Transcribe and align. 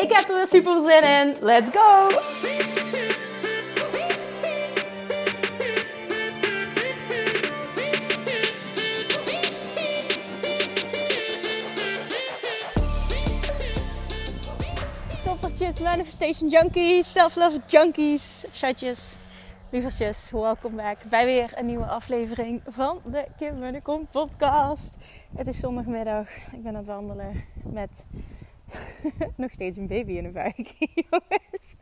Ik 0.00 0.12
heb 0.12 0.28
er 0.28 0.36
weer 0.36 0.46
super 0.46 0.80
zin 0.80 1.02
in. 1.02 1.36
Let's 1.40 1.70
go! 1.70 2.08
Toppertjes, 15.24 15.80
manifestation 15.80 16.48
junkies, 16.48 17.12
self-love 17.12 17.60
junkies, 17.66 18.44
chatjes, 18.52 19.16
lievertjes, 19.70 20.30
welkom 20.30 20.76
back 20.76 20.96
bij 21.08 21.24
weer 21.24 21.52
een 21.54 21.66
nieuwe 21.66 21.86
aflevering 21.86 22.62
van 22.68 23.00
de 23.04 23.24
Kim 23.38 23.58
Munnekom 23.58 24.08
podcast. 24.10 24.96
Het 25.36 25.46
is 25.46 25.58
zondagmiddag, 25.58 26.26
ik 26.52 26.62
ben 26.62 26.66
aan 26.66 26.74
het 26.74 26.86
wandelen 26.86 27.44
met 27.62 27.90
nog 29.36 29.52
steeds 29.52 29.76
een 29.76 29.86
baby 29.86 30.12
in 30.12 30.22
de 30.22 30.30
buik. 30.30 30.56
Jongens, 31.10 31.74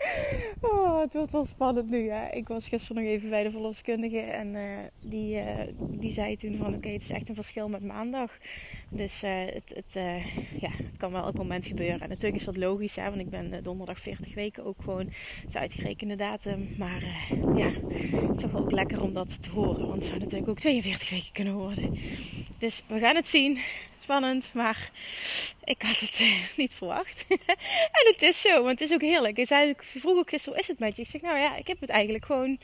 oh, 0.60 1.00
het 1.00 1.12
wordt 1.12 1.32
wel 1.32 1.44
spannend 1.44 1.90
nu. 1.90 2.10
Hè? 2.10 2.30
Ik 2.30 2.48
was 2.48 2.68
gisteren 2.68 3.02
nog 3.02 3.12
even 3.12 3.30
bij 3.30 3.42
de 3.42 3.50
verloskundige 3.50 4.20
en 4.20 4.54
uh, 4.54 4.62
die, 5.02 5.34
uh, 5.34 5.56
die 5.78 6.12
zei 6.12 6.36
toen 6.36 6.56
van 6.56 6.74
oké, 6.74 6.88
het 6.88 7.02
is 7.02 7.10
echt 7.10 7.28
een 7.28 7.34
verschil 7.34 7.68
met 7.68 7.84
maandag. 7.84 8.32
Dus 8.88 9.24
uh, 9.24 9.30
het, 9.44 9.72
het, 9.74 9.92
ja, 10.60 10.70
het 10.70 10.96
kan 10.96 11.12
wel 11.12 11.24
elk 11.24 11.36
moment 11.36 11.66
gebeuren. 11.66 12.00
En 12.00 12.08
natuurlijk 12.08 12.36
is 12.36 12.44
dat 12.44 12.56
logisch, 12.56 12.96
hè, 12.96 13.04
want 13.04 13.20
ik 13.20 13.30
ben 13.30 13.62
donderdag 13.62 14.00
40 14.00 14.34
weken 14.34 14.64
ook 14.64 14.82
gewoon 14.82 15.12
zijn 15.46 15.62
uitgerekende 15.62 16.16
datum. 16.16 16.68
Maar 16.78 17.04
ja, 17.54 17.70
het 17.70 18.36
is 18.36 18.42
toch 18.42 18.50
wel 18.50 18.60
ook 18.60 18.72
lekker 18.72 19.02
om 19.02 19.12
dat 19.12 19.42
te 19.42 19.50
horen, 19.50 19.86
want 19.86 19.94
het 19.94 20.04
zou 20.04 20.18
natuurlijk 20.18 20.50
ook 20.50 20.58
42 20.58 21.10
weken 21.10 21.32
kunnen 21.32 21.54
worden. 21.54 21.98
Dus 22.58 22.82
we 22.86 22.98
gaan 22.98 23.16
het 23.16 23.28
zien 23.28 23.58
spannend, 24.08 24.50
maar 24.52 24.90
ik 25.64 25.82
had 25.82 26.00
het 26.00 26.18
eh, 26.20 26.42
niet 26.62 26.74
verwacht. 26.74 27.24
en 27.98 28.04
het 28.12 28.22
is 28.22 28.40
zo, 28.40 28.62
want 28.62 28.80
het 28.80 28.88
is 28.88 28.94
ook 28.94 29.00
heerlijk. 29.00 29.46
Zei, 29.46 29.68
ik 29.68 29.82
vroeg 29.82 30.16
ook 30.18 30.28
gisteren, 30.28 30.54
hoe 30.54 30.62
is 30.62 30.68
het 30.68 30.78
met 30.78 30.96
je? 30.96 31.02
Ik 31.02 31.08
zeg, 31.08 31.20
nou 31.20 31.38
ja, 31.38 31.56
ik 31.56 31.66
heb 31.66 31.80
het 31.80 31.90
eigenlijk 31.90 32.24
gewoon 32.24 32.58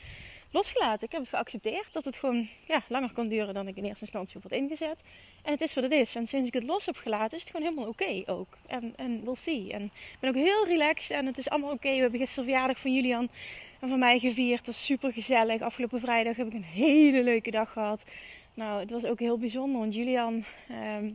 losgelaten. 0.51 1.05
Ik 1.05 1.11
heb 1.11 1.21
het 1.21 1.29
geaccepteerd 1.29 1.87
dat 1.91 2.05
het 2.05 2.17
gewoon 2.17 2.47
ja, 2.67 2.81
langer 2.87 3.11
kon 3.13 3.27
duren 3.27 3.53
dan 3.53 3.67
ik 3.67 3.77
in 3.77 3.83
eerste 3.83 4.03
instantie 4.03 4.35
op 4.35 4.43
had 4.43 4.51
ingezet. 4.51 4.99
En 5.43 5.51
het 5.51 5.61
is 5.61 5.73
wat 5.73 5.83
het 5.83 5.93
is. 5.93 6.15
En 6.15 6.27
sinds 6.27 6.47
ik 6.47 6.53
het 6.53 6.63
los 6.63 6.85
heb 6.85 6.97
gelaten, 6.97 7.37
is 7.37 7.43
het 7.43 7.51
gewoon 7.51 7.67
helemaal 7.67 7.89
oké 7.89 8.31
ook. 8.31 8.57
En, 8.67 8.93
en 8.95 9.23
we'll 9.23 9.35
see. 9.35 9.71
En 9.71 9.83
ik 9.83 10.17
ben 10.19 10.29
ook 10.29 10.35
heel 10.35 10.65
relaxed 10.65 11.17
en 11.17 11.25
het 11.25 11.37
is 11.37 11.49
allemaal 11.49 11.71
oké. 11.71 11.89
We 11.89 12.01
hebben 12.01 12.19
gisteren 12.19 12.43
verjaardag 12.43 12.79
van 12.79 12.93
Julian 12.93 13.29
en 13.79 13.89
van 13.89 13.99
mij 13.99 14.19
gevierd. 14.19 14.65
Dat 14.65 14.75
is 14.75 14.85
super 14.85 15.11
gezellig. 15.11 15.61
Afgelopen 15.61 15.99
vrijdag 15.99 16.35
heb 16.35 16.47
ik 16.47 16.53
een 16.53 16.63
hele 16.63 17.23
leuke 17.23 17.51
dag 17.51 17.71
gehad. 17.71 18.03
Nou, 18.53 18.79
het 18.79 18.91
was 18.91 19.05
ook 19.05 19.19
heel 19.19 19.37
bijzonder, 19.37 19.79
want 19.79 19.93
Julian 19.93 20.43
ehm, 20.69 21.11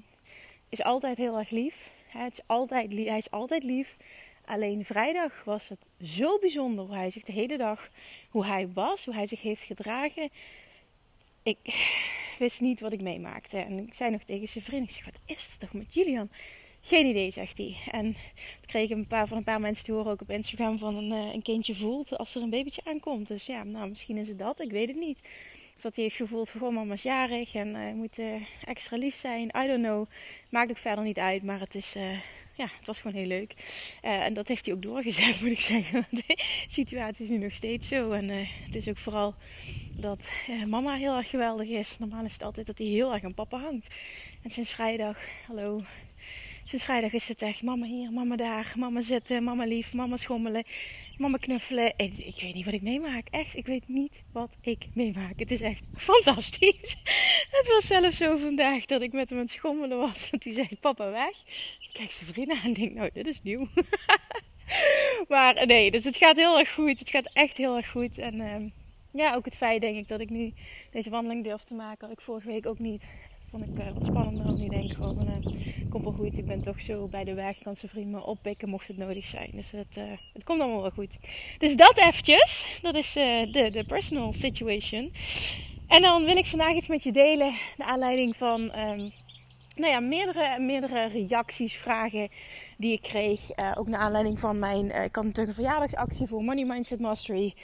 is 0.71 0.83
altijd 0.83 1.17
heel 1.17 1.39
erg 1.39 1.51
lief. 1.51 1.91
Hij 2.07 2.29
is 2.29 2.41
altijd, 2.47 2.93
hij 2.93 3.19
is 3.19 3.31
altijd 3.31 3.63
lief. 3.63 3.97
Alleen 4.45 4.85
vrijdag 4.85 5.45
was 5.45 5.69
het 5.69 5.89
zo 6.01 6.39
bijzonder 6.39 6.85
hoe 6.85 6.95
hij 6.95 7.11
zich 7.11 7.23
de 7.23 7.33
hele 7.33 7.57
dag, 7.57 7.89
hoe 8.31 8.47
hij 8.47 8.69
was, 8.73 9.05
hoe 9.05 9.15
hij 9.15 9.27
zich 9.27 9.43
heeft 9.43 9.63
gedragen. 9.63 10.31
Ik 11.43 11.59
wist 12.39 12.61
niet 12.61 12.81
wat 12.81 12.93
ik 12.93 13.01
meemaakte. 13.01 13.59
En 13.59 13.79
ik 13.87 13.95
zei 13.95 14.11
nog 14.11 14.23
tegen 14.23 14.49
zijn 14.49 14.65
vriend, 14.65 14.85
ik 14.85 14.91
zeg, 14.91 15.05
wat 15.05 15.21
is 15.25 15.49
het 15.51 15.61
toch 15.61 15.73
met 15.73 15.95
Julian? 15.95 16.31
Geen 16.81 17.07
idee, 17.07 17.31
zegt 17.31 17.59
hij. 17.59 17.77
En 17.91 18.17
het 18.57 18.67
kreeg 18.67 18.91
een 18.91 19.07
paar, 19.07 19.29
van 19.29 19.37
een 19.37 19.45
paar 19.45 19.61
mensen 19.61 19.85
te 19.85 19.93
horen 19.93 20.13
ook 20.13 20.21
op 20.21 20.31
Instagram 20.31 20.79
van 20.79 20.97
een, 20.97 21.13
eh, 21.13 21.35
een 21.35 21.43
kindje 21.43 21.75
voelt 21.75 22.19
als 22.19 22.35
er 22.35 22.43
een 22.43 22.51
babytje 22.51 22.83
aankomt. 22.85 23.29
Dus 23.29 23.47
ja, 23.47 23.65
nou 23.65 23.89
misschien 23.89 24.17
is 24.17 24.29
het 24.29 24.39
dat, 24.39 24.61
ik 24.61 24.71
weet 24.71 24.89
het 24.89 24.99
niet. 24.99 25.19
Dat 25.81 25.95
hij 25.95 26.05
heeft 26.05 26.17
gevoeld 26.17 26.51
van, 26.51 26.75
mama 26.75 26.93
is 26.93 27.03
jarig 27.03 27.55
en 27.55 27.69
uh, 27.69 27.93
moet 27.93 28.19
uh, 28.19 28.35
extra 28.65 28.97
lief 28.97 29.15
zijn. 29.15 29.51
I 29.57 29.67
don't 29.67 29.85
know. 29.85 30.07
Maakt 30.49 30.71
ook 30.71 30.79
verder 30.79 31.05
niet 31.05 31.19
uit, 31.19 31.43
maar 31.43 31.61
het 31.61 31.75
is... 31.75 31.97
Uh, 31.97 32.19
ja, 32.55 32.69
het 32.79 32.87
was 32.87 33.01
gewoon 33.01 33.17
heel 33.17 33.27
leuk. 33.27 33.55
en 34.01 34.35
dat 34.35 34.49
heeft 34.49 34.67
hij 34.67 34.75
ook 34.75 34.83
doorgezet, 34.83 35.41
moet 35.41 35.51
ik 35.51 35.61
zeggen. 35.61 36.07
De 36.11 36.39
situatie 36.67 37.25
is 37.25 37.31
nu 37.31 37.39
nog 37.39 37.53
steeds 37.53 37.89
zo. 37.89 38.11
En 38.11 38.29
het 38.65 38.75
is 38.75 38.89
ook 38.89 38.99
vooral 38.99 39.35
dat 39.97 40.31
mama 40.67 40.95
heel 40.95 41.17
erg 41.17 41.31
geweldig 41.31 41.69
is. 41.69 41.99
Normaal 41.99 42.25
is 42.25 42.33
het 42.33 42.43
altijd 42.43 42.67
dat 42.67 42.79
hij 42.79 42.87
heel 42.87 43.13
erg 43.13 43.25
aan 43.25 43.35
papa 43.35 43.59
hangt. 43.59 43.95
En 44.43 44.51
sinds 44.51 44.71
vrijdag, 44.71 45.19
hallo, 45.47 45.83
Sinds 46.65 46.85
vrijdag 46.85 47.13
is 47.13 47.29
het 47.29 47.43
echt 47.43 47.63
mama 47.63 47.87
hier, 47.87 48.13
mama 48.13 48.37
daar, 48.37 48.73
mama 48.77 49.01
zitten, 49.01 49.45
mama 49.45 49.65
lief, 49.65 49.93
mama 49.93 50.17
schommelen, 50.17 50.65
mama 51.19 51.37
knuffelen. 51.37 51.97
En 51.97 52.27
ik 52.27 52.41
weet 52.41 52.55
niet 52.55 52.65
wat 52.65 52.75
ik 52.75 52.83
meemaak. 52.83 53.27
Echt, 53.31 53.57
ik 53.57 53.67
weet 53.67 53.89
niet 53.89 54.23
wat 54.33 54.57
ik 54.61 54.87
meemaak. 54.95 55.39
Het 55.39 55.51
is 55.51 55.61
echt 55.61 55.85
fantastisch. 55.97 56.97
Het 57.57 57.67
was 57.75 57.87
zelfs 57.87 58.17
zo 58.17 58.37
vandaag 58.37 58.85
dat 58.85 59.01
ik 59.01 59.13
met 59.13 59.29
hem 59.29 59.39
aan 59.39 59.45
het 59.45 59.53
schommelen 59.53 59.99
was. 59.99 60.31
Dat 60.31 60.45
hij 60.45 60.53
zegt, 60.53 60.81
papa 60.81 61.11
weg. 61.11 61.37
Ik 61.81 61.91
kijk 61.93 62.11
zijn 62.11 62.33
vrienden 62.33 62.57
aan 62.57 62.63
en 62.63 62.73
denk, 62.73 62.95
nou 62.95 63.11
dit 63.13 63.27
is 63.27 63.43
nieuw. 63.43 63.69
maar 65.29 65.67
nee, 65.67 65.91
dus 65.91 66.05
het 66.05 66.17
gaat 66.17 66.37
heel 66.37 66.59
erg 66.59 66.73
goed. 66.75 66.99
Het 66.99 67.11
gaat 67.11 67.31
echt 67.33 67.57
heel 67.57 67.77
erg 67.77 67.91
goed. 67.91 68.19
En 68.19 68.41
ehm, 68.41 68.69
ja, 69.11 69.35
ook 69.35 69.45
het 69.45 69.57
feit 69.57 69.81
denk 69.81 69.97
ik 69.97 70.09
dat 70.09 70.21
ik 70.21 70.31
nu 70.31 70.53
deze 70.91 71.11
wandeling 71.11 71.45
durf 71.45 71.63
te 71.63 71.75
maken. 71.75 72.09
Had 72.09 72.19
ik 72.19 72.25
vorige 72.25 72.49
week 72.49 72.67
ook 72.67 72.79
niet 72.79 73.09
vond 73.51 73.65
ik 73.65 73.79
uh, 73.79 73.93
wat 73.95 74.05
spannender. 74.05 74.45
Want 74.45 74.61
ik 74.61 74.71
denk 74.71 74.93
gewoon, 74.93 75.27
uh, 75.27 75.89
komt 75.91 76.05
wel 76.05 76.13
goed. 76.13 76.39
Ik 76.39 76.47
ben 76.47 76.63
toch 76.63 76.81
zo 76.81 77.07
bij 77.07 77.25
de 77.25 77.35
weg. 77.35 77.59
Kan 77.59 77.77
zijn 77.77 77.91
vriend 77.91 78.11
me 78.11 78.25
oppikken 78.25 78.69
mocht 78.69 78.89
het 78.89 78.97
nodig 78.97 79.27
zijn. 79.27 79.51
Dus 79.53 79.71
het, 79.71 79.97
uh, 79.99 80.05
het 80.33 80.45
komt 80.45 80.61
allemaal 80.61 80.83
wel 80.83 80.91
goed. 80.91 81.19
Dus 81.59 81.77
dat 81.77 81.99
eventjes. 81.99 82.79
Dat 82.83 82.95
is 82.95 83.13
de, 83.13 83.69
de 83.73 83.85
personal 83.87 84.33
situation. 84.33 85.13
En 85.89 86.03
dan 86.03 86.25
wil 86.25 86.37
ik 86.37 86.47
vandaag 86.47 86.75
iets 86.75 86.89
met 86.89 87.03
je 87.03 87.13
delen. 87.13 87.55
Naar 87.77 87.89
aanleiding 87.89 88.37
van... 88.37 88.61
Um, 88.61 89.13
nou 89.75 89.93
ja, 89.93 90.01
meerdere, 90.01 90.59
meerdere 90.59 91.09
reacties, 91.09 91.75
vragen 91.75 92.29
die 92.81 92.93
ik 92.93 93.03
kreeg. 93.03 93.41
ook 93.75 93.89
naar 93.89 94.01
aanleiding 94.01 94.39
van 94.39 94.59
mijn. 94.59 94.85
Uh, 94.85 94.93
natuurlijk 94.93 95.37
een 95.37 95.55
verjaardagsactie 95.55 96.27
voor 96.27 96.45
Money 96.45 96.65
Mindset 96.65 97.01
Mastery. 97.01 97.55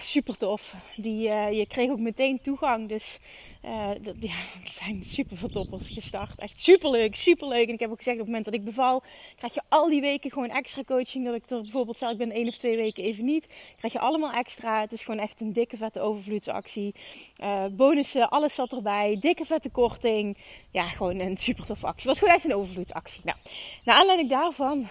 super 0.00 0.36
tof. 0.36 0.74
Die, 0.96 1.28
je 1.30 1.66
kreeg 1.68 1.90
ook 1.90 2.00
meteen 2.00 2.40
toegang. 2.40 2.88
Dus 2.88 3.18
uh, 3.66 3.88
dat, 4.02 4.14
ja, 4.20 4.34
zijn 4.80 5.04
super 5.04 5.36
veel 5.36 5.48
toppers 5.48 5.88
gestart. 5.88 6.38
Echt 6.38 6.60
super 6.60 6.90
leuk, 6.90 7.16
super 7.16 7.48
leuk. 7.48 7.68
En 7.68 7.74
ik 7.74 7.80
heb 7.80 7.90
ook 7.90 7.96
gezegd 7.96 8.16
op 8.16 8.22
het 8.22 8.30
moment 8.34 8.44
dat 8.44 8.54
ik 8.54 8.64
beval, 8.64 9.02
krijg 9.36 9.54
je 9.54 9.62
al 9.68 9.88
die 9.88 10.00
weken 10.00 10.30
gewoon 10.30 10.48
extra 10.48 10.82
coaching. 10.84 11.24
Dat 11.24 11.34
ik 11.34 11.50
er 11.50 11.62
bijvoorbeeld, 11.62 11.96
stel 11.96 12.10
ik 12.10 12.18
ben 12.18 12.30
één 12.30 12.48
of 12.48 12.56
twee 12.56 12.76
weken 12.76 13.04
even 13.04 13.24
niet, 13.24 13.46
krijg 13.76 13.92
je 13.92 13.98
allemaal 13.98 14.32
extra. 14.32 14.80
Het 14.80 14.92
is 14.92 15.02
gewoon 15.02 15.20
echt 15.20 15.40
een 15.40 15.52
dikke 15.52 15.76
vette 15.76 16.00
overvloedsactie. 16.00 16.94
Uh, 17.42 17.64
bonussen, 17.70 18.28
alles 18.28 18.54
zat 18.54 18.72
erbij. 18.72 19.16
Dikke 19.20 19.44
vette 19.44 19.70
korting. 19.70 20.36
Ja, 20.70 20.82
gewoon 20.82 21.18
een 21.18 21.36
super 21.36 21.66
toffe 21.66 21.86
actie. 21.86 22.08
Het 22.08 22.18
was 22.18 22.18
gewoon 22.18 22.34
echt 22.34 22.44
een 22.44 22.54
overvloedsactie. 22.54 23.20
Nou, 23.24 23.38
naar 23.84 23.96
aanleiding 23.96 24.30
daarvan 24.30 24.55
um, 24.64 24.88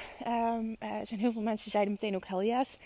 uh, 0.84 0.90
zijn 1.03 1.20
heel 1.20 1.31
veel 1.31 1.42
mensen 1.42 1.72
zeiden 1.72 1.94
meteen 1.94 2.16
ook 2.16 2.28
hell 2.28 2.46
yes. 2.46 2.78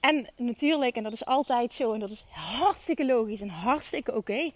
En 0.00 0.26
natuurlijk, 0.36 0.96
en 0.96 1.02
dat 1.02 1.12
is 1.12 1.24
altijd 1.24 1.72
zo, 1.72 1.92
en 1.92 2.00
dat 2.00 2.10
is 2.10 2.24
hartstikke 2.30 3.06
logisch 3.06 3.40
en 3.40 3.48
hartstikke 3.48 4.16
oké. 4.16 4.50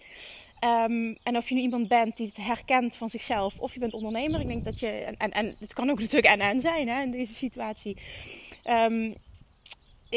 Um, 0.63 1.17
en 1.23 1.37
of 1.37 1.49
je 1.49 1.55
nu 1.55 1.61
iemand 1.61 1.87
bent 1.87 2.17
die 2.17 2.27
het 2.27 2.45
herkent 2.45 2.95
van 2.95 3.09
zichzelf, 3.09 3.59
of 3.59 3.73
je 3.73 3.79
bent 3.79 3.93
ondernemer. 3.93 4.39
Ik 4.39 4.47
denk 4.47 4.63
dat 4.63 4.79
je, 4.79 4.87
en, 4.87 5.17
en, 5.17 5.31
en 5.31 5.55
het 5.59 5.73
kan 5.73 5.89
ook 5.89 5.99
natuurlijk 6.05 6.33
en-en 6.33 6.61
zijn 6.61 6.89
hè, 6.89 7.01
in 7.01 7.11
deze 7.11 7.33
situatie. 7.33 7.97
Um, 8.69 9.15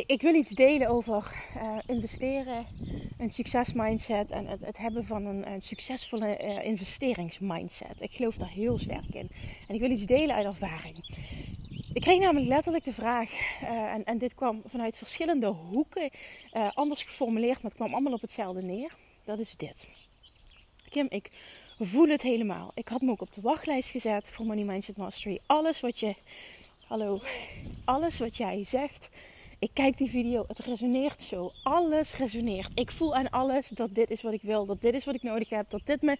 ik, 0.06 0.22
wil 0.22 0.34
iets 0.34 0.50
delen 0.50 0.88
over 0.88 1.34
uh, 1.56 1.78
investeren, 1.87 2.66
een 3.19 3.31
succesmindset 3.31 4.31
en 4.31 4.46
het, 4.46 4.60
het, 4.60 4.78
hebben 4.78 5.04
van 5.04 5.26
een, 5.26 5.50
een 5.50 5.60
succesvolle 5.60 6.38
uh, 6.42 6.64
investeringsmindset. 6.64 7.94
Ik 7.99 8.10
geloof 8.10 8.37
daar 8.37 8.50
heel 8.50 8.78
sterk 8.78 9.14
in. 9.14 9.31
En 9.69 9.75
ik 9.75 9.81
wil 9.81 9.90
iets 9.90 10.06
delen 10.06 10.34
uit 10.34 10.46
ervaring. 10.46 11.04
Ik 11.96 12.02
kreeg 12.02 12.19
namelijk 12.19 12.46
letterlijk 12.46 12.84
de 12.84 12.93
vraag, 12.93 13.31
uh, 13.62 13.94
en, 13.94 14.04
en, 14.04 14.19
dit 14.19 14.34
kwam 14.34 14.62
vanuit 14.66 14.96
verschillende 14.96 15.46
hoeken, 15.46 16.10
anders 16.75 17.02
geformuleerd, 17.02 17.54
maar 17.54 17.70
het 17.70 17.75
kwam 17.75 17.93
allemaal 17.93 18.12
op 18.12 18.20
hetzelfde 18.20 18.62
neer. 18.62 18.96
Dat 19.25 19.38
is 19.38 19.56
dit. 19.56 19.88
Kim, 20.90 21.06
ik 21.08 21.31
voel 21.78 22.08
het 22.08 22.22
helemaal. 22.22 22.70
Ik 22.75 22.88
had 22.88 23.00
me 23.00 23.10
ook 23.10 23.20
op 23.20 23.32
de 23.32 23.40
wachtlijst 23.40 23.88
gezet 23.88 24.31
voor 24.31 24.46
Money 24.46 24.64
Mindset 24.64 24.96
Mastery. 24.96 25.38
Alles 25.46 25.81
wat 25.81 25.98
je, 25.98 26.14
hallo, 26.87 27.20
alles 27.84 28.19
wat 28.19 28.37
jij 28.37 28.64
zegt. 28.64 29.08
Ik 29.58 29.70
kijk 29.72 29.96
die 29.96 30.10
video, 30.10 30.44
het 30.49 30.58
resoneert 30.58 31.22
zo. 31.22 31.52
Alles 31.62 32.16
resoneert. 32.16 32.70
Ik 32.75 32.90
voel 32.90 33.14
aan 33.14 33.31
alles 33.31 33.69
dat 33.69 33.94
dit 33.94 34.10
is 34.10 34.22
wat 34.22 34.32
ik 34.32 34.42
wil, 34.42 34.66
dat 34.66 34.81
dit 34.81 34.94
is 34.94 35.04
wat 35.04 35.14
ik 35.14 35.22
nodig 35.22 35.49
heb, 35.49 35.70
dat 35.70 35.87
dit 35.87 36.02
me 36.02 36.16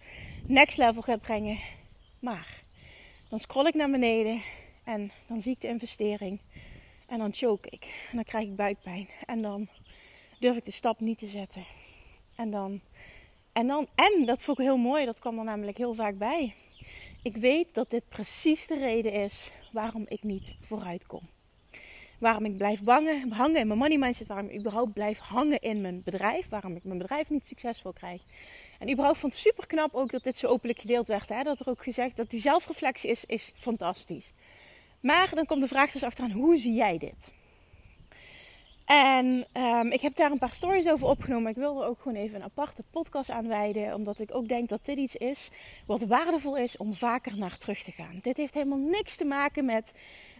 next 0.47 0.77
level 0.77 1.01
gaat 1.01 1.21
brengen. 1.21 1.57
Maar 2.19 2.61
dan 3.29 3.39
scroll 3.39 3.67
ik 3.67 3.73
naar 3.73 3.91
beneden 3.91 4.41
en 4.87 5.11
dan 5.27 5.39
zie 5.39 5.53
ik 5.53 5.61
de 5.61 5.67
investering. 5.67 6.39
En 7.07 7.17
dan 7.17 7.33
choke 7.33 7.69
ik. 7.69 8.07
En 8.09 8.15
dan 8.15 8.23
krijg 8.23 8.47
ik 8.47 8.55
buikpijn. 8.55 9.07
En 9.25 9.41
dan 9.41 9.67
durf 10.39 10.57
ik 10.57 10.65
de 10.65 10.71
stap 10.71 10.99
niet 10.99 11.17
te 11.19 11.27
zetten. 11.27 11.65
En 12.35 12.51
dan, 12.51 12.81
en 13.51 13.67
dan, 13.67 13.87
en 13.95 14.25
dat 14.25 14.41
vond 14.41 14.59
ik 14.59 14.65
heel 14.65 14.77
mooi, 14.77 15.05
dat 15.05 15.19
kwam 15.19 15.37
er 15.37 15.43
namelijk 15.43 15.77
heel 15.77 15.93
vaak 15.93 16.17
bij. 16.17 16.55
Ik 17.21 17.35
weet 17.35 17.67
dat 17.73 17.89
dit 17.89 18.09
precies 18.09 18.67
de 18.67 18.77
reden 18.77 19.11
is 19.11 19.51
waarom 19.71 20.05
ik 20.07 20.23
niet 20.23 20.55
vooruit 20.59 21.05
kom. 21.05 21.21
Waarom 22.19 22.45
ik 22.45 22.57
blijf 22.57 22.83
bangen, 22.83 23.31
hangen 23.31 23.59
in 23.59 23.67
mijn 23.67 23.79
money 23.79 23.97
mindset. 23.97 24.27
Waarom 24.27 24.47
ik 24.47 24.59
überhaupt 24.59 24.93
blijf 24.93 25.17
hangen 25.17 25.59
in 25.59 25.81
mijn 25.81 26.01
bedrijf. 26.03 26.49
Waarom 26.49 26.75
ik 26.75 26.83
mijn 26.83 26.97
bedrijf 26.97 27.29
niet 27.29 27.47
succesvol 27.47 27.93
krijg. 27.93 28.21
En 28.79 28.89
überhaupt 28.91 29.19
vond 29.19 29.33
het 29.33 29.41
super 29.41 29.67
knap 29.67 29.93
ook 29.93 30.11
dat 30.11 30.23
dit 30.23 30.37
zo 30.37 30.47
openlijk 30.47 30.79
gedeeld 30.79 31.07
werd. 31.07 31.29
Hè? 31.29 31.43
Dat 31.43 31.59
er 31.59 31.69
ook 31.69 31.83
gezegd 31.83 32.15
dat 32.15 32.29
die 32.29 32.39
zelfreflectie 32.39 33.09
is, 33.09 33.25
is 33.25 33.51
fantastisch. 33.55 34.31
Maar 35.01 35.31
dan 35.35 35.45
komt 35.45 35.61
de 35.61 35.67
vraag 35.67 35.91
dus 35.91 36.03
achteraan, 36.03 36.31
hoe 36.31 36.57
zie 36.57 36.73
jij 36.73 36.97
dit? 36.97 37.33
En 38.87 39.45
um, 39.53 39.91
ik 39.91 40.01
heb 40.01 40.15
daar 40.15 40.31
een 40.31 40.37
paar 40.37 40.53
stories 40.53 40.89
over 40.89 41.07
opgenomen. 41.07 41.49
Ik 41.49 41.55
wil 41.55 41.81
er 41.81 41.87
ook 41.87 42.01
gewoon 42.01 42.17
even 42.17 42.35
een 42.35 42.43
aparte 42.43 42.83
podcast 42.91 43.29
aan 43.29 43.47
wijden. 43.47 43.93
Omdat 43.93 44.19
ik 44.19 44.35
ook 44.35 44.47
denk 44.47 44.69
dat 44.69 44.85
dit 44.85 44.97
iets 44.97 45.15
is 45.15 45.49
wat 45.85 46.01
waardevol 46.01 46.57
is 46.57 46.77
om 46.77 46.95
vaker 46.95 47.37
naar 47.37 47.57
terug 47.57 47.83
te 47.83 47.91
gaan. 47.91 48.19
Dit 48.21 48.37
heeft 48.37 48.53
helemaal 48.53 48.77
niks 48.77 49.15
te 49.15 49.25
maken 49.25 49.65
met 49.65 49.93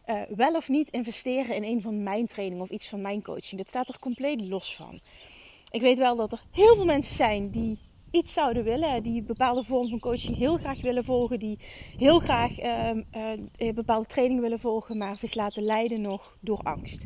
uh, 0.05 0.21
wel 0.35 0.55
of 0.55 0.69
niet 0.69 0.89
investeren 0.89 1.55
in 1.55 1.63
een 1.63 1.81
van 1.81 2.03
mijn 2.03 2.27
trainingen 2.27 2.63
of 2.63 2.69
iets 2.69 2.87
van 2.87 3.01
mijn 3.01 3.21
coaching. 3.21 3.57
Dit 3.57 3.69
staat 3.69 3.89
er 3.89 3.99
compleet 3.99 4.47
los 4.47 4.75
van. 4.75 4.99
Ik 5.71 5.81
weet 5.81 5.97
wel 5.97 6.15
dat 6.15 6.31
er 6.31 6.43
heel 6.51 6.75
veel 6.75 6.85
mensen 6.85 7.15
zijn 7.15 7.49
die 7.49 7.79
iets 8.11 8.33
zouden 8.33 8.63
willen, 8.63 9.03
die 9.03 9.23
bepaalde 9.23 9.63
vorm 9.63 9.89
van 9.89 9.99
coaching 9.99 10.37
heel 10.37 10.57
graag 10.57 10.81
willen 10.81 11.03
volgen, 11.03 11.39
die 11.39 11.59
heel 11.97 12.19
graag 12.19 12.61
uh, 12.61 12.89
uh, 13.57 13.73
bepaalde 13.73 14.07
trainingen 14.07 14.41
willen 14.41 14.59
volgen, 14.59 14.97
maar 14.97 15.15
zich 15.15 15.33
laten 15.33 15.63
leiden 15.63 16.01
nog 16.01 16.37
door 16.41 16.59
angst. 16.63 17.05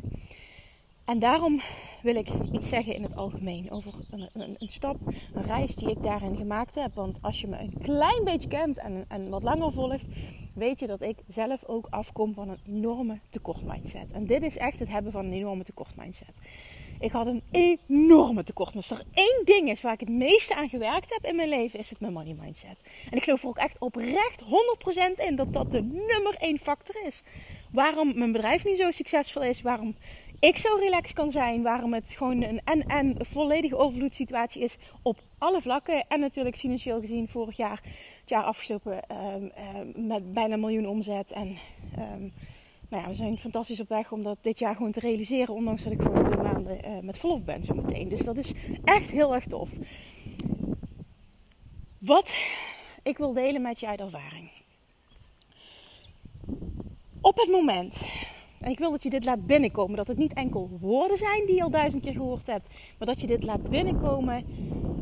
En 1.04 1.18
daarom 1.18 1.60
wil 2.02 2.14
ik 2.14 2.28
iets 2.52 2.68
zeggen 2.68 2.94
in 2.94 3.02
het 3.02 3.16
algemeen 3.16 3.70
over 3.70 3.94
een, 4.10 4.30
een, 4.32 4.56
een, 4.58 4.68
stap, 4.68 4.96
een 5.34 5.42
reis 5.42 5.76
die 5.76 5.90
ik 5.90 6.02
daarin 6.02 6.36
gemaakt 6.36 6.74
heb. 6.74 6.94
Want 6.94 7.18
als 7.20 7.40
je 7.40 7.46
me 7.46 7.58
een 7.58 7.74
klein 7.82 8.24
beetje 8.24 8.48
kent 8.48 8.78
en, 8.78 9.04
en 9.08 9.28
wat 9.28 9.42
langer 9.42 9.72
volgt, 9.72 10.06
weet 10.54 10.80
je 10.80 10.86
dat 10.86 11.00
ik 11.00 11.16
zelf 11.28 11.64
ook 11.64 11.86
afkom 11.90 12.34
van 12.34 12.48
een 12.48 12.58
enorme 12.66 13.18
tekort 13.30 13.64
mindset. 13.64 14.10
En 14.12 14.26
dit 14.26 14.42
is 14.42 14.56
echt 14.56 14.78
het 14.78 14.88
hebben 14.88 15.12
van 15.12 15.24
een 15.24 15.32
enorme 15.32 15.64
tekort 15.64 15.96
mindset. 15.96 16.40
Ik 17.02 17.12
had 17.12 17.26
een 17.26 17.42
enorme 17.50 18.44
tekort. 18.44 18.76
Als 18.76 18.90
er 18.90 19.02
één 19.12 19.42
ding 19.44 19.70
is 19.70 19.80
waar 19.80 19.92
ik 19.92 20.00
het 20.00 20.08
meeste 20.08 20.54
aan 20.54 20.68
gewerkt 20.68 21.12
heb 21.12 21.24
in 21.24 21.36
mijn 21.36 21.48
leven, 21.48 21.78
is 21.78 21.90
het 21.90 22.00
mijn 22.00 22.12
money 22.12 22.36
mindset. 22.40 22.80
En 23.10 23.16
ik 23.16 23.24
geloof 23.24 23.42
er 23.42 23.48
ook 23.48 23.56
echt 23.56 23.78
oprecht 23.78 24.42
100% 24.42 25.26
in 25.26 25.36
dat 25.36 25.52
dat 25.52 25.70
de 25.70 25.82
nummer 25.82 26.34
één 26.38 26.58
factor 26.58 27.06
is. 27.06 27.22
Waarom 27.72 28.18
mijn 28.18 28.32
bedrijf 28.32 28.64
niet 28.64 28.76
zo 28.76 28.90
succesvol 28.90 29.42
is, 29.42 29.62
waarom 29.62 29.96
ik 30.38 30.58
zo 30.58 30.76
relaxed 30.76 31.12
kan 31.12 31.30
zijn. 31.30 31.62
Waarom 31.62 31.92
het 31.92 32.14
gewoon 32.16 32.42
een 32.42 32.60
en-en 32.64 33.16
volledige 33.18 33.76
overvloedssituatie 33.76 34.62
is 34.62 34.76
op 35.02 35.20
alle 35.38 35.60
vlakken. 35.60 36.06
En 36.06 36.20
natuurlijk 36.20 36.56
financieel 36.56 37.00
gezien 37.00 37.28
vorig 37.28 37.56
jaar, 37.56 37.80
het 38.20 38.30
jaar 38.30 38.44
afgelopen 38.44 39.00
um, 39.34 39.52
met 40.06 40.32
bijna 40.32 40.54
een 40.54 40.60
miljoen 40.60 40.86
omzet. 40.86 41.32
En 41.32 41.56
um, 41.98 42.32
nou 42.92 43.06
we 43.06 43.14
zijn 43.14 43.38
fantastisch 43.38 43.80
op 43.80 43.88
weg 43.88 44.12
om 44.12 44.22
dat 44.22 44.38
dit 44.40 44.58
jaar 44.58 44.76
gewoon 44.76 44.92
te 44.92 45.00
realiseren. 45.00 45.54
Ondanks 45.54 45.82
dat 45.82 45.92
ik 45.92 46.02
gewoon 46.02 46.24
drie 46.24 46.42
maanden 46.42 46.78
uh, 46.84 46.98
met 47.02 47.18
verlof 47.18 47.44
ben 47.44 47.62
zo 47.62 47.74
meteen. 47.74 48.08
Dus 48.08 48.20
dat 48.20 48.36
is 48.36 48.52
echt 48.84 49.10
heel 49.10 49.34
erg 49.34 49.46
tof. 49.46 49.70
Wat 51.98 52.34
ik 53.02 53.18
wil 53.18 53.32
delen 53.32 53.62
met 53.62 53.80
je 53.80 53.86
uit 53.86 54.00
ervaring. 54.00 54.50
Op 57.20 57.36
het 57.36 57.48
moment 57.50 58.02
en 58.62 58.70
ik 58.70 58.78
wil 58.78 58.90
dat 58.90 59.02
je 59.02 59.10
dit 59.10 59.24
laat 59.24 59.46
binnenkomen. 59.46 59.96
Dat 59.96 60.08
het 60.08 60.18
niet 60.18 60.32
enkel 60.32 60.78
woorden 60.80 61.16
zijn 61.16 61.46
die 61.46 61.54
je 61.54 61.62
al 61.62 61.70
duizend 61.70 62.02
keer 62.02 62.12
gehoord 62.12 62.46
hebt. 62.46 62.66
Maar 62.98 63.06
dat 63.08 63.20
je 63.20 63.26
dit 63.26 63.42
laat 63.42 63.70
binnenkomen 63.70 64.44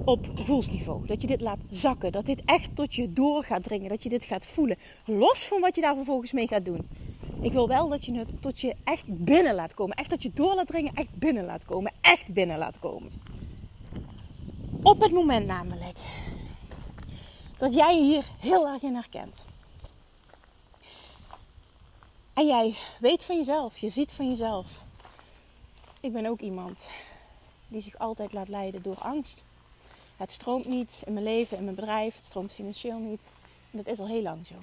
op 0.04 0.26
voelsniveau. 0.34 1.06
Dat 1.06 1.22
je 1.22 1.28
dit 1.28 1.40
laat 1.40 1.58
zakken. 1.70 2.12
Dat 2.12 2.26
dit 2.26 2.42
echt 2.44 2.76
tot 2.76 2.94
je 2.94 3.12
door 3.12 3.44
gaat 3.44 3.62
dringen. 3.62 3.88
Dat 3.88 4.02
je 4.02 4.08
dit 4.08 4.24
gaat 4.24 4.46
voelen. 4.46 4.76
Los 5.04 5.46
van 5.46 5.60
wat 5.60 5.74
je 5.74 5.80
daar 5.80 5.96
vervolgens 5.96 6.32
mee 6.32 6.48
gaat 6.48 6.64
doen. 6.64 6.86
Ik 7.40 7.52
wil 7.52 7.68
wel 7.68 7.88
dat 7.88 8.04
je 8.04 8.14
het 8.14 8.42
tot 8.42 8.60
je 8.60 8.76
echt 8.84 9.04
binnen 9.06 9.54
laat 9.54 9.74
komen. 9.74 9.96
Echt 9.96 10.10
dat 10.10 10.22
je 10.22 10.30
door 10.32 10.54
laat 10.54 10.66
dringen. 10.66 10.94
Echt 10.94 11.14
binnen 11.14 11.44
laat 11.44 11.64
komen. 11.64 11.92
Echt 12.00 12.26
binnen 12.26 12.58
laat 12.58 12.78
komen. 12.78 13.12
Op 14.82 15.00
het 15.00 15.12
moment 15.12 15.46
namelijk 15.46 15.98
dat 17.56 17.74
jij 17.74 17.94
je 17.94 18.02
hier 18.02 18.24
heel 18.38 18.68
erg 18.68 18.82
in 18.82 18.94
herkent. 18.94 19.46
En 22.32 22.46
jij 22.46 22.74
weet 23.00 23.24
van 23.24 23.36
jezelf, 23.36 23.78
je 23.78 23.88
ziet 23.88 24.12
van 24.12 24.28
jezelf. 24.28 24.82
Ik 26.00 26.12
ben 26.12 26.26
ook 26.26 26.40
iemand 26.40 26.88
die 27.68 27.80
zich 27.80 27.98
altijd 27.98 28.32
laat 28.32 28.48
leiden 28.48 28.82
door 28.82 28.98
angst. 28.98 29.44
Het 30.16 30.30
stroomt 30.30 30.66
niet 30.66 31.02
in 31.06 31.12
mijn 31.12 31.24
leven, 31.24 31.56
in 31.56 31.64
mijn 31.64 31.76
bedrijf, 31.76 32.16
het 32.16 32.24
stroomt 32.24 32.52
financieel 32.52 32.98
niet. 32.98 33.28
En 33.70 33.78
dat 33.78 33.86
is 33.86 33.98
al 33.98 34.06
heel 34.06 34.22
lang 34.22 34.46
zo. 34.46 34.54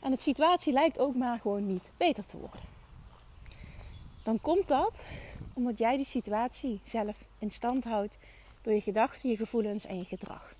En 0.00 0.10
de 0.10 0.18
situatie 0.18 0.72
lijkt 0.72 0.98
ook 0.98 1.14
maar 1.14 1.38
gewoon 1.38 1.66
niet 1.66 1.90
beter 1.96 2.24
te 2.24 2.38
worden. 2.38 2.60
Dan 4.22 4.40
komt 4.40 4.68
dat 4.68 5.04
omdat 5.52 5.78
jij 5.78 5.96
die 5.96 6.04
situatie 6.04 6.80
zelf 6.82 7.16
in 7.38 7.50
stand 7.50 7.84
houdt 7.84 8.18
door 8.62 8.72
je 8.72 8.80
gedachten, 8.80 9.30
je 9.30 9.36
gevoelens 9.36 9.86
en 9.86 9.98
je 9.98 10.04
gedrag. 10.04 10.54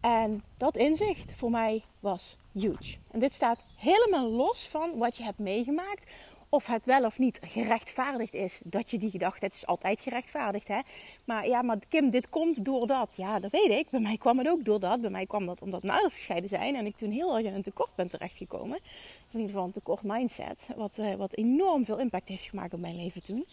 En 0.00 0.44
dat 0.56 0.76
inzicht 0.76 1.34
voor 1.34 1.50
mij 1.50 1.84
was 2.00 2.36
huge. 2.52 2.96
En 3.10 3.20
dit 3.20 3.32
staat 3.32 3.58
helemaal 3.76 4.30
los 4.30 4.68
van 4.68 4.98
wat 4.98 5.16
je 5.16 5.22
hebt 5.22 5.38
meegemaakt. 5.38 6.10
Of 6.54 6.66
het 6.66 6.86
wel 6.86 7.04
of 7.04 7.18
niet 7.18 7.38
gerechtvaardigd 7.42 8.34
is 8.34 8.60
dat 8.64 8.90
je 8.90 8.98
die 8.98 9.10
gedachte. 9.10 9.44
Het 9.44 9.54
is 9.54 9.66
altijd 9.66 10.00
gerechtvaardigd, 10.00 10.68
hè? 10.68 10.80
Maar 11.24 11.46
ja, 11.46 11.62
maar 11.62 11.78
Kim, 11.88 12.10
dit 12.10 12.28
komt 12.28 12.64
door 12.64 12.86
dat. 12.86 13.14
Ja, 13.16 13.40
dat 13.40 13.50
weet 13.50 13.70
ik. 13.70 13.90
Bij 13.90 14.00
mij 14.00 14.16
kwam 14.16 14.38
het 14.38 14.48
ook 14.48 14.64
door 14.64 14.80
dat. 14.80 15.00
Bij 15.00 15.10
mij 15.10 15.26
kwam 15.26 15.46
dat 15.46 15.62
omdat 15.62 15.88
ouders 15.88 16.16
gescheiden 16.16 16.48
zijn. 16.48 16.76
En 16.76 16.86
ik 16.86 16.96
toen 16.96 17.10
heel 17.10 17.36
erg 17.36 17.46
in 17.46 17.54
een 17.54 17.62
tekort 17.62 17.94
ben 17.94 18.08
terechtgekomen. 18.08 18.76
Of 18.76 19.32
in 19.32 19.38
ieder 19.38 19.46
geval 19.46 19.64
een 19.64 19.72
tekort 19.72 20.02
mindset. 20.02 20.68
Wat, 20.76 20.98
uh, 20.98 21.14
wat 21.14 21.36
enorm 21.36 21.84
veel 21.84 21.98
impact 21.98 22.28
heeft 22.28 22.44
gemaakt 22.44 22.74
op 22.74 22.80
mijn 22.80 22.96
leven 22.96 23.22
toen. 23.22 23.46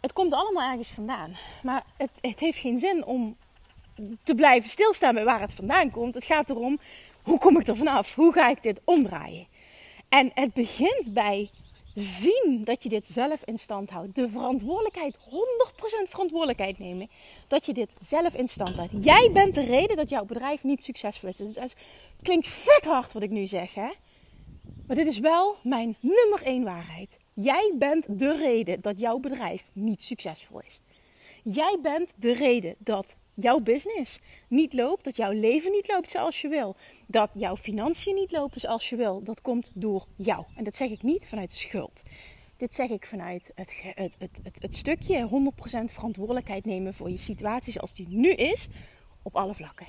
Het 0.00 0.12
komt 0.12 0.32
allemaal 0.32 0.70
ergens 0.70 0.90
vandaan. 0.90 1.36
Maar 1.62 1.84
het, 1.96 2.10
het 2.20 2.40
heeft 2.40 2.58
geen 2.58 2.78
zin 2.78 3.04
om 3.04 3.36
te 4.22 4.34
blijven 4.34 4.70
stilstaan 4.70 5.14
bij 5.14 5.24
waar 5.24 5.40
het 5.40 5.52
vandaan 5.52 5.90
komt. 5.90 6.14
Het 6.14 6.24
gaat 6.24 6.50
erom, 6.50 6.78
hoe 7.22 7.38
kom 7.38 7.60
ik 7.60 7.66
er 7.66 7.76
vanaf? 7.76 8.14
Hoe 8.14 8.32
ga 8.32 8.48
ik 8.48 8.62
dit 8.62 8.80
omdraaien? 8.84 9.46
En 10.08 10.30
het 10.34 10.52
begint 10.52 11.12
bij 11.12 11.50
zien 11.94 12.60
dat 12.64 12.82
je 12.82 12.88
dit 12.88 13.06
zelf 13.06 13.44
in 13.44 13.58
stand 13.58 13.90
houdt. 13.90 14.14
De 14.14 14.28
verantwoordelijkheid, 14.28 15.16
100% 15.16 16.08
verantwoordelijkheid 16.08 16.78
nemen. 16.78 17.10
Dat 17.48 17.66
je 17.66 17.72
dit 17.72 17.94
zelf 18.00 18.34
in 18.34 18.48
stand 18.48 18.74
houdt. 18.74 18.92
Jij 19.00 19.30
bent 19.32 19.54
de 19.54 19.64
reden 19.64 19.96
dat 19.96 20.08
jouw 20.08 20.24
bedrijf 20.24 20.62
niet 20.62 20.82
succesvol 20.82 21.28
is. 21.28 21.36
Dus 21.36 21.56
het 21.56 21.76
klinkt 22.22 22.46
vet 22.46 22.84
hard 22.84 23.12
wat 23.12 23.22
ik 23.22 23.30
nu 23.30 23.46
zeg, 23.46 23.74
hè? 23.74 23.90
Maar 24.86 24.96
dit 24.96 25.06
is 25.06 25.18
wel 25.18 25.56
mijn 25.62 25.96
nummer 26.00 26.42
één 26.42 26.64
waarheid. 26.64 27.18
Jij 27.32 27.72
bent 27.78 28.18
de 28.18 28.36
reden 28.36 28.80
dat 28.80 28.98
jouw 28.98 29.18
bedrijf 29.18 29.64
niet 29.72 30.02
succesvol 30.02 30.60
is. 30.60 30.80
Jij 31.42 31.78
bent 31.82 32.14
de 32.16 32.32
reden 32.32 32.74
dat 32.78 33.14
jouw 33.34 33.60
business 33.60 34.20
niet 34.48 34.72
loopt, 34.72 35.04
dat 35.04 35.16
jouw 35.16 35.32
leven 35.32 35.72
niet 35.72 35.88
loopt 35.88 36.08
zoals 36.08 36.40
je 36.40 36.48
wil, 36.48 36.76
dat 37.06 37.30
jouw 37.34 37.56
financiën 37.56 38.14
niet 38.14 38.32
lopen 38.32 38.60
zoals 38.60 38.88
je 38.88 38.96
wil, 38.96 39.22
dat 39.22 39.40
komt 39.40 39.70
door 39.74 40.06
jou. 40.16 40.44
En 40.56 40.64
dat 40.64 40.76
zeg 40.76 40.90
ik 40.90 41.02
niet 41.02 41.26
vanuit 41.26 41.50
schuld. 41.50 42.02
Dit 42.56 42.74
zeg 42.74 42.90
ik 42.90 43.06
vanuit 43.06 43.50
het, 43.54 43.82
het, 43.94 44.16
het, 44.18 44.40
het, 44.42 44.62
het 44.62 44.76
stukje 44.76 45.28
100% 45.28 45.84
verantwoordelijkheid 45.84 46.64
nemen 46.64 46.94
voor 46.94 47.10
je 47.10 47.16
situatie 47.16 47.72
zoals 47.72 47.94
die 47.94 48.08
nu 48.08 48.30
is, 48.30 48.68
op 49.22 49.36
alle 49.36 49.54
vlakken. 49.54 49.86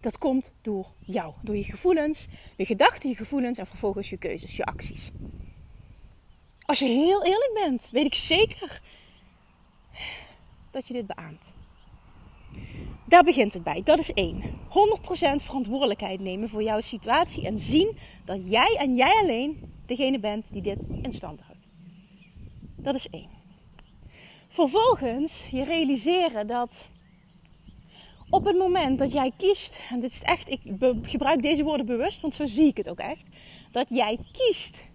Dat 0.00 0.18
komt 0.18 0.50
door 0.62 0.92
jou, 0.98 1.34
door 1.42 1.56
je 1.56 1.64
gevoelens, 1.64 2.26
je 2.56 2.64
gedachten, 2.64 3.08
je 3.08 3.16
gevoelens 3.16 3.58
en 3.58 3.66
vervolgens 3.66 4.10
je 4.10 4.16
keuzes, 4.16 4.56
je 4.56 4.64
acties. 4.64 5.10
Als 6.60 6.78
je 6.78 6.84
heel 6.84 7.24
eerlijk 7.24 7.50
bent, 7.54 7.88
weet 7.90 8.06
ik 8.06 8.14
zeker 8.14 8.82
dat 10.70 10.86
je 10.86 10.92
dit 10.92 11.06
beaamt. 11.06 11.54
Daar 13.06 13.24
begint 13.24 13.52
het 13.52 13.62
bij. 13.62 13.82
Dat 13.82 13.98
is 13.98 14.12
één. 14.12 14.42
100% 14.42 14.44
verantwoordelijkheid 15.36 16.20
nemen 16.20 16.48
voor 16.48 16.62
jouw 16.62 16.80
situatie 16.80 17.46
en 17.46 17.58
zien 17.58 17.96
dat 18.24 18.40
jij 18.44 18.76
en 18.78 18.96
jij 18.96 19.18
alleen 19.20 19.72
degene 19.86 20.18
bent 20.18 20.52
die 20.52 20.62
dit 20.62 20.78
in 21.02 21.12
stand 21.12 21.40
houdt. 21.40 21.66
Dat 22.76 22.94
is 22.94 23.08
één. 23.08 23.28
Vervolgens 24.48 25.44
je 25.50 25.64
realiseren 25.64 26.46
dat 26.46 26.86
op 28.30 28.44
het 28.44 28.56
moment 28.56 28.98
dat 28.98 29.12
jij 29.12 29.32
kiest, 29.36 29.82
en 29.90 30.00
dit 30.00 30.12
is 30.12 30.22
echt, 30.22 30.50
ik 30.50 30.60
gebruik 31.02 31.42
deze 31.42 31.64
woorden 31.64 31.86
bewust, 31.86 32.20
want 32.20 32.34
zo 32.34 32.46
zie 32.46 32.66
ik 32.66 32.76
het 32.76 32.88
ook 32.88 32.98
echt, 32.98 33.28
dat 33.70 33.86
jij 33.88 34.18
kiest 34.32 34.86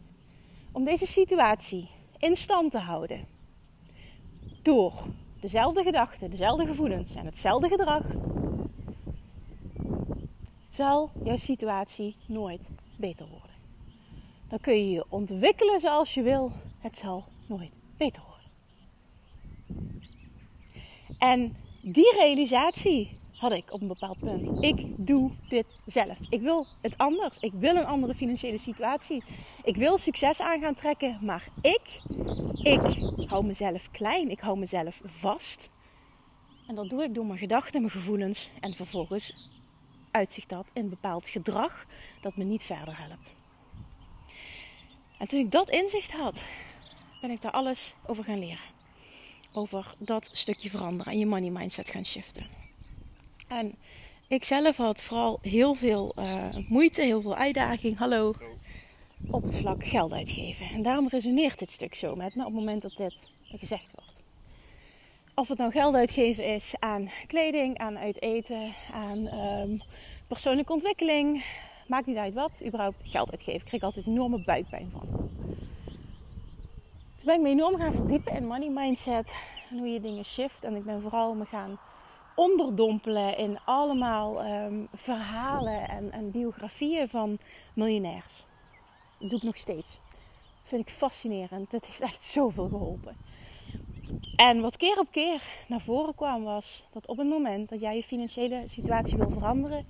om 0.71 0.83
deze 0.83 1.05
situatie 1.05 1.89
in 2.17 2.35
stand 2.35 2.71
te 2.71 2.77
houden 2.77 3.27
door 4.61 4.93
dezelfde 5.45 5.83
gedachten, 5.83 6.31
dezelfde 6.31 6.65
gevoelens 6.65 7.15
en 7.15 7.25
hetzelfde 7.25 7.67
gedrag, 7.67 8.03
zal 10.69 11.11
jouw 11.23 11.37
situatie 11.37 12.15
nooit 12.25 12.69
beter 12.97 13.27
worden. 13.27 13.55
Dan 14.47 14.59
kun 14.59 14.73
je 14.73 14.89
je 14.89 15.05
ontwikkelen 15.09 15.79
zoals 15.79 16.13
je 16.13 16.21
wil. 16.21 16.51
het 16.79 16.95
zal 16.95 17.25
nooit 17.47 17.79
beter 17.97 18.23
worden. 18.27 18.49
En 21.17 21.55
die 21.81 22.13
realisatie 22.17 23.17
had 23.37 23.51
ik 23.51 23.73
op 23.73 23.81
een 23.81 23.87
bepaald 23.87 24.17
punt. 24.17 24.63
Ik 24.63 25.07
doe 25.07 25.31
dit 25.47 25.67
zelf. 25.85 26.17
Ik 26.29 26.41
wil 26.41 26.67
het 26.81 26.97
anders. 26.97 27.37
Ik 27.37 27.51
wil 27.53 27.75
een 27.75 27.85
andere 27.85 28.13
financiële 28.13 28.57
situatie. 28.57 29.23
Ik 29.63 29.75
wil 29.75 29.97
succes 29.97 30.41
aan 30.41 30.61
gaan 30.61 30.73
trekken. 30.73 31.17
Maar 31.21 31.47
ik, 31.61 32.01
ik 32.63 32.81
hou 33.27 33.45
mezelf 33.45 33.91
klein. 33.91 34.29
Ik 34.29 34.39
hou 34.39 34.57
mezelf 34.57 35.01
vast. 35.03 35.69
En 36.67 36.75
dat 36.75 36.89
doe 36.89 37.03
ik 37.03 37.13
door 37.13 37.25
mijn 37.25 37.39
gedachten, 37.39 37.81
mijn 37.81 37.93
gevoelens. 37.93 38.49
En 38.61 38.75
vervolgens 38.75 39.49
uitzicht 40.11 40.49
dat 40.49 40.65
in 40.73 40.89
bepaald 40.89 41.27
gedrag 41.27 41.85
dat 42.21 42.35
me 42.35 42.43
niet 42.43 42.63
verder 42.63 42.97
helpt. 42.97 43.33
En 45.17 45.27
toen 45.27 45.39
ik 45.39 45.51
dat 45.51 45.69
inzicht 45.69 46.11
had, 46.11 46.45
ben 47.21 47.31
ik 47.31 47.41
daar 47.41 47.51
alles 47.51 47.93
over 48.05 48.23
gaan 48.23 48.39
leren. 48.39 48.73
Over 49.53 49.95
dat 49.97 50.29
stukje 50.31 50.69
veranderen 50.69 51.13
en 51.13 51.19
je 51.19 51.25
money 51.25 51.49
mindset 51.49 51.89
gaan 51.89 52.05
shiften. 52.05 52.64
En 53.47 53.75
ik 54.27 54.43
zelf 54.43 54.77
had 54.77 55.01
vooral 55.01 55.39
heel 55.41 55.73
veel 55.73 56.13
uh, 56.19 56.55
moeite, 56.67 57.01
heel 57.01 57.21
veel 57.21 57.35
uitdaging. 57.35 57.97
Hallo. 57.97 58.33
Op 59.31 59.43
het 59.43 59.57
vlak 59.57 59.85
geld 59.85 60.11
uitgeven. 60.11 60.65
En 60.69 60.81
daarom 60.81 61.07
resoneert 61.07 61.59
dit 61.59 61.71
stuk 61.71 61.95
zo 61.95 62.15
met 62.15 62.35
me 62.35 62.41
op 62.41 62.47
het 62.47 62.55
moment 62.55 62.81
dat 62.81 62.97
dit 62.97 63.29
gezegd 63.43 63.91
wordt. 63.95 64.23
Of 65.35 65.47
het 65.47 65.57
nou 65.57 65.71
geld 65.71 65.95
uitgeven 65.95 66.45
is 66.53 66.75
aan 66.79 67.09
kleding, 67.27 67.77
aan 67.77 67.97
uit 67.97 68.21
eten, 68.21 68.75
aan 68.93 69.27
um, 69.33 69.81
persoonlijke 70.27 70.73
ontwikkeling. 70.73 71.45
Maakt 71.87 72.05
niet 72.05 72.17
uit 72.17 72.33
wat. 72.33 72.61
Überhaupt 72.65 73.09
geld 73.09 73.31
uitgeven. 73.31 73.59
Ik 73.59 73.65
kreeg 73.65 73.81
altijd 73.81 74.05
enorme 74.05 74.43
buikpijn 74.43 74.89
van. 74.89 75.07
Toen 77.15 77.25
ben 77.25 77.35
ik 77.35 77.41
me 77.41 77.49
enorm 77.49 77.77
gaan 77.77 77.93
verdiepen 77.93 78.33
in 78.33 78.47
money 78.47 78.69
mindset. 78.69 79.35
En 79.69 79.77
hoe 79.77 79.87
je 79.87 80.01
dingen 80.01 80.25
shift. 80.25 80.63
En 80.63 80.75
ik 80.75 80.83
ben 80.83 81.01
vooral 81.01 81.33
me 81.33 81.45
gaan 81.45 81.79
onderdompelen 82.35 83.37
in 83.37 83.59
allemaal 83.65 84.45
um, 84.45 84.87
verhalen 84.93 85.89
en, 85.89 86.11
en, 86.11 86.31
biografieën 86.31 87.09
van 87.09 87.37
miljonairs. 87.73 88.45
Dat 89.19 89.29
doe 89.29 89.39
ik 89.39 89.45
nog 89.45 89.57
steeds. 89.57 89.99
Dat 90.59 90.69
vind 90.69 90.81
ik 90.81 90.93
fascinerend. 90.93 91.71
Het 91.71 91.85
heeft 91.85 92.01
echt 92.01 92.23
zoveel 92.23 92.67
geholpen. 92.67 93.15
En 94.35 94.61
wat 94.61 94.77
keer 94.77 94.99
op 94.99 95.07
keer 95.11 95.41
naar 95.67 95.81
voren 95.81 96.15
kwam 96.15 96.43
was 96.43 96.83
dat 96.91 97.07
op 97.07 97.17
het 97.17 97.27
moment 97.27 97.69
dat 97.69 97.79
jij 97.79 97.95
je 97.95 98.03
financiële 98.03 98.61
situatie 98.65 99.17
wil 99.17 99.29
veranderen, 99.29 99.85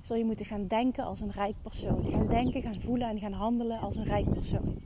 zul 0.00 0.16
je 0.16 0.24
moeten 0.24 0.46
gaan 0.46 0.66
denken 0.66 1.04
als 1.04 1.20
een 1.20 1.30
rijk 1.30 1.54
persoon. 1.62 2.10
Gaan 2.10 2.26
denken, 2.26 2.62
gaan 2.62 2.80
voelen 2.80 3.08
en 3.08 3.18
gaan 3.18 3.32
handelen 3.32 3.80
als 3.80 3.96
een 3.96 4.04
rijk 4.04 4.32
persoon. 4.32 4.82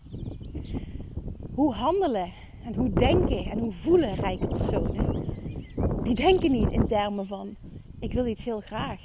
Hoe 1.54 1.74
handelen 1.74 2.32
en 2.64 2.74
hoe 2.74 2.92
denken 2.92 3.44
en 3.44 3.58
hoe 3.58 3.72
voelen 3.72 4.14
rijke 4.14 4.46
personen? 4.46 5.31
Die 6.02 6.14
denken 6.14 6.50
niet 6.50 6.70
in 6.70 6.88
termen 6.88 7.26
van 7.26 7.56
ik 8.00 8.12
wil 8.12 8.26
iets 8.26 8.44
heel 8.44 8.60
graag, 8.60 9.00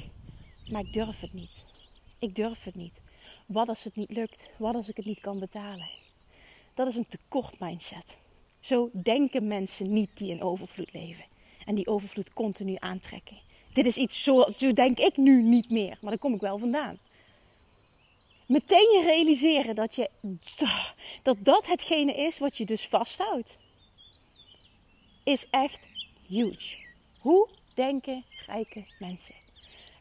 maar 0.70 0.82
ik 0.82 0.94
durf 0.94 1.20
het 1.20 1.34
niet. 1.34 1.64
Ik 2.20 2.36
durf 2.36 2.64
het 2.64 2.76
niet. 2.76 3.02
Wat 3.46 3.68
als 3.68 3.84
het 3.84 3.96
niet 3.96 4.12
lukt? 4.12 4.50
Wat 4.58 4.76
als 4.76 4.90
ik 4.90 4.98
het 4.98 5.06
niet 5.06 5.20
kan 5.20 5.40
betalen? 5.40 5.90
Dat 6.74 6.88
is 6.88 6.96
een 6.96 7.08
tekort 7.08 7.60
mindset. 7.60 8.18
Zo 8.60 8.90
denken 8.94 9.48
mensen 9.48 9.94
niet 9.94 10.10
die 10.14 10.30
in 10.30 10.42
overvloed 10.42 10.94
leven 10.94 11.26
en 11.66 11.76
die 11.76 11.88
overvloed 11.88 12.34
continu 12.34 12.76
aantrekken. 12.80 13.38
Dit 13.74 13.86
is 13.86 13.98
iets 13.98 14.24
zo, 14.24 14.46
denk 14.74 15.00
ik 15.00 15.18
nu 15.18 15.42
niet 15.42 15.70
meer, 15.70 15.98
maar 16.02 16.10
daar 16.12 16.20
kom 16.20 16.34
ik 16.34 16.42
wel 16.42 16.58
vandaan. 16.58 16.98
Meteen 18.48 18.98
je 18.98 19.02
realiseren 19.04 19.76
dat, 19.76 19.96
je, 19.96 20.10
dat 21.24 21.38
dat 21.40 21.68
hetgene 21.68 22.14
is 22.14 22.40
wat 22.40 22.58
je 22.58 22.66
dus 22.66 22.88
vasthoudt, 22.88 23.58
is 25.24 25.46
echt 25.50 25.88
huge. 26.28 26.87
Hoe 27.20 27.50
denken 27.76 28.24
rijke 28.46 28.88
mensen? 29.00 29.36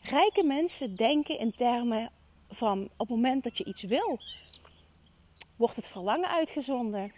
Rijke 0.03 0.43
mensen 0.43 0.97
denken 0.97 1.39
in 1.39 1.53
termen 1.53 2.11
van 2.49 2.83
op 2.83 2.99
het 2.99 3.09
moment 3.09 3.43
dat 3.43 3.59
je 3.59 3.65
iets 3.65 3.83
wil, 3.83 4.21
wordt 5.57 5.77
het 5.77 5.89
verlangen 5.89 6.29
uitgezonden 6.29 7.13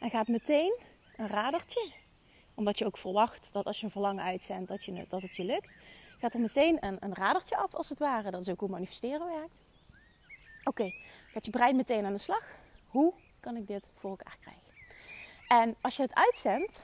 en 0.00 0.10
gaat 0.10 0.28
meteen 0.28 0.74
een 1.16 1.26
radertje, 1.26 1.92
omdat 2.54 2.78
je 2.78 2.84
ook 2.84 2.98
verwacht 2.98 3.52
dat 3.52 3.66
als 3.66 3.78
je 3.78 3.84
een 3.84 3.90
verlangen 3.90 4.24
uitzendt 4.24 4.68
dat, 4.68 4.84
je, 4.84 5.04
dat 5.08 5.22
het 5.22 5.36
je 5.36 5.44
lukt, 5.44 5.68
gaat 6.18 6.34
er 6.34 6.40
meteen 6.40 6.86
een, 6.86 6.96
een 7.00 7.14
radertje 7.14 7.56
af 7.56 7.74
als 7.74 7.88
het 7.88 7.98
ware. 7.98 8.30
Dat 8.30 8.40
is 8.40 8.48
ook 8.48 8.60
hoe 8.60 8.68
manifesteren 8.68 9.34
werkt. 9.34 9.64
Oké, 10.64 10.92
gaat 11.32 11.44
je 11.44 11.50
brein 11.50 11.76
meteen 11.76 12.04
aan 12.04 12.12
de 12.12 12.18
slag. 12.18 12.44
Hoe 12.86 13.14
kan 13.40 13.56
ik 13.56 13.66
dit 13.66 13.84
voor 13.92 14.10
elkaar 14.10 14.36
krijgen? 14.40 14.62
En 15.48 15.76
als 15.80 15.96
je 15.96 16.02
het 16.02 16.14
uitzendt 16.14 16.82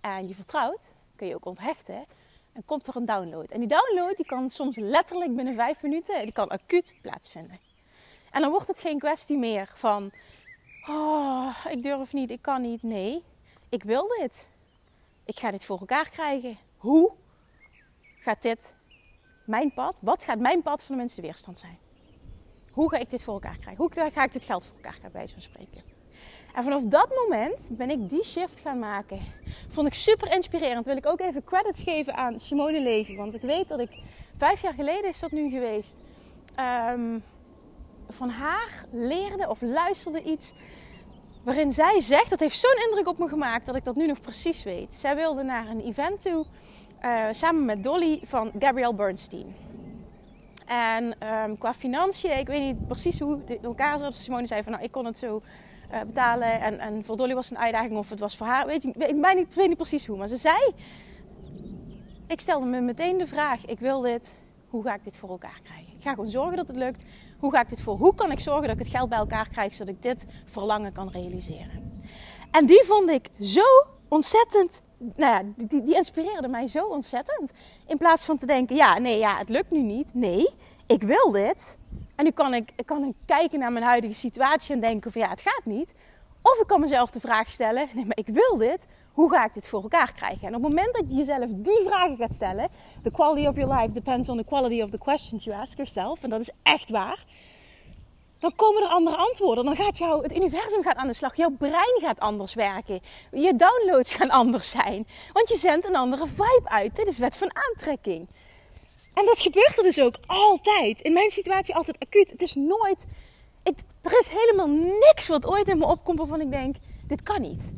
en 0.00 0.28
je 0.28 0.34
vertrouwt, 0.34 0.94
kun 1.20 1.28
je 1.28 1.34
ook 1.34 1.44
onthechten. 1.44 2.04
En 2.52 2.64
komt 2.64 2.86
er 2.86 2.96
een 2.96 3.06
download. 3.06 3.50
En 3.50 3.58
die 3.58 3.68
download 3.68 4.16
die 4.16 4.26
kan 4.26 4.50
soms 4.50 4.76
letterlijk 4.76 5.36
binnen 5.36 5.54
vijf 5.54 5.82
minuten, 5.82 6.22
die 6.22 6.32
kan 6.32 6.48
acuut 6.48 6.94
plaatsvinden. 7.02 7.58
En 8.30 8.40
dan 8.40 8.50
wordt 8.50 8.66
het 8.66 8.80
geen 8.80 8.98
kwestie 8.98 9.38
meer 9.38 9.70
van, 9.72 10.12
oh, 10.88 11.64
ik 11.68 11.82
durf 11.82 12.12
niet, 12.12 12.30
ik 12.30 12.42
kan 12.42 12.62
niet. 12.62 12.82
Nee, 12.82 13.22
ik 13.68 13.82
wil 13.82 14.08
dit. 14.18 14.48
Ik 15.24 15.38
ga 15.38 15.50
dit 15.50 15.64
voor 15.64 15.78
elkaar 15.78 16.10
krijgen. 16.10 16.58
Hoe 16.76 17.12
gaat 18.20 18.42
dit 18.42 18.72
mijn 19.44 19.74
pad? 19.74 19.96
Wat 20.00 20.24
gaat 20.24 20.38
mijn 20.38 20.62
pad 20.62 20.82
van 20.82 20.94
de 20.94 21.00
minste 21.00 21.20
weerstand 21.20 21.58
zijn? 21.58 21.78
Hoe 22.70 22.90
ga 22.90 22.96
ik 22.96 23.10
dit 23.10 23.22
voor 23.22 23.34
elkaar 23.34 23.58
krijgen? 23.58 23.76
Hoe 23.84 24.10
ga 24.12 24.24
ik 24.24 24.32
dit 24.32 24.44
geld 24.44 24.64
voor 24.64 24.76
elkaar 24.76 24.98
krijgen, 24.98 25.12
bij 25.12 25.28
zo'n 25.28 25.40
spreken? 25.40 25.89
En 26.54 26.62
vanaf 26.62 26.82
dat 26.82 27.08
moment 27.08 27.68
ben 27.70 27.90
ik 27.90 28.08
die 28.08 28.24
shift 28.24 28.60
gaan 28.60 28.78
maken. 28.78 29.20
Vond 29.68 29.86
ik 29.86 29.94
super 29.94 30.34
inspirerend. 30.34 30.86
Wil 30.86 30.96
ik 30.96 31.06
ook 31.06 31.20
even 31.20 31.44
credits 31.44 31.82
geven 31.82 32.14
aan 32.14 32.40
Simone 32.40 32.80
Levy. 32.80 33.16
Want 33.16 33.34
ik 33.34 33.42
weet 33.42 33.68
dat 33.68 33.80
ik 33.80 33.90
vijf 34.36 34.62
jaar 34.62 34.74
geleden 34.74 35.08
is 35.08 35.20
dat 35.20 35.30
nu 35.30 35.50
geweest. 35.50 35.98
Ehm, 36.54 37.18
van 38.08 38.28
haar 38.28 38.84
leerde 38.90 39.48
of 39.48 39.60
luisterde 39.60 40.22
iets 40.22 40.52
waarin 41.42 41.72
zij 41.72 42.00
zegt, 42.00 42.30
dat 42.30 42.40
heeft 42.40 42.58
zo'n 42.58 42.84
indruk 42.88 43.08
op 43.08 43.18
me 43.18 43.28
gemaakt 43.28 43.66
dat 43.66 43.76
ik 43.76 43.84
dat 43.84 43.96
nu 43.96 44.06
nog 44.06 44.20
precies 44.20 44.62
weet. 44.62 44.94
Zij 44.94 45.14
wilde 45.14 45.42
naar 45.42 45.68
een 45.68 45.80
event 45.80 46.22
toe 46.22 46.46
uh, 47.04 47.24
samen 47.30 47.64
met 47.64 47.82
Dolly 47.82 48.20
van 48.22 48.50
Gabrielle 48.58 48.94
Bernstein. 48.94 49.54
En 50.66 51.04
um, 51.04 51.58
qua 51.58 51.74
financiën, 51.74 52.38
ik 52.38 52.46
weet 52.46 52.60
niet 52.60 52.86
precies 52.86 53.18
hoe 53.18 53.32
het 53.32 53.50
in 53.50 53.62
elkaar 53.62 53.98
zat. 53.98 54.14
Simone 54.14 54.46
zei 54.46 54.62
van 54.62 54.72
nou, 54.72 54.84
ik 54.84 54.92
kon 54.92 55.04
het 55.04 55.18
zo 55.18 55.42
uh, 55.92 56.00
betalen. 56.00 56.60
En, 56.60 56.78
en 56.78 57.04
voor 57.04 57.16
Dolly 57.16 57.34
was 57.34 57.48
het 57.48 57.58
een 57.58 57.64
uitdaging 57.64 57.96
of 57.96 58.10
het 58.10 58.18
was 58.18 58.36
voor 58.36 58.46
haar. 58.46 58.66
Weet 58.66 58.84
ik, 58.84 58.94
weet, 58.94 59.08
ik, 59.08 59.20
weet, 59.20 59.34
niet, 59.34 59.54
weet 59.54 59.68
niet 59.68 59.76
precies 59.76 60.06
hoe. 60.06 60.16
Maar 60.16 60.28
ze 60.28 60.36
zei, 60.36 60.74
ik 62.26 62.40
stelde 62.40 62.66
me 62.66 62.80
meteen 62.80 63.18
de 63.18 63.26
vraag, 63.26 63.66
ik 63.66 63.78
wil 63.78 64.00
dit, 64.00 64.36
hoe 64.68 64.82
ga 64.82 64.94
ik 64.94 65.04
dit 65.04 65.16
voor 65.16 65.30
elkaar 65.30 65.60
krijgen? 65.62 65.92
Ik 65.96 66.02
ga 66.02 66.10
gewoon 66.14 66.30
zorgen 66.30 66.56
dat 66.56 66.66
het 66.66 66.76
lukt. 66.76 67.04
Hoe 67.38 67.52
ga 67.52 67.60
ik 67.60 67.68
dit 67.68 67.82
voor? 67.82 67.96
Hoe 67.96 68.14
kan 68.14 68.30
ik 68.30 68.40
zorgen 68.40 68.62
dat 68.62 68.72
ik 68.72 68.78
het 68.78 68.94
geld 68.94 69.08
bij 69.08 69.18
elkaar 69.18 69.48
krijg 69.48 69.74
zodat 69.74 69.94
ik 69.94 70.02
dit 70.02 70.24
verlangen 70.44 70.92
kan 70.92 71.08
realiseren? 71.08 72.02
En 72.50 72.66
die 72.66 72.84
vond 72.84 73.10
ik 73.10 73.30
zo 73.40 73.64
ontzettend. 74.08 74.82
Nou 74.98 75.32
ja, 75.32 75.66
die, 75.66 75.82
die 75.82 75.94
inspireerde 75.94 76.48
mij 76.48 76.66
zo 76.66 76.86
ontzettend. 76.86 77.50
In 77.86 77.98
plaats 77.98 78.24
van 78.24 78.38
te 78.38 78.46
denken: 78.46 78.76
ja, 78.76 78.98
nee, 78.98 79.18
ja, 79.18 79.36
het 79.36 79.48
lukt 79.48 79.70
nu 79.70 79.82
niet. 79.82 80.14
Nee, 80.14 80.50
ik 80.86 81.02
wil 81.02 81.30
dit. 81.30 81.78
En 82.20 82.26
nu 82.26 82.32
kan 82.32 82.54
ik, 82.54 82.72
kan 82.84 83.04
ik 83.04 83.14
kijken 83.26 83.58
naar 83.58 83.72
mijn 83.72 83.84
huidige 83.84 84.14
situatie 84.14 84.74
en 84.74 84.80
denken: 84.80 85.12
van 85.12 85.20
ja, 85.20 85.28
het 85.28 85.40
gaat 85.40 85.64
niet. 85.64 85.94
Of 86.42 86.60
ik 86.60 86.66
kan 86.66 86.80
mezelf 86.80 87.10
de 87.10 87.20
vraag 87.20 87.50
stellen: 87.50 87.88
nee, 87.94 88.04
maar 88.04 88.16
ik 88.16 88.26
wil 88.26 88.56
dit. 88.56 88.86
Hoe 89.12 89.30
ga 89.30 89.44
ik 89.44 89.54
dit 89.54 89.66
voor 89.66 89.82
elkaar 89.82 90.12
krijgen? 90.12 90.48
En 90.48 90.54
op 90.54 90.62
het 90.62 90.74
moment 90.74 90.94
dat 90.94 91.04
je 91.08 91.16
jezelf 91.16 91.50
die 91.54 91.82
vragen 91.86 92.16
gaat 92.16 92.34
stellen, 92.34 92.68
the 93.02 93.10
quality 93.10 93.46
of 93.46 93.56
your 93.56 93.74
life 93.74 93.92
depends 93.92 94.28
on 94.28 94.36
the 94.36 94.44
quality 94.44 94.82
of 94.82 94.90
the 94.90 94.98
questions 94.98 95.44
you 95.44 95.60
ask 95.60 95.76
yourself. 95.76 96.22
En 96.22 96.30
dat 96.30 96.40
is 96.40 96.50
echt 96.62 96.90
waar. 96.90 97.24
Dan 98.38 98.54
komen 98.56 98.82
er 98.82 98.88
andere 98.88 99.16
antwoorden. 99.16 99.64
Dan 99.64 99.76
gaat 99.76 99.98
jouw, 99.98 100.22
het 100.22 100.36
universum 100.36 100.82
gaat 100.82 100.96
aan 100.96 101.06
de 101.06 101.14
slag. 101.14 101.36
Jouw 101.36 101.50
brein 101.50 102.00
gaat 102.00 102.20
anders 102.20 102.54
werken. 102.54 103.00
Je 103.30 103.56
downloads 103.56 104.14
gaan 104.14 104.30
anders 104.40 104.70
zijn. 104.70 105.06
Want 105.32 105.48
je 105.48 105.56
zendt 105.56 105.86
een 105.86 105.96
andere 105.96 106.26
vibe 106.26 106.68
uit. 106.68 106.96
Dit 106.96 107.06
is 107.06 107.18
wet 107.18 107.36
van 107.36 107.50
aantrekking. 107.68 108.28
En 109.14 109.24
dat 109.24 109.38
gebeurt 109.38 109.76
er 109.76 109.82
dus 109.82 110.00
ook 110.00 110.16
altijd. 110.26 111.00
In 111.00 111.12
mijn 111.12 111.30
situatie 111.30 111.74
altijd 111.74 111.98
acuut. 111.98 112.30
Het 112.30 112.42
is 112.42 112.54
nooit. 112.54 113.06
Ik, 113.62 113.78
er 114.02 114.18
is 114.18 114.28
helemaal 114.28 114.68
niks 115.00 115.28
wat 115.28 115.46
ooit 115.46 115.68
in 115.68 115.78
me 115.78 115.86
opkomt 115.86 116.18
waarvan 116.18 116.40
ik 116.40 116.50
denk: 116.50 116.76
dit 117.06 117.22
kan 117.22 117.40
niet. 117.40 117.72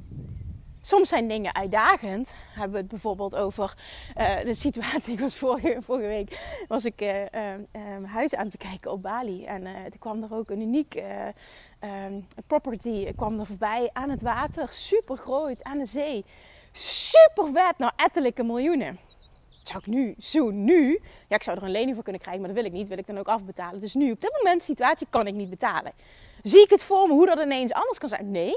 Soms 0.84 1.08
zijn 1.08 1.28
dingen 1.28 1.54
uitdagend. 1.54 2.34
Hebben 2.54 2.72
we 2.72 2.78
het 2.78 2.88
bijvoorbeeld 2.88 3.34
over 3.34 3.74
uh, 4.18 4.40
de 4.44 4.54
situatie. 4.54 5.12
Ik 5.12 5.20
was 5.20 5.36
vorige, 5.36 5.78
vorige 5.80 6.06
week 6.06 6.64
was 6.68 6.84
ik 6.84 7.00
uh, 7.00 7.20
uh, 7.20 7.54
huis 8.04 8.34
aan 8.34 8.46
het 8.46 8.58
bekijken 8.58 8.90
op 8.90 9.02
Bali. 9.02 9.44
En 9.44 9.66
er 9.66 9.98
kwam 9.98 10.22
er 10.22 10.34
ook 10.34 10.50
een 10.50 10.60
uniek 10.60 11.02
property 12.46 13.12
kwam 13.12 13.40
er 13.40 13.46
voorbij 13.46 13.90
aan 13.92 14.10
het 14.10 14.22
water. 14.22 14.68
Super 14.70 15.16
groot, 15.16 15.62
aan 15.62 15.78
de 15.78 15.84
zee. 15.84 16.24
Super 16.72 17.50
vet, 17.52 17.78
nou 17.78 17.92
ettelijke 17.96 18.42
miljoenen. 18.42 18.98
Zou 19.62 19.78
ik 19.78 19.86
nu, 19.86 20.14
zo 20.18 20.50
nu, 20.50 21.00
ja 21.28 21.36
ik 21.36 21.42
zou 21.42 21.56
er 21.56 21.62
een 21.62 21.70
lening 21.70 21.94
voor 21.94 22.02
kunnen 22.02 22.22
krijgen, 22.22 22.42
maar 22.42 22.54
dat 22.54 22.62
wil 22.62 22.72
ik 22.72 22.78
niet. 22.78 22.88
Wil 22.88 22.98
ik 22.98 23.06
dan 23.06 23.18
ook 23.18 23.28
afbetalen. 23.28 23.80
Dus 23.80 23.94
nu, 23.94 24.10
op 24.10 24.20
dit 24.20 24.32
moment, 24.42 24.62
situatie 24.62 25.06
kan 25.10 25.26
ik 25.26 25.34
niet 25.34 25.50
betalen. 25.50 25.92
Zie 26.42 26.62
ik 26.62 26.70
het 26.70 26.82
voor 26.82 27.08
me 27.08 27.12
hoe 27.12 27.26
dat 27.26 27.38
ineens 27.38 27.72
anders 27.72 27.98
kan 27.98 28.08
zijn? 28.08 28.30
Nee, 28.30 28.56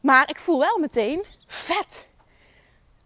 Maar 0.00 0.30
ik 0.30 0.38
voel 0.40 0.58
wel 0.58 0.78
meteen 0.78 1.24
vet. 1.46 2.06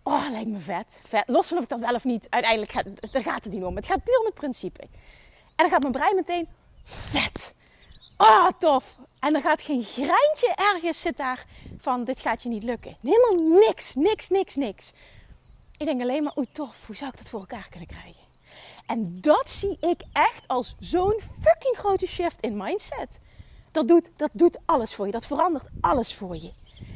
Oh, 0.02 0.26
lijkt 0.30 0.48
me 0.48 0.58
vet. 0.58 1.00
vet. 1.08 1.22
Los 1.26 1.48
van 1.48 1.56
of 1.56 1.62
ik 1.62 1.68
dat 1.68 1.78
wel 1.78 1.94
of 1.94 2.04
niet. 2.04 2.26
Uiteindelijk 2.30 2.72
gaat, 2.72 3.12
daar 3.12 3.22
gaat 3.22 3.44
het 3.44 3.52
niet 3.52 3.62
om. 3.62 3.76
Het 3.76 3.86
gaat 3.86 4.04
puur 4.04 4.18
om 4.18 4.24
het 4.24 4.34
principe. 4.34 4.80
En 4.80 4.88
dan 5.56 5.68
gaat 5.68 5.80
mijn 5.80 5.92
brein 5.92 6.14
meteen 6.14 6.48
vet. 6.84 7.54
Oh, 8.16 8.48
tof. 8.58 8.96
En 9.20 9.34
er 9.34 9.40
gaat 9.40 9.62
geen 9.62 9.82
greintje 9.82 10.54
ergens 10.54 11.00
zit 11.00 11.16
daar 11.16 11.44
van 11.78 12.04
dit 12.04 12.20
gaat 12.20 12.42
je 12.42 12.48
niet 12.48 12.62
lukken. 12.62 12.96
Helemaal 13.02 13.58
niks, 13.58 13.94
niks, 13.94 14.28
niks, 14.28 14.54
niks. 14.54 14.92
Ik 15.78 15.86
denk 15.86 16.02
alleen 16.02 16.22
maar, 16.22 16.36
oeh 16.36 16.46
tof, 16.52 16.86
hoe 16.86 16.96
zou 16.96 17.10
ik 17.10 17.18
dat 17.18 17.28
voor 17.28 17.40
elkaar 17.40 17.66
kunnen 17.70 17.88
krijgen? 17.88 18.24
En 18.86 19.20
dat 19.20 19.50
zie 19.50 19.76
ik 19.80 20.02
echt 20.12 20.48
als 20.48 20.74
zo'n 20.78 21.20
fucking 21.42 21.76
grote 21.76 22.06
shift 22.06 22.40
in 22.40 22.56
mindset. 22.56 23.20
Dat 23.72 23.88
doet, 23.88 24.10
dat 24.16 24.30
doet 24.32 24.58
alles 24.64 24.94
voor 24.94 25.06
je, 25.06 25.12
dat 25.12 25.26
verandert 25.26 25.68
alles 25.80 26.14
voor 26.14 26.36
je. 26.36 26.52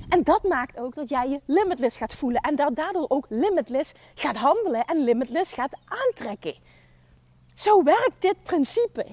En 0.08 0.22
dat 0.22 0.42
maakt 0.42 0.78
ook 0.78 0.94
dat 0.94 1.08
jij 1.08 1.28
je 1.28 1.40
limitless 1.44 1.96
gaat 1.96 2.14
voelen 2.14 2.40
en 2.40 2.74
daardoor 2.74 3.04
ook 3.08 3.26
limitless 3.28 3.92
gaat 4.14 4.36
handelen 4.36 4.84
en 4.84 5.04
limitless 5.04 5.52
gaat 5.52 5.76
aantrekken. 5.84 6.54
Zo 7.54 7.82
werkt 7.82 8.14
dit 8.18 8.42
principe. 8.42 9.06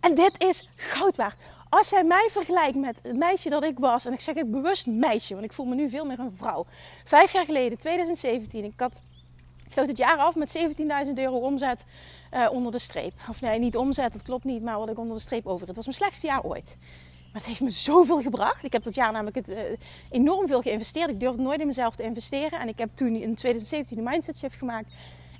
En 0.00 0.14
dit 0.14 0.42
is 0.42 0.68
goud 0.76 1.16
waard. 1.16 1.36
Als 1.76 1.88
jij 1.88 2.04
mij 2.04 2.28
vergelijkt 2.30 2.76
met 2.76 2.98
het 3.02 3.16
meisje 3.16 3.48
dat 3.48 3.64
ik 3.64 3.78
was, 3.78 4.04
en 4.04 4.12
ik 4.12 4.20
zeg 4.20 4.34
ik 4.34 4.50
bewust 4.50 4.86
meisje, 4.86 5.32
want 5.32 5.44
ik 5.44 5.52
voel 5.52 5.66
me 5.66 5.74
nu 5.74 5.90
veel 5.90 6.04
meer 6.04 6.18
een 6.18 6.34
vrouw. 6.36 6.64
Vijf 7.04 7.32
jaar 7.32 7.44
geleden, 7.44 7.78
2017, 7.78 8.64
ik 8.64 8.72
had 8.76 9.02
ik 9.66 9.72
sloot 9.72 9.88
het 9.88 9.96
jaar 9.96 10.16
af 10.16 10.34
met 10.34 10.58
17.000 11.06 11.12
euro 11.14 11.36
omzet 11.36 11.84
uh, 12.34 12.48
onder 12.50 12.72
de 12.72 12.78
streep. 12.78 13.12
Of 13.28 13.40
nee, 13.40 13.58
niet 13.58 13.76
omzet, 13.76 14.12
dat 14.12 14.22
klopt 14.22 14.44
niet, 14.44 14.62
maar 14.62 14.78
wat 14.78 14.90
ik 14.90 14.98
onder 14.98 15.16
de 15.16 15.22
streep 15.22 15.46
over. 15.46 15.66
Het 15.66 15.76
was 15.76 15.84
mijn 15.84 15.96
slechtste 15.96 16.26
jaar 16.26 16.42
ooit. 16.42 16.76
Maar 17.32 17.42
het 17.42 17.46
heeft 17.46 17.60
me 17.60 17.70
zoveel 17.70 18.22
gebracht. 18.22 18.64
Ik 18.64 18.72
heb 18.72 18.82
dat 18.82 18.94
jaar 18.94 19.12
namelijk 19.12 19.36
het, 19.36 19.48
uh, 19.48 19.58
enorm 20.10 20.46
veel 20.48 20.62
geïnvesteerd. 20.62 21.10
Ik 21.10 21.20
durfde 21.20 21.42
nooit 21.42 21.60
in 21.60 21.66
mezelf 21.66 21.94
te 21.94 22.02
investeren. 22.02 22.60
En 22.60 22.68
ik 22.68 22.78
heb 22.78 22.90
toen 22.94 23.14
in 23.14 23.34
2017 23.34 23.98
een 23.98 24.04
mindset 24.04 24.38
shift 24.38 24.56
gemaakt. 24.56 24.88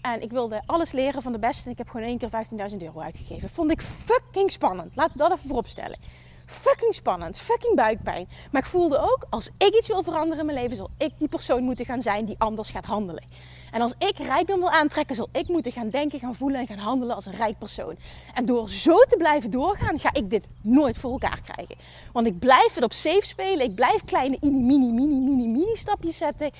En 0.02 0.22
ik 0.22 0.30
wilde 0.30 0.62
alles 0.66 0.92
leren 0.92 1.22
van 1.22 1.32
de 1.32 1.38
beste. 1.38 1.64
En 1.64 1.70
ik 1.70 1.78
heb 1.78 1.88
gewoon 1.88 2.06
één 2.06 2.18
keer 2.18 2.30
15.000 2.70 2.76
euro 2.78 3.00
uitgegeven. 3.00 3.50
Vond 3.50 3.70
ik 3.70 3.80
fucking 3.82 4.50
spannend. 4.50 4.96
Laten 4.96 5.12
we 5.12 5.18
dat 5.18 5.32
even 5.32 5.46
voorop 5.46 5.66
stellen. 5.66 6.23
Fucking 6.46 6.94
spannend, 6.94 7.38
fucking 7.38 7.76
buikpijn. 7.76 8.28
Maar 8.52 8.62
ik 8.62 8.68
voelde 8.68 8.98
ook, 8.98 9.26
als 9.30 9.50
ik 9.58 9.74
iets 9.74 9.88
wil 9.88 10.02
veranderen 10.02 10.38
in 10.38 10.46
mijn 10.46 10.58
leven, 10.58 10.76
zal 10.76 10.90
ik 10.98 11.12
die 11.18 11.28
persoon 11.28 11.62
moeten 11.62 11.84
gaan 11.84 12.02
zijn 12.02 12.24
die 12.24 12.38
anders 12.38 12.70
gaat 12.70 12.86
handelen. 12.86 13.24
En 13.72 13.80
als 13.80 13.94
ik 13.98 14.18
rijkdom 14.18 14.58
wil 14.58 14.70
aantrekken, 14.70 15.16
zal 15.16 15.28
ik 15.32 15.48
moeten 15.48 15.72
gaan 15.72 15.88
denken, 15.88 16.18
gaan 16.18 16.34
voelen 16.34 16.60
en 16.60 16.66
gaan 16.66 16.78
handelen 16.78 17.14
als 17.14 17.26
een 17.26 17.36
rijk 17.36 17.58
persoon. 17.58 17.96
En 18.34 18.46
door 18.46 18.70
zo 18.70 18.96
te 18.96 19.16
blijven 19.16 19.50
doorgaan, 19.50 19.98
ga 19.98 20.12
ik 20.12 20.30
dit 20.30 20.46
nooit 20.62 20.98
voor 20.98 21.10
elkaar 21.10 21.40
krijgen. 21.40 21.76
Want 22.12 22.26
ik 22.26 22.38
blijf 22.38 22.74
het 22.74 22.84
op 22.84 22.92
safe 22.92 23.26
spelen. 23.26 23.66
Ik 23.66 23.74
blijf 23.74 24.04
kleine 24.04 24.36
mini, 24.40 24.60
mini, 24.60 24.92
mini, 24.92 25.16
mini, 25.20 25.46
mini 25.46 25.76
stapjes 25.76 26.16
zetten. 26.16 26.50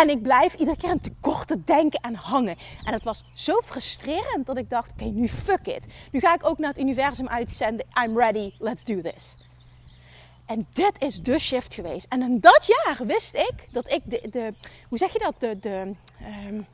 En 0.00 0.08
ik 0.08 0.22
blijf 0.22 0.54
iedere 0.54 0.76
keer 0.76 0.88
aan 0.88 1.00
tekorten 1.00 1.62
denken 1.64 2.00
en 2.00 2.14
hangen. 2.14 2.56
En 2.84 2.92
het 2.92 3.02
was 3.02 3.24
zo 3.32 3.60
frustrerend 3.64 4.46
dat 4.46 4.56
ik 4.56 4.70
dacht: 4.70 4.90
oké, 4.90 5.04
nu 5.04 5.28
fuck 5.28 5.66
it. 5.66 5.84
Nu 6.12 6.20
ga 6.20 6.34
ik 6.34 6.46
ook 6.46 6.58
naar 6.58 6.68
het 6.68 6.78
universum 6.78 7.28
uitzenden. 7.28 7.86
I'm 8.04 8.18
ready, 8.18 8.52
let's 8.58 8.84
do 8.84 9.00
this. 9.00 9.42
En 10.46 10.66
dit 10.72 10.92
is 10.98 11.22
de 11.22 11.38
shift 11.38 11.74
geweest. 11.74 12.06
En 12.08 12.22
in 12.22 12.40
dat 12.40 12.66
jaar 12.66 13.06
wist 13.06 13.34
ik 13.34 13.54
dat 13.70 13.90
ik 13.90 14.02
de, 14.04 14.28
de 14.30 14.54
hoe 14.88 14.98
zeg 14.98 15.12
je 15.12 15.18
dat, 15.18 15.34
de, 15.38 15.58
de, 15.58 15.94
um, 16.48 16.66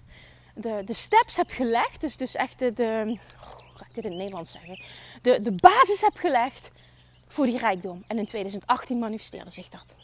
de, 0.54 0.82
de 0.84 0.92
steps 0.92 1.36
heb 1.36 1.50
gelegd. 1.50 2.00
Dus, 2.00 2.16
dus 2.16 2.34
echt 2.34 2.58
de, 2.58 3.02
hoe 3.06 3.18
ga 3.74 3.86
ik 3.88 3.94
dit 3.94 4.04
in 4.04 4.10
het 4.10 4.18
Nederlands 4.18 4.52
zeggen? 4.52 4.80
De, 5.22 5.42
de 5.42 5.52
basis 5.52 6.00
heb 6.00 6.16
gelegd 6.16 6.70
voor 7.28 7.46
die 7.46 7.58
rijkdom. 7.58 8.04
En 8.06 8.18
in 8.18 8.26
2018 8.26 8.98
manifesteerde 8.98 9.50
zich 9.50 9.68
dat. 9.68 9.94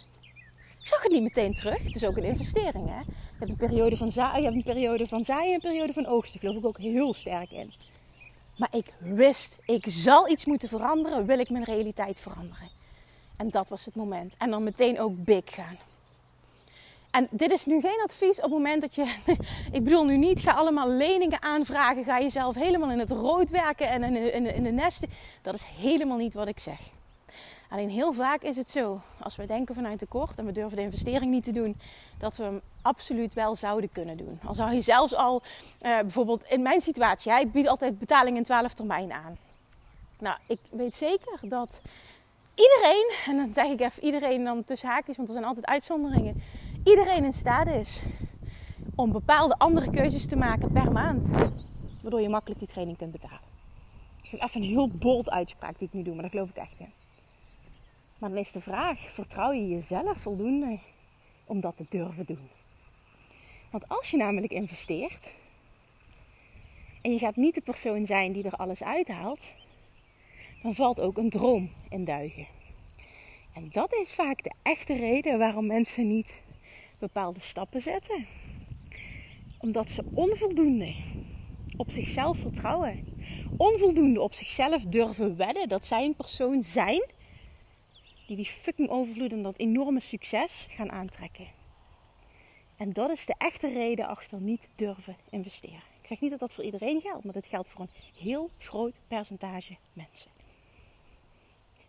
Ik 0.83 0.89
zag 0.89 1.03
het 1.03 1.13
niet 1.13 1.23
meteen 1.23 1.55
terug. 1.55 1.85
Het 1.85 1.95
is 1.95 2.05
ook 2.05 2.17
een 2.17 2.25
investering. 2.25 2.89
Hè? 2.89 2.99
Je 2.99 3.39
hebt 3.39 3.51
een 3.51 3.69
periode 3.69 3.97
van 3.97 4.11
zaaien, 4.11 4.55
een 4.55 4.63
periode 4.63 5.07
van 5.07 5.25
zaaien 5.25 5.49
en 5.49 5.55
een 5.55 5.61
periode 5.61 5.93
van 5.93 6.07
oogsten. 6.07 6.41
Geloof 6.41 6.57
ik 6.57 6.67
ook 6.67 6.79
heel 6.79 7.15
sterk 7.15 7.51
in. 7.51 7.73
Maar 8.57 8.69
ik 8.73 8.93
wist, 8.99 9.59
ik 9.65 9.85
zal 9.89 10.29
iets 10.29 10.45
moeten 10.45 10.69
veranderen, 10.69 11.27
wil 11.27 11.39
ik 11.39 11.51
mijn 11.51 11.65
realiteit 11.65 12.21
veranderen. 12.21 12.69
En 13.37 13.51
dat 13.51 13.69
was 13.69 13.85
het 13.85 13.95
moment. 13.95 14.35
En 14.39 14.51
dan 14.51 14.63
meteen 14.63 15.01
ook 15.01 15.25
big 15.25 15.43
gaan. 15.45 15.77
En 17.11 17.29
dit 17.31 17.51
is 17.51 17.67
nu 17.67 17.81
geen 17.81 18.01
advies 18.05 18.37
op 18.37 18.43
het 18.43 18.53
moment 18.53 18.81
dat 18.81 18.95
je. 18.95 19.15
Ik 19.79 19.85
bedoel 19.85 20.05
nu 20.05 20.17
niet, 20.17 20.41
ga 20.41 20.53
allemaal 20.53 20.91
leningen 20.91 21.43
aanvragen. 21.43 22.05
Ga 22.05 22.21
jezelf 22.21 22.55
helemaal 22.55 22.91
in 22.91 22.99
het 22.99 23.11
rood 23.11 23.51
werken 23.51 23.89
en 23.89 24.03
in 24.03 24.33
in 24.33 24.55
in 24.55 24.63
de 24.63 24.71
nesten. 24.71 25.09
Dat 25.43 25.55
is 25.55 25.65
helemaal 25.65 26.17
niet 26.17 26.35
wat 26.35 26.49
ik 26.49 26.59
zeg. 26.59 26.81
Alleen 27.73 27.91
heel 27.91 28.13
vaak 28.13 28.43
is 28.43 28.57
het 28.57 28.71
zo, 28.71 29.01
als 29.21 29.37
we 29.37 29.47
denken 29.47 29.75
vanuit 29.75 29.99
tekort 29.99 30.39
en 30.39 30.47
we 30.47 30.53
durven 30.53 30.77
de 30.77 30.83
investering 30.83 31.31
niet 31.31 31.45
te 31.45 31.53
doen, 31.53 31.77
dat 32.19 32.37
we 32.37 32.43
hem 32.43 32.61
absoluut 32.83 33.35
wel 33.35 33.55
zouden 33.55 33.93
kunnen 33.93 34.17
doen. 34.17 34.41
Al 34.45 34.55
zou 34.55 34.73
je 34.75 34.81
zelfs 34.81 35.15
al, 35.15 35.43
uh, 35.43 36.01
bijvoorbeeld 36.01 36.45
in 36.45 36.63
mijn 36.63 36.81
situatie, 36.81 37.33
ik 37.33 37.53
bied 37.53 37.69
altijd 37.69 37.99
betaling 37.99 38.37
in 38.37 38.45
12 38.45 38.73
termijn 38.73 39.13
aan. 39.13 39.37
Nou, 40.19 40.39
ik 40.47 40.59
weet 40.71 40.95
zeker 40.95 41.39
dat 41.43 41.81
iedereen, 42.55 43.13
en 43.27 43.37
dan 43.37 43.55
zeg 43.55 43.67
ik 43.67 43.81
even 43.81 44.05
iedereen 44.05 44.45
dan 44.45 44.65
tussen 44.65 44.89
haakjes, 44.89 45.17
want 45.17 45.29
er 45.29 45.35
zijn 45.35 45.47
altijd 45.47 45.67
uitzonderingen, 45.67 46.43
iedereen 46.85 47.25
in 47.25 47.33
staat 47.33 47.67
is 47.67 48.03
om 48.95 49.13
bepaalde 49.13 49.59
andere 49.59 49.91
keuzes 49.91 50.27
te 50.27 50.37
maken 50.37 50.73
per 50.73 50.93
maand, 50.93 51.31
waardoor 52.03 52.21
je 52.21 52.29
makkelijk 52.29 52.61
die 52.61 52.69
training 52.69 52.99
kunt 52.99 53.13
betalen. 53.13 53.51
Ik 54.23 54.29
vind 54.29 54.43
even 54.43 54.63
een 54.63 54.69
heel 54.69 54.89
bold 54.89 55.31
uitspraak 55.31 55.79
die 55.79 55.89
ik 55.89 55.95
nu 55.95 56.03
doe, 56.03 56.13
maar 56.13 56.23
daar 56.23 56.31
geloof 56.31 56.49
ik 56.49 56.57
echt 56.57 56.81
in. 56.81 56.93
Maar 58.23 58.31
dan 58.31 58.41
is 58.41 58.53
de 58.53 58.61
vraag: 58.61 59.13
vertrouw 59.13 59.53
je 59.53 59.69
jezelf 59.69 60.19
voldoende 60.19 60.79
om 61.45 61.61
dat 61.61 61.77
te 61.77 61.87
durven 61.89 62.27
doen? 62.27 62.49
Want 63.71 63.89
als 63.89 64.11
je 64.11 64.17
namelijk 64.17 64.53
investeert 64.53 65.35
en 67.01 67.13
je 67.13 67.19
gaat 67.19 67.37
niet 67.37 67.55
de 67.55 67.61
persoon 67.61 68.07
zijn 68.07 68.33
die 68.33 68.45
er 68.45 68.57
alles 68.57 68.83
uithaalt, 68.83 69.55
dan 70.63 70.75
valt 70.75 71.01
ook 71.01 71.19
een 71.19 71.31
droom 71.31 71.71
in 71.89 72.05
duigen. 72.05 72.47
En 73.55 73.69
dat 73.71 73.93
is 73.93 74.15
vaak 74.15 74.43
de 74.43 74.53
echte 74.63 74.95
reden 74.95 75.39
waarom 75.39 75.67
mensen 75.67 76.07
niet 76.07 76.41
bepaalde 76.99 77.41
stappen 77.41 77.81
zetten. 77.81 78.27
Omdat 79.59 79.91
ze 79.91 80.05
onvoldoende 80.15 80.95
op 81.77 81.91
zichzelf 81.91 82.39
vertrouwen. 82.39 83.05
Onvoldoende 83.57 84.21
op 84.21 84.35
zichzelf 84.35 84.83
durven 84.85 85.37
wedden 85.37 85.69
dat 85.69 85.87
zij 85.87 86.05
een 86.05 86.17
persoon 86.17 86.63
zijn 86.63 87.21
die 88.37 88.45
fucking 88.45 88.89
overvloed 88.89 89.33
en 89.33 89.43
dat 89.43 89.59
enorme 89.59 90.01
succes 90.01 90.67
gaan 90.71 90.91
aantrekken. 90.91 91.47
En 92.77 92.93
dat 92.93 93.11
is 93.11 93.27
de 93.27 93.35
echte 93.39 93.69
reden 93.69 94.07
achter 94.07 94.41
niet 94.41 94.69
durven 94.75 95.17
investeren. 95.31 95.83
Ik 96.01 96.07
zeg 96.09 96.21
niet 96.21 96.31
dat 96.31 96.41
dat 96.41 96.53
voor 96.53 96.65
iedereen 96.65 97.01
geldt, 97.01 97.25
maar 97.25 97.33
dat 97.33 97.47
geldt 97.47 97.69
voor 97.69 97.81
een 97.81 98.21
heel 98.23 98.51
groot 98.59 99.01
percentage 99.09 99.77
mensen. 99.93 100.31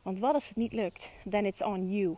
Want 0.02 0.20
wat 0.20 0.34
als 0.34 0.48
het 0.48 0.58
niet 0.58 0.74
lukt? 0.74 1.12
Then 1.30 1.46
it's 1.46 1.62
on 1.62 1.92
you. 1.92 2.18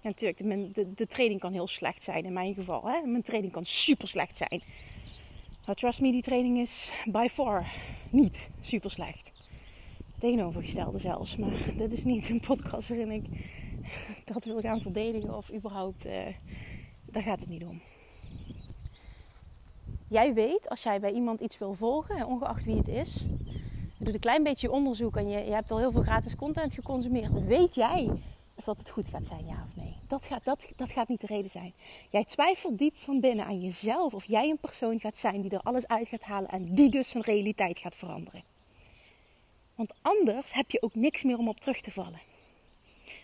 Natuurlijk, 0.00 0.38
de, 0.74 0.94
de, 0.94 1.06
training 1.06 1.40
kan 1.40 1.52
heel 1.52 1.68
slecht 1.68 2.02
zijn 2.02 2.24
in 2.24 2.32
mijn 2.32 2.54
geval. 2.54 2.84
Hè? 2.84 3.06
Mijn 3.06 3.22
training 3.22 3.52
kan 3.52 3.64
super 3.64 4.08
slecht 4.08 4.36
zijn. 4.36 4.62
Trust 5.74 6.00
me, 6.00 6.12
die 6.12 6.22
training 6.22 6.58
is 6.58 6.92
by 7.04 7.28
far 7.30 7.72
niet 8.10 8.50
super 8.60 8.90
slecht 8.90 9.41
tegenovergestelde 10.22 10.98
zelfs. 10.98 11.36
Maar 11.36 11.72
dit 11.76 11.92
is 11.92 12.04
niet 12.04 12.28
een 12.28 12.40
podcast 12.40 12.88
waarin 12.88 13.10
ik 13.10 13.24
dat 14.32 14.44
wil 14.44 14.60
gaan 14.60 14.80
verdedigen 14.80 15.36
of 15.36 15.52
überhaupt, 15.52 16.06
uh, 16.06 16.12
daar 17.04 17.22
gaat 17.22 17.40
het 17.40 17.48
niet 17.48 17.64
om. 17.64 17.80
Jij 20.08 20.34
weet 20.34 20.68
als 20.68 20.82
jij 20.82 21.00
bij 21.00 21.12
iemand 21.12 21.40
iets 21.40 21.58
wil 21.58 21.74
volgen, 21.74 22.26
ongeacht 22.26 22.64
wie 22.64 22.76
het 22.76 22.88
is, 22.88 23.24
je 23.98 24.04
doet 24.04 24.14
een 24.14 24.20
klein 24.20 24.42
beetje 24.42 24.70
onderzoek 24.70 25.16
en 25.16 25.28
je, 25.28 25.44
je 25.44 25.52
hebt 25.52 25.70
al 25.70 25.78
heel 25.78 25.92
veel 25.92 26.02
gratis 26.02 26.34
content 26.34 26.72
geconsumeerd, 26.72 27.46
weet 27.46 27.74
jij 27.74 28.10
of 28.56 28.64
dat 28.64 28.78
het 28.78 28.90
goed 28.90 29.08
gaat 29.08 29.26
zijn, 29.26 29.46
ja 29.46 29.62
of 29.64 29.76
nee. 29.76 29.96
Dat 30.06 30.26
gaat, 30.26 30.44
dat, 30.44 30.68
dat 30.76 30.92
gaat 30.92 31.08
niet 31.08 31.20
de 31.20 31.26
reden 31.26 31.50
zijn. 31.50 31.72
Jij 32.10 32.24
twijfelt 32.24 32.78
diep 32.78 32.96
van 32.96 33.20
binnen 33.20 33.44
aan 33.44 33.60
jezelf 33.60 34.14
of 34.14 34.24
jij 34.24 34.48
een 34.50 34.58
persoon 34.58 35.00
gaat 35.00 35.18
zijn 35.18 35.40
die 35.40 35.50
er 35.50 35.60
alles 35.60 35.86
uit 35.86 36.08
gaat 36.08 36.22
halen 36.22 36.50
en 36.50 36.74
die 36.74 36.90
dus 36.90 37.08
zijn 37.08 37.24
realiteit 37.24 37.78
gaat 37.78 37.96
veranderen. 37.96 38.51
Want 39.74 39.94
anders 40.02 40.52
heb 40.52 40.70
je 40.70 40.82
ook 40.82 40.94
niks 40.94 41.22
meer 41.22 41.38
om 41.38 41.48
op 41.48 41.60
terug 41.60 41.80
te 41.80 41.90
vallen. 41.90 42.20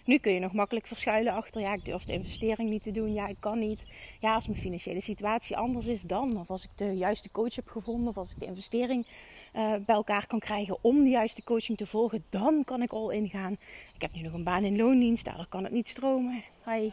Nu 0.04 0.18
kun 0.18 0.32
je 0.32 0.40
nog 0.40 0.52
makkelijk 0.52 0.87
verschuilen 0.87 1.32
achter, 1.32 1.61
ja, 1.61 1.72
ik 1.72 1.84
durf 1.84 2.04
de 2.04 2.12
investering 2.12 2.70
niet 2.70 2.82
te 2.82 2.90
doen, 2.90 3.12
ja, 3.12 3.26
ik 3.26 3.37
kan 3.40 3.58
niet. 3.58 3.84
Ja, 4.20 4.34
als 4.34 4.46
mijn 4.46 4.61
financiële 4.61 5.00
situatie 5.00 5.56
anders 5.56 5.87
is 5.87 6.02
dan, 6.02 6.38
of 6.38 6.50
als 6.50 6.64
ik 6.64 6.70
de 6.74 6.96
juiste 6.96 7.30
coach 7.30 7.54
heb 7.54 7.68
gevonden, 7.68 8.08
of 8.08 8.16
als 8.16 8.30
ik 8.30 8.38
de 8.38 8.46
investering 8.46 9.06
uh, 9.06 9.74
bij 9.87 9.94
elkaar 9.94 10.26
kan 10.26 10.38
krijgen 10.38 10.78
om 10.80 11.02
de 11.02 11.11
juiste 11.11 11.44
coaching 11.44 11.78
te 11.78 11.87
volgen, 11.87 12.24
dan 12.30 12.64
kan 12.64 12.82
ik 12.82 12.92
al 12.92 13.11
ingaan. 13.11 13.52
Ik 13.94 14.02
heb 14.02 14.14
nu 14.14 14.20
nog 14.20 14.32
een 14.32 14.44
baan 14.44 14.64
in 14.64 14.76
loondienst, 14.76 15.24
daar 15.24 15.46
kan 15.48 15.64
het 15.64 15.72
niet 15.72 15.88
stromen. 15.88 16.42
Hi. 16.64 16.90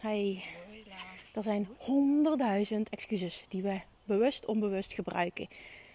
Hi. 0.00 0.38
Er 1.32 1.42
zijn 1.42 1.68
honderdduizend 1.78 2.88
excuses 2.88 3.44
die 3.48 3.62
we 3.62 3.80
bewust, 4.04 4.46
onbewust 4.46 4.92
gebruiken 4.92 5.48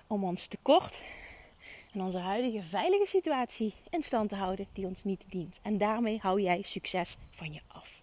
om 0.07 0.23
ons 0.23 0.47
tekort 0.47 1.01
Onze 2.01 2.17
huidige 2.17 2.63
veilige 2.63 3.05
situatie 3.05 3.73
in 3.89 4.01
stand 4.01 4.29
te 4.29 4.35
houden 4.35 4.67
die 4.73 4.85
ons 4.85 5.03
niet 5.03 5.23
dient. 5.29 5.59
En 5.61 5.77
daarmee 5.77 6.19
hou 6.21 6.41
jij 6.41 6.61
succes 6.61 7.17
van 7.31 7.53
je 7.53 7.59
af. 7.67 7.99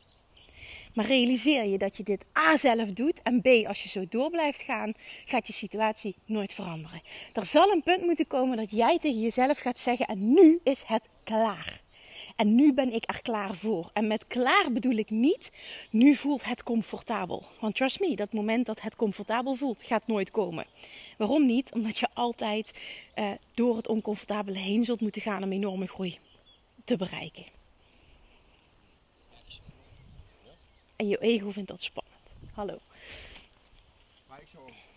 Maar 0.94 1.06
realiseer 1.06 1.64
je 1.64 1.78
dat 1.78 1.96
je 1.96 2.02
dit 2.02 2.24
A 2.38 2.56
zelf 2.56 2.92
doet 2.92 3.22
en 3.22 3.40
B, 3.40 3.46
als 3.66 3.82
je 3.82 3.88
zo 3.88 4.04
door 4.08 4.30
blijft 4.30 4.60
gaan, 4.60 4.92
gaat 5.24 5.46
je 5.46 5.52
situatie 5.52 6.16
nooit 6.24 6.52
veranderen. 6.52 7.02
Er 7.32 7.46
zal 7.46 7.70
een 7.70 7.82
punt 7.82 8.02
moeten 8.02 8.26
komen 8.26 8.56
dat 8.56 8.70
jij 8.70 8.98
tegen 8.98 9.20
jezelf 9.20 9.58
gaat 9.58 9.78
zeggen: 9.78 10.06
en 10.06 10.32
nu 10.32 10.60
is 10.62 10.82
het 10.86 11.08
klaar. 11.24 11.83
En 12.36 12.54
nu 12.54 12.72
ben 12.72 12.92
ik 12.92 13.04
er 13.06 13.22
klaar 13.22 13.54
voor. 13.54 13.90
En 13.92 14.06
met 14.06 14.26
klaar 14.26 14.72
bedoel 14.72 14.96
ik 14.96 15.10
niet, 15.10 15.50
nu 15.90 16.14
voelt 16.14 16.44
het 16.44 16.62
comfortabel. 16.62 17.42
Want 17.60 17.74
trust 17.74 18.00
me, 18.00 18.16
dat 18.16 18.32
moment 18.32 18.66
dat 18.66 18.80
het 18.80 18.96
comfortabel 18.96 19.54
voelt, 19.54 19.82
gaat 19.82 20.06
nooit 20.06 20.30
komen. 20.30 20.66
Waarom 21.18 21.46
niet? 21.46 21.72
Omdat 21.72 21.98
je 21.98 22.08
altijd 22.12 22.72
uh, 23.18 23.30
door 23.54 23.76
het 23.76 23.88
oncomfortabele 23.88 24.58
heen 24.58 24.84
zult 24.84 25.00
moeten 25.00 25.22
gaan 25.22 25.42
om 25.42 25.52
enorme 25.52 25.86
groei 25.86 26.18
te 26.84 26.96
bereiken. 26.96 27.44
En 30.96 31.08
je 31.08 31.18
ego 31.18 31.50
vindt 31.50 31.68
dat 31.68 31.82
spannend. 31.82 32.34
Hallo. 32.52 32.78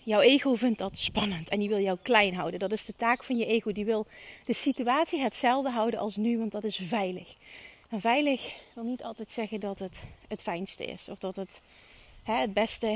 Jouw 0.07 0.21
ego 0.21 0.55
vindt 0.55 0.77
dat 0.77 0.97
spannend 0.97 1.49
en 1.49 1.59
die 1.59 1.69
wil 1.69 1.79
jou 1.79 1.97
klein 2.01 2.35
houden. 2.35 2.59
Dat 2.59 2.71
is 2.71 2.85
de 2.85 2.95
taak 2.95 3.23
van 3.23 3.37
je 3.37 3.45
ego. 3.45 3.71
Die 3.71 3.85
wil 3.85 4.05
de 4.45 4.53
situatie 4.53 5.19
hetzelfde 5.19 5.69
houden 5.69 5.99
als 5.99 6.15
nu, 6.15 6.37
want 6.37 6.51
dat 6.51 6.63
is 6.63 6.75
veilig. 6.83 7.35
En 7.89 8.01
veilig 8.01 8.55
wil 8.73 8.83
niet 8.83 9.03
altijd 9.03 9.31
zeggen 9.31 9.59
dat 9.59 9.79
het 9.79 10.03
het 10.27 10.41
fijnste 10.41 10.85
is. 10.85 11.09
Of 11.09 11.19
dat 11.19 11.35
het 11.35 11.61
hè, 12.23 12.33
het 12.33 12.53
beste 12.53 12.87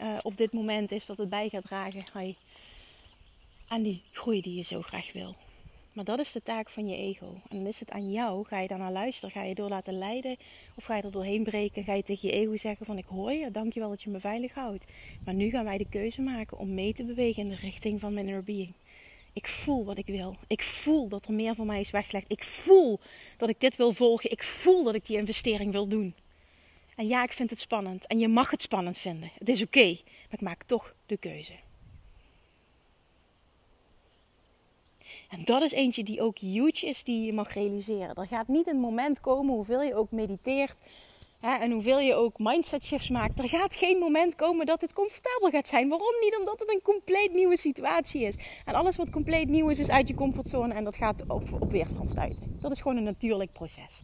uh, 0.00 0.18
op 0.22 0.36
dit 0.36 0.52
moment 0.52 0.92
is. 0.92 1.06
Dat 1.06 1.18
het 1.18 1.28
bij 1.28 1.48
gaat 1.48 1.64
dragen 1.64 2.36
aan 3.68 3.82
die 3.82 4.02
groei 4.12 4.40
die 4.40 4.54
je 4.54 4.62
zo 4.62 4.82
graag 4.82 5.12
wil. 5.12 5.36
Maar 5.96 6.04
dat 6.04 6.18
is 6.18 6.32
de 6.32 6.42
taak 6.42 6.70
van 6.70 6.88
je 6.88 6.96
ego. 6.96 7.40
En 7.48 7.56
dan 7.56 7.66
is 7.66 7.80
het 7.80 7.90
aan 7.90 8.10
jou. 8.10 8.46
Ga 8.46 8.60
je 8.60 8.68
daar 8.68 8.78
naar 8.78 8.92
luisteren? 8.92 9.30
Ga 9.30 9.42
je 9.42 9.54
door 9.54 9.68
laten 9.68 9.98
leiden? 9.98 10.36
Of 10.74 10.84
ga 10.84 10.96
je 10.96 11.02
er 11.02 11.10
doorheen 11.10 11.44
breken? 11.44 11.84
Ga 11.84 11.94
je 11.94 12.02
tegen 12.02 12.28
je 12.28 12.34
ego 12.34 12.56
zeggen 12.56 12.86
van 12.86 12.98
ik 12.98 13.04
hoor 13.04 13.32
je, 13.32 13.50
dankjewel 13.50 13.88
dat 13.88 14.02
je 14.02 14.10
me 14.10 14.20
veilig 14.20 14.54
houdt. 14.54 14.84
Maar 15.24 15.34
nu 15.34 15.50
gaan 15.50 15.64
wij 15.64 15.78
de 15.78 15.88
keuze 15.88 16.22
maken 16.22 16.58
om 16.58 16.74
mee 16.74 16.92
te 16.92 17.04
bewegen 17.04 17.42
in 17.42 17.48
de 17.48 17.54
richting 17.54 18.00
van 18.00 18.14
mijn 18.14 18.44
being. 18.44 18.74
Ik 19.32 19.48
voel 19.48 19.84
wat 19.84 19.98
ik 19.98 20.06
wil. 20.06 20.36
Ik 20.46 20.62
voel 20.62 21.08
dat 21.08 21.26
er 21.26 21.32
meer 21.32 21.54
voor 21.54 21.66
mij 21.66 21.80
is 21.80 21.90
weggelegd. 21.90 22.30
Ik 22.32 22.44
voel 22.44 23.00
dat 23.36 23.48
ik 23.48 23.60
dit 23.60 23.76
wil 23.76 23.92
volgen. 23.92 24.30
Ik 24.30 24.42
voel 24.42 24.84
dat 24.84 24.94
ik 24.94 25.06
die 25.06 25.16
investering 25.16 25.72
wil 25.72 25.88
doen. 25.88 26.14
En 26.96 27.06
ja, 27.06 27.22
ik 27.22 27.32
vind 27.32 27.50
het 27.50 27.58
spannend. 27.58 28.06
En 28.06 28.18
je 28.18 28.28
mag 28.28 28.50
het 28.50 28.62
spannend 28.62 28.98
vinden. 28.98 29.30
Het 29.38 29.48
is 29.48 29.62
oké. 29.62 29.86
maar 30.04 30.30
ik 30.30 30.40
maak 30.40 30.62
toch 30.62 30.94
de 31.06 31.16
keuze. 31.16 31.52
En 35.28 35.44
dat 35.44 35.62
is 35.62 35.72
eentje 35.72 36.02
die 36.02 36.20
ook 36.20 36.38
huge 36.38 36.86
is, 36.86 37.04
die 37.04 37.26
je 37.26 37.32
mag 37.32 37.54
realiseren. 37.54 38.14
Er 38.14 38.26
gaat 38.26 38.48
niet 38.48 38.68
een 38.68 38.80
moment 38.80 39.20
komen, 39.20 39.54
hoeveel 39.54 39.82
je 39.82 39.94
ook 39.94 40.10
mediteert 40.10 40.76
hè, 41.40 41.56
en 41.56 41.70
hoeveel 41.70 41.98
je 41.98 42.14
ook 42.14 42.38
mindset 42.38 42.84
shifts 42.84 43.08
maakt. 43.08 43.38
Er 43.38 43.48
gaat 43.48 43.74
geen 43.74 43.98
moment 43.98 44.34
komen 44.34 44.66
dat 44.66 44.80
het 44.80 44.92
comfortabel 44.92 45.50
gaat 45.50 45.68
zijn. 45.68 45.88
Waarom 45.88 46.14
niet? 46.20 46.36
Omdat 46.38 46.60
het 46.60 46.72
een 46.72 46.82
compleet 46.82 47.34
nieuwe 47.34 47.56
situatie 47.56 48.22
is. 48.22 48.34
En 48.64 48.74
alles 48.74 48.96
wat 48.96 49.10
compleet 49.10 49.48
nieuw 49.48 49.68
is, 49.68 49.78
is 49.78 49.90
uit 49.90 50.08
je 50.08 50.14
comfortzone 50.14 50.74
en 50.74 50.84
dat 50.84 50.96
gaat 50.96 51.22
op, 51.28 51.42
op 51.60 51.70
weerstand 51.70 52.10
stuiten. 52.10 52.58
Dat 52.60 52.72
is 52.72 52.80
gewoon 52.80 52.96
een 52.96 53.02
natuurlijk 53.02 53.52
proces. 53.52 54.02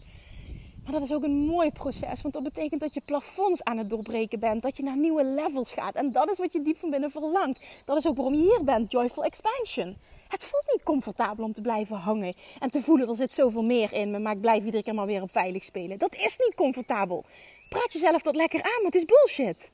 Maar 0.84 0.92
dat 0.92 1.02
is 1.02 1.12
ook 1.12 1.24
een 1.24 1.46
mooi 1.46 1.70
proces, 1.70 2.22
want 2.22 2.34
dat 2.34 2.42
betekent 2.42 2.80
dat 2.80 2.94
je 2.94 3.00
plafonds 3.00 3.64
aan 3.64 3.78
het 3.78 3.90
doorbreken 3.90 4.40
bent, 4.40 4.62
dat 4.62 4.76
je 4.76 4.82
naar 4.82 4.96
nieuwe 4.96 5.24
levels 5.24 5.72
gaat. 5.72 5.94
En 5.94 6.12
dat 6.12 6.30
is 6.30 6.38
wat 6.38 6.52
je 6.52 6.62
diep 6.62 6.78
van 6.78 6.90
binnen 6.90 7.10
verlangt. 7.10 7.60
Dat 7.84 7.96
is 7.96 8.06
ook 8.06 8.16
waarom 8.16 8.34
je 8.34 8.40
hier 8.40 8.64
bent, 8.64 8.92
Joyful 8.92 9.24
Expansion. 9.24 9.96
Het 10.28 10.44
voelt 10.44 10.64
niet 10.72 10.82
comfortabel 10.82 11.44
om 11.44 11.52
te 11.52 11.60
blijven 11.60 11.96
hangen 11.96 12.34
en 12.58 12.70
te 12.70 12.82
voelen 12.82 13.08
er 13.08 13.16
zit 13.16 13.34
zoveel 13.34 13.62
meer 13.62 13.92
in 13.92 14.22
maar 14.22 14.32
ik 14.32 14.40
blijf 14.40 14.64
iedere 14.64 14.82
keer 14.82 14.94
maar 14.94 15.06
weer 15.06 15.22
op 15.22 15.32
veilig 15.32 15.64
spelen. 15.64 15.98
Dat 15.98 16.14
is 16.14 16.36
niet 16.38 16.54
comfortabel. 16.54 17.24
Praat 17.68 17.92
jezelf 17.92 18.22
dat 18.22 18.36
lekker 18.36 18.62
aan, 18.62 18.82
maar 18.82 18.92
het 18.92 18.94
is 18.94 19.04
bullshit. 19.04 19.70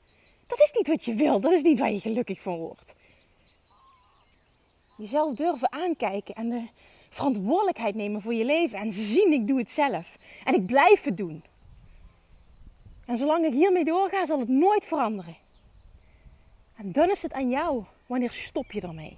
Dat 0.47 0.59
is 0.59 0.71
niet 0.71 0.87
wat 0.87 1.05
je 1.05 1.13
wil, 1.13 1.39
dat 1.39 1.51
is 1.51 1.61
niet 1.61 1.79
waar 1.79 1.91
je 1.91 1.99
gelukkig 1.99 2.41
van 2.41 2.57
wordt. 2.57 2.93
Jezelf 4.97 5.35
durven 5.35 5.71
aankijken 5.71 6.35
en 6.35 6.49
de 6.49 6.67
verantwoordelijkheid 7.09 7.95
nemen 7.95 8.21
voor 8.21 8.33
je 8.33 8.45
leven 8.45 8.79
en 8.79 8.91
zien 8.91 9.33
ik 9.33 9.47
doe 9.47 9.57
het 9.57 9.69
zelf 9.69 10.17
en 10.43 10.53
ik 10.53 10.65
blijf 10.65 11.03
het 11.03 11.17
doen. 11.17 11.43
En 13.05 13.17
zolang 13.17 13.45
ik 13.45 13.53
hiermee 13.53 13.85
doorga, 13.85 14.25
zal 14.25 14.39
het 14.39 14.49
nooit 14.49 14.85
veranderen. 14.85 15.35
En 16.75 16.91
dan 16.91 17.09
is 17.09 17.21
het 17.21 17.33
aan 17.33 17.49
jou. 17.49 17.83
Wanneer 18.05 18.31
stop 18.31 18.71
je 18.71 18.81
ermee? 18.81 19.17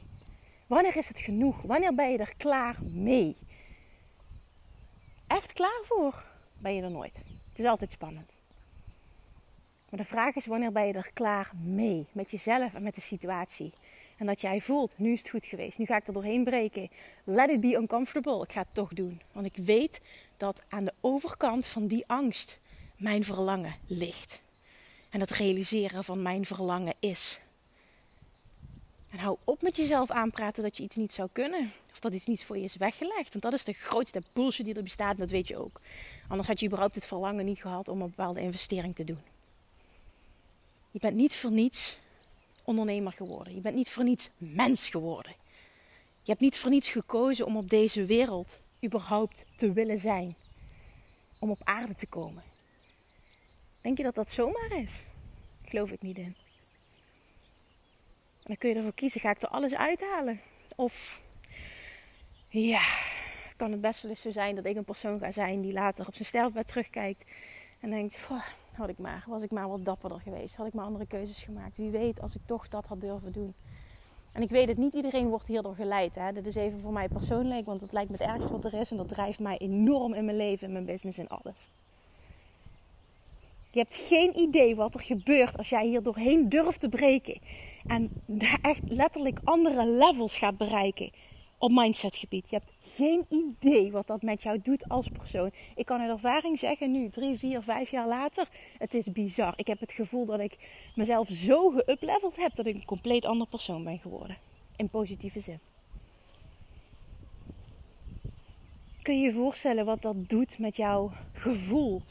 Wanneer 0.67 0.97
is 0.97 1.07
het 1.07 1.19
genoeg? 1.19 1.61
Wanneer 1.61 1.95
ben 1.95 2.11
je 2.11 2.17
er 2.17 2.33
klaar 2.37 2.77
mee? 2.81 3.37
Echt 5.27 5.53
klaar 5.53 5.81
voor 5.83 6.25
ben 6.59 6.75
je 6.75 6.81
er 6.81 6.91
nooit. 6.91 7.15
Het 7.49 7.59
is 7.59 7.65
altijd 7.65 7.91
spannend. 7.91 8.35
Maar 9.89 9.99
de 9.99 10.05
vraag 10.05 10.35
is 10.35 10.45
wanneer 10.45 10.71
ben 10.71 10.87
je 10.87 10.93
er 10.93 11.11
klaar 11.13 11.51
mee? 11.63 12.07
Met 12.11 12.31
jezelf 12.31 12.73
en 12.73 12.83
met 12.83 12.95
de 12.95 13.01
situatie. 13.01 13.73
En 14.21 14.27
dat 14.27 14.41
jij 14.41 14.61
voelt, 14.61 14.93
nu 14.97 15.11
is 15.11 15.19
het 15.19 15.29
goed 15.29 15.45
geweest. 15.45 15.77
Nu 15.77 15.85
ga 15.85 15.95
ik 15.95 16.07
er 16.07 16.13
doorheen 16.13 16.43
breken. 16.43 16.89
Let 17.23 17.49
it 17.49 17.61
be 17.61 17.73
uncomfortable. 17.73 18.43
Ik 18.43 18.51
ga 18.51 18.59
het 18.59 18.73
toch 18.73 18.93
doen. 18.93 19.21
Want 19.31 19.45
ik 19.45 19.55
weet 19.55 20.01
dat 20.37 20.63
aan 20.69 20.85
de 20.85 20.93
overkant 20.99 21.65
van 21.65 21.87
die 21.87 22.07
angst 22.07 22.59
mijn 22.97 23.23
verlangen 23.23 23.75
ligt. 23.87 24.41
En 25.09 25.19
het 25.19 25.29
realiseren 25.29 26.03
van 26.03 26.21
mijn 26.21 26.45
verlangen 26.45 26.93
is. 26.99 27.41
En 29.09 29.19
hou 29.19 29.37
op 29.45 29.61
met 29.61 29.77
jezelf 29.77 30.11
aanpraten 30.11 30.63
dat 30.63 30.77
je 30.77 30.83
iets 30.83 30.95
niet 30.95 31.13
zou 31.13 31.29
kunnen. 31.31 31.71
Of 31.91 31.99
dat 31.99 32.13
iets 32.13 32.25
niet 32.25 32.43
voor 32.43 32.57
je 32.57 32.63
is 32.63 32.75
weggelegd. 32.75 33.31
Want 33.31 33.43
dat 33.43 33.53
is 33.53 33.63
de 33.63 33.73
grootste 33.73 34.21
bullshit 34.33 34.65
die 34.65 34.75
er 34.75 34.83
bestaat. 34.83 35.13
En 35.13 35.19
dat 35.19 35.29
weet 35.29 35.47
je 35.47 35.57
ook. 35.57 35.81
Anders 36.27 36.47
had 36.47 36.59
je 36.59 36.65
überhaupt 36.65 36.95
het 36.95 37.05
verlangen 37.05 37.45
niet 37.45 37.61
gehad 37.61 37.87
om 37.87 38.01
een 38.01 38.09
bepaalde 38.09 38.41
investering 38.41 38.95
te 38.95 39.03
doen. 39.03 39.21
Je 40.91 40.99
bent 40.99 41.15
niet 41.15 41.35
voor 41.35 41.51
niets 41.51 41.99
ondernemer 42.71 43.11
geworden. 43.11 43.55
Je 43.55 43.61
bent 43.61 43.75
niet 43.75 43.89
voor 43.89 44.03
niets 44.03 44.29
mens 44.37 44.89
geworden. 44.89 45.35
Je 46.21 46.29
hebt 46.31 46.41
niet 46.41 46.57
voor 46.57 46.69
niets 46.69 46.89
gekozen 46.89 47.45
om 47.45 47.57
op 47.57 47.69
deze 47.69 48.05
wereld 48.05 48.61
überhaupt 48.85 49.45
te 49.55 49.73
willen 49.73 49.97
zijn. 49.97 50.35
Om 51.39 51.49
op 51.49 51.61
aarde 51.63 51.95
te 51.95 52.07
komen. 52.07 52.43
Denk 53.81 53.97
je 53.97 54.03
dat 54.03 54.15
dat 54.15 54.31
zomaar 54.31 54.71
is? 54.81 55.03
Geloof 55.65 55.91
ik 55.91 56.01
niet 56.01 56.17
in. 56.17 56.35
Dan 58.43 58.57
kun 58.57 58.69
je 58.69 58.75
ervoor 58.75 58.93
kiezen, 58.93 59.21
ga 59.21 59.29
ik 59.29 59.41
er 59.41 59.47
alles 59.47 59.73
uithalen? 59.73 60.41
Of 60.75 61.21
ja, 62.47 62.83
kan 63.57 63.71
het 63.71 63.81
best 63.81 64.01
wel 64.01 64.11
eens 64.11 64.21
zo 64.21 64.31
zijn 64.31 64.55
dat 64.55 64.65
ik 64.65 64.75
een 64.75 64.83
persoon 64.83 65.19
ga 65.19 65.31
zijn 65.31 65.61
die 65.61 65.73
later 65.73 66.07
op 66.07 66.15
zijn 66.15 66.27
sterfbed 66.27 66.67
terugkijkt 66.67 67.23
en 67.79 67.89
denkt, 67.89 68.15
had 68.77 68.89
ik 68.89 68.97
maar, 68.97 69.23
was 69.27 69.41
ik 69.41 69.51
maar 69.51 69.69
wat 69.69 69.85
dapperder 69.85 70.19
geweest, 70.19 70.55
had 70.55 70.67
ik 70.67 70.73
maar 70.73 70.85
andere 70.85 71.05
keuzes 71.05 71.43
gemaakt. 71.43 71.77
Wie 71.77 71.89
weet 71.89 72.21
als 72.21 72.35
ik 72.35 72.41
toch 72.45 72.67
dat 72.67 72.85
had 72.85 73.01
durven 73.01 73.31
doen. 73.31 73.53
En 74.31 74.41
ik 74.41 74.49
weet 74.49 74.67
het, 74.67 74.77
niet 74.77 74.93
iedereen 74.93 75.27
wordt 75.27 75.47
hierdoor 75.47 75.75
geleid. 75.75 76.15
Hè? 76.15 76.31
Dit 76.31 76.47
is 76.47 76.55
even 76.55 76.79
voor 76.79 76.93
mij 76.93 77.07
persoonlijk, 77.07 77.65
want 77.65 77.81
het 77.81 77.91
lijkt 77.91 78.09
me 78.09 78.17
het 78.17 78.27
ergste 78.27 78.51
wat 78.51 78.65
er 78.65 78.73
is. 78.73 78.91
En 78.91 78.97
dat 78.97 79.07
drijft 79.07 79.39
mij 79.39 79.57
enorm 79.57 80.13
in 80.13 80.25
mijn 80.25 80.37
leven, 80.37 80.67
in 80.67 80.73
mijn 80.73 80.85
business, 80.85 81.17
en 81.17 81.27
alles. 81.27 81.69
Je 83.71 83.79
hebt 83.79 83.95
geen 83.95 84.39
idee 84.39 84.75
wat 84.75 84.93
er 84.93 85.01
gebeurt 85.01 85.57
als 85.57 85.69
jij 85.69 85.87
hier 85.87 86.03
doorheen 86.03 86.49
durft 86.49 86.79
te 86.79 86.89
breken. 86.89 87.39
En 87.85 88.11
echt 88.61 88.81
letterlijk 88.85 89.39
andere 89.43 89.87
levels 89.87 90.37
gaat 90.37 90.57
bereiken 90.57 91.11
op 91.61 91.71
mindsetgebied. 91.71 92.49
Je 92.49 92.55
hebt 92.55 92.71
geen 92.95 93.25
idee 93.29 93.91
wat 93.91 94.07
dat 94.07 94.21
met 94.21 94.41
jou 94.43 94.59
doet 94.61 94.89
als 94.89 95.07
persoon. 95.07 95.51
Ik 95.75 95.85
kan 95.85 95.99
uit 96.01 96.09
ervaring 96.09 96.59
zeggen 96.59 96.91
nu, 96.91 97.09
drie, 97.09 97.37
vier, 97.37 97.61
vijf 97.61 97.91
jaar 97.91 98.07
later. 98.07 98.47
Het 98.77 98.93
is 98.93 99.11
bizar. 99.11 99.53
Ik 99.55 99.67
heb 99.67 99.79
het 99.79 99.91
gevoel 99.91 100.25
dat 100.25 100.39
ik 100.39 100.57
mezelf 100.95 101.27
zo 101.27 101.69
geupleveld 101.69 102.35
heb 102.35 102.55
dat 102.55 102.65
ik 102.65 102.75
een 102.75 102.85
compleet 102.85 103.25
ander 103.25 103.47
persoon 103.47 103.83
ben 103.83 103.99
geworden. 103.99 104.37
In 104.75 104.89
positieve 104.89 105.39
zin. 105.39 105.59
Kun 109.01 109.19
je 109.19 109.25
je 109.25 109.31
voorstellen 109.31 109.85
wat 109.85 110.01
dat 110.01 110.29
doet 110.29 110.59
met 110.59 110.75
jouw 110.75 111.11
gevoel 111.33 112.01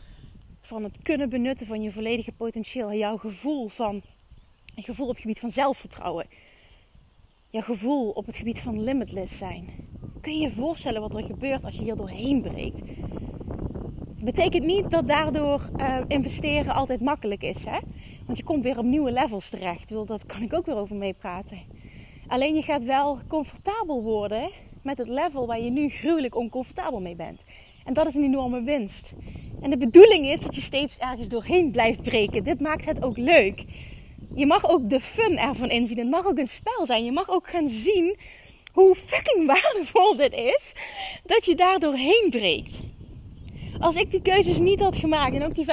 van 0.61 0.85
het 0.85 1.03
kunnen 1.03 1.29
benutten 1.29 1.67
van 1.67 1.83
je 1.83 1.91
volledige 1.91 2.33
potentieel, 2.33 2.93
jouw 2.93 3.17
gevoel 3.17 3.69
van 3.69 4.03
een 4.75 4.83
gevoel 4.83 5.07
op 5.07 5.13
het 5.13 5.21
gebied 5.21 5.39
van 5.39 5.51
zelfvertrouwen, 5.51 6.27
jouw 7.51 7.63
gevoel 7.63 8.11
op 8.11 8.27
het 8.27 8.37
gebied 8.37 8.61
van 8.61 8.83
limitless 8.83 9.39
zijn. 9.39 9.69
Kun 10.21 10.33
je 10.33 10.43
je 10.43 10.51
voorstellen 10.51 11.01
wat 11.01 11.15
er 11.15 11.23
gebeurt 11.23 11.65
als 11.65 11.77
je 11.77 11.83
hier 11.83 11.97
doorheen 11.97 12.43
breekt? 12.43 12.83
Betekent 14.23 14.65
niet 14.65 14.91
dat 14.91 15.09
daardoor 15.09 15.71
uh, 15.77 15.97
investeren 16.09 16.75
altijd 16.75 17.01
makkelijk 17.01 17.43
is, 17.43 17.65
hè? 17.65 17.79
Want 18.27 18.39
je 18.39 18.45
komt 18.45 18.63
weer 18.63 18.79
op 18.79 18.85
nieuwe 18.85 19.13
levels 19.13 19.51
terecht. 19.51 19.89
Daar 19.89 20.27
kan 20.27 20.43
ik 20.43 20.53
ook 20.53 20.67
weer 20.67 20.77
over 20.77 20.97
meepraten. 20.97 21.59
Alleen 22.27 22.55
je 22.55 22.63
gaat 22.63 22.85
wel 22.85 23.19
comfortabel 23.29 24.03
worden 24.03 24.51
met 24.83 24.99
het 24.99 25.09
level 25.09 25.47
waar 25.47 25.61
je 25.61 25.71
nu 25.71 25.89
gruwelijk 25.89 26.37
oncomfortabel 26.37 27.01
mee 27.01 27.17
bent. 27.17 27.45
En 27.85 27.95
dat 27.95 28.07
is 28.07 28.15
een 28.15 28.25
enorme 28.25 28.63
winst. 28.63 29.13
En 29.61 29.71
de 29.71 29.77
bedoeling 29.77 30.27
is 30.27 30.41
dat 30.41 30.55
je 30.55 30.61
steeds 30.61 30.99
ergens 30.99 31.29
doorheen 31.29 31.71
blijft 31.71 32.03
breken. 32.03 32.45
Dit 32.45 32.61
maakt 32.61 32.85
het 32.85 33.03
ook 33.03 33.17
leuk. 33.17 33.65
Je 34.35 34.47
mag 34.47 34.71
ook 34.71 34.91
de 34.91 35.01
fun 35.01 35.39
ervan 35.39 35.71
inzien. 35.71 35.99
Het 35.99 36.11
mag 36.11 36.27
ook 36.27 36.39
een 36.39 36.49
spel 36.49 36.87
zijn. 36.87 37.05
Je 37.05 37.13
mag 37.13 37.29
ook 37.29 37.49
gaan 37.49 37.69
zien 37.69 38.17
hoe 38.73 38.95
fucking 38.95 39.47
waardevol 39.47 40.17
dit 40.17 40.33
is 40.33 40.75
dat 41.25 41.45
je 41.45 41.55
daar 41.55 41.79
doorheen 41.79 42.27
breekt. 42.31 42.81
Als 43.81 43.97
ik 43.97 44.11
die 44.11 44.23
keuzes 44.23 44.59
niet 44.59 44.81
had 44.81 44.97
gemaakt 44.97 45.35
en 45.35 45.45
ook 45.45 45.55
die 45.55 45.67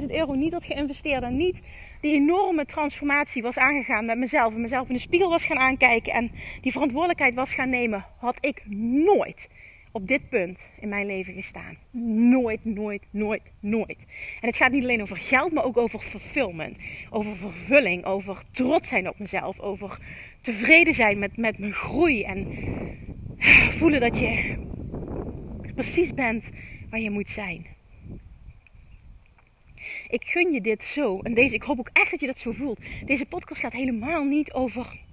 15.000 0.00 0.04
euro 0.06 0.32
niet 0.32 0.52
had 0.52 0.64
geïnvesteerd 0.64 1.22
en 1.22 1.36
niet 1.36 1.62
die 2.00 2.14
enorme 2.14 2.66
transformatie 2.66 3.42
was 3.42 3.56
aangegaan 3.58 4.04
met 4.04 4.18
mezelf 4.18 4.54
en 4.54 4.60
mezelf 4.60 4.88
in 4.88 4.94
de 4.94 5.00
spiegel 5.00 5.30
was 5.30 5.44
gaan 5.44 5.58
aankijken 5.58 6.12
en 6.12 6.30
die 6.60 6.72
verantwoordelijkheid 6.72 7.34
was 7.34 7.54
gaan 7.54 7.68
nemen, 7.68 8.06
had 8.18 8.36
ik 8.40 8.62
nooit 9.04 9.48
op 9.94 10.08
dit 10.08 10.28
punt 10.28 10.70
in 10.80 10.88
mijn 10.88 11.06
leven 11.06 11.34
gestaan. 11.34 11.76
Nooit, 12.30 12.64
nooit, 12.64 13.08
nooit, 13.10 13.42
nooit. 13.60 13.98
En 14.40 14.48
het 14.48 14.56
gaat 14.56 14.72
niet 14.72 14.82
alleen 14.82 15.02
over 15.02 15.16
geld, 15.16 15.52
maar 15.52 15.64
ook 15.64 15.76
over 15.76 15.98
fulfillment. 15.98 16.76
Over 17.10 17.36
vervulling, 17.36 18.04
over 18.04 18.42
trots 18.50 18.88
zijn 18.88 19.08
op 19.08 19.18
mezelf, 19.18 19.60
over 19.60 19.98
tevreden 20.40 20.94
zijn 20.94 21.18
met, 21.18 21.36
met 21.36 21.58
mijn 21.58 21.72
groei 21.72 22.22
en 22.22 22.46
voelen 23.78 24.00
dat 24.00 24.18
je 24.18 24.56
precies 25.74 26.14
bent 26.14 26.50
waar 26.90 27.00
je 27.00 27.10
moet 27.10 27.30
zijn. 27.30 27.66
Ik 30.08 30.24
gun 30.24 30.52
je 30.52 30.60
dit 30.60 30.82
zo. 30.84 31.18
En 31.18 31.34
deze, 31.34 31.54
ik 31.54 31.62
hoop 31.62 31.78
ook 31.78 31.90
echt 31.92 32.10
dat 32.10 32.20
je 32.20 32.26
dat 32.26 32.38
zo 32.38 32.52
voelt. 32.52 32.80
Deze 33.04 33.26
podcast 33.26 33.60
gaat 33.60 33.72
helemaal 33.72 34.24
niet 34.24 34.52
over 34.52 35.03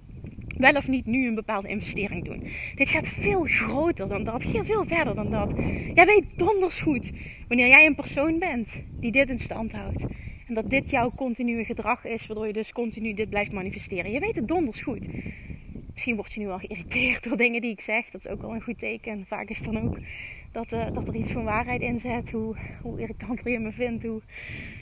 wel 0.58 0.74
of 0.74 0.88
niet 0.88 1.06
nu 1.06 1.26
een 1.26 1.34
bepaalde 1.34 1.68
investering 1.68 2.24
doen. 2.24 2.42
Dit 2.74 2.88
gaat 2.88 3.08
veel 3.08 3.44
groter 3.44 4.08
dan 4.08 4.24
dat, 4.24 4.42
heel 4.42 4.64
veel 4.64 4.84
verder 4.84 5.14
dan 5.14 5.30
dat. 5.30 5.52
Jij 5.94 6.06
weet 6.06 6.24
donders 6.36 6.80
goed 6.80 7.10
wanneer 7.48 7.68
jij 7.68 7.86
een 7.86 7.94
persoon 7.94 8.38
bent 8.38 8.82
die 9.00 9.12
dit 9.12 9.28
in 9.28 9.38
stand 9.38 9.72
houdt. 9.72 10.04
En 10.46 10.54
dat 10.54 10.70
dit 10.70 10.90
jouw 10.90 11.12
continue 11.16 11.64
gedrag 11.64 12.04
is, 12.04 12.26
waardoor 12.26 12.46
je 12.46 12.52
dus 12.52 12.72
continu 12.72 13.14
dit 13.14 13.28
blijft 13.28 13.52
manifesteren. 13.52 14.10
Je 14.10 14.20
weet 14.20 14.36
het 14.36 14.48
donders 14.48 14.80
goed. 14.80 15.08
Misschien 15.92 16.16
word 16.16 16.32
je 16.32 16.40
nu 16.40 16.48
al 16.48 16.58
geïrriteerd 16.58 17.24
door 17.24 17.36
dingen 17.36 17.60
die 17.60 17.70
ik 17.70 17.80
zeg. 17.80 18.10
Dat 18.10 18.24
is 18.24 18.30
ook 18.30 18.40
wel 18.40 18.54
een 18.54 18.62
goed 18.62 18.78
teken. 18.78 19.26
Vaak 19.26 19.48
is 19.48 19.58
het 19.58 19.72
dan 19.72 19.82
ook 19.82 19.98
dat, 20.52 20.72
uh, 20.72 20.86
dat 20.92 21.08
er 21.08 21.14
iets 21.14 21.32
van 21.32 21.44
waarheid 21.44 21.80
in 21.80 21.98
zit. 21.98 22.30
Hoe, 22.30 22.56
hoe 22.82 23.00
irritanter 23.00 23.50
je 23.50 23.58
me 23.58 23.70
vindt. 23.70 24.04
Hoe... 24.04 24.22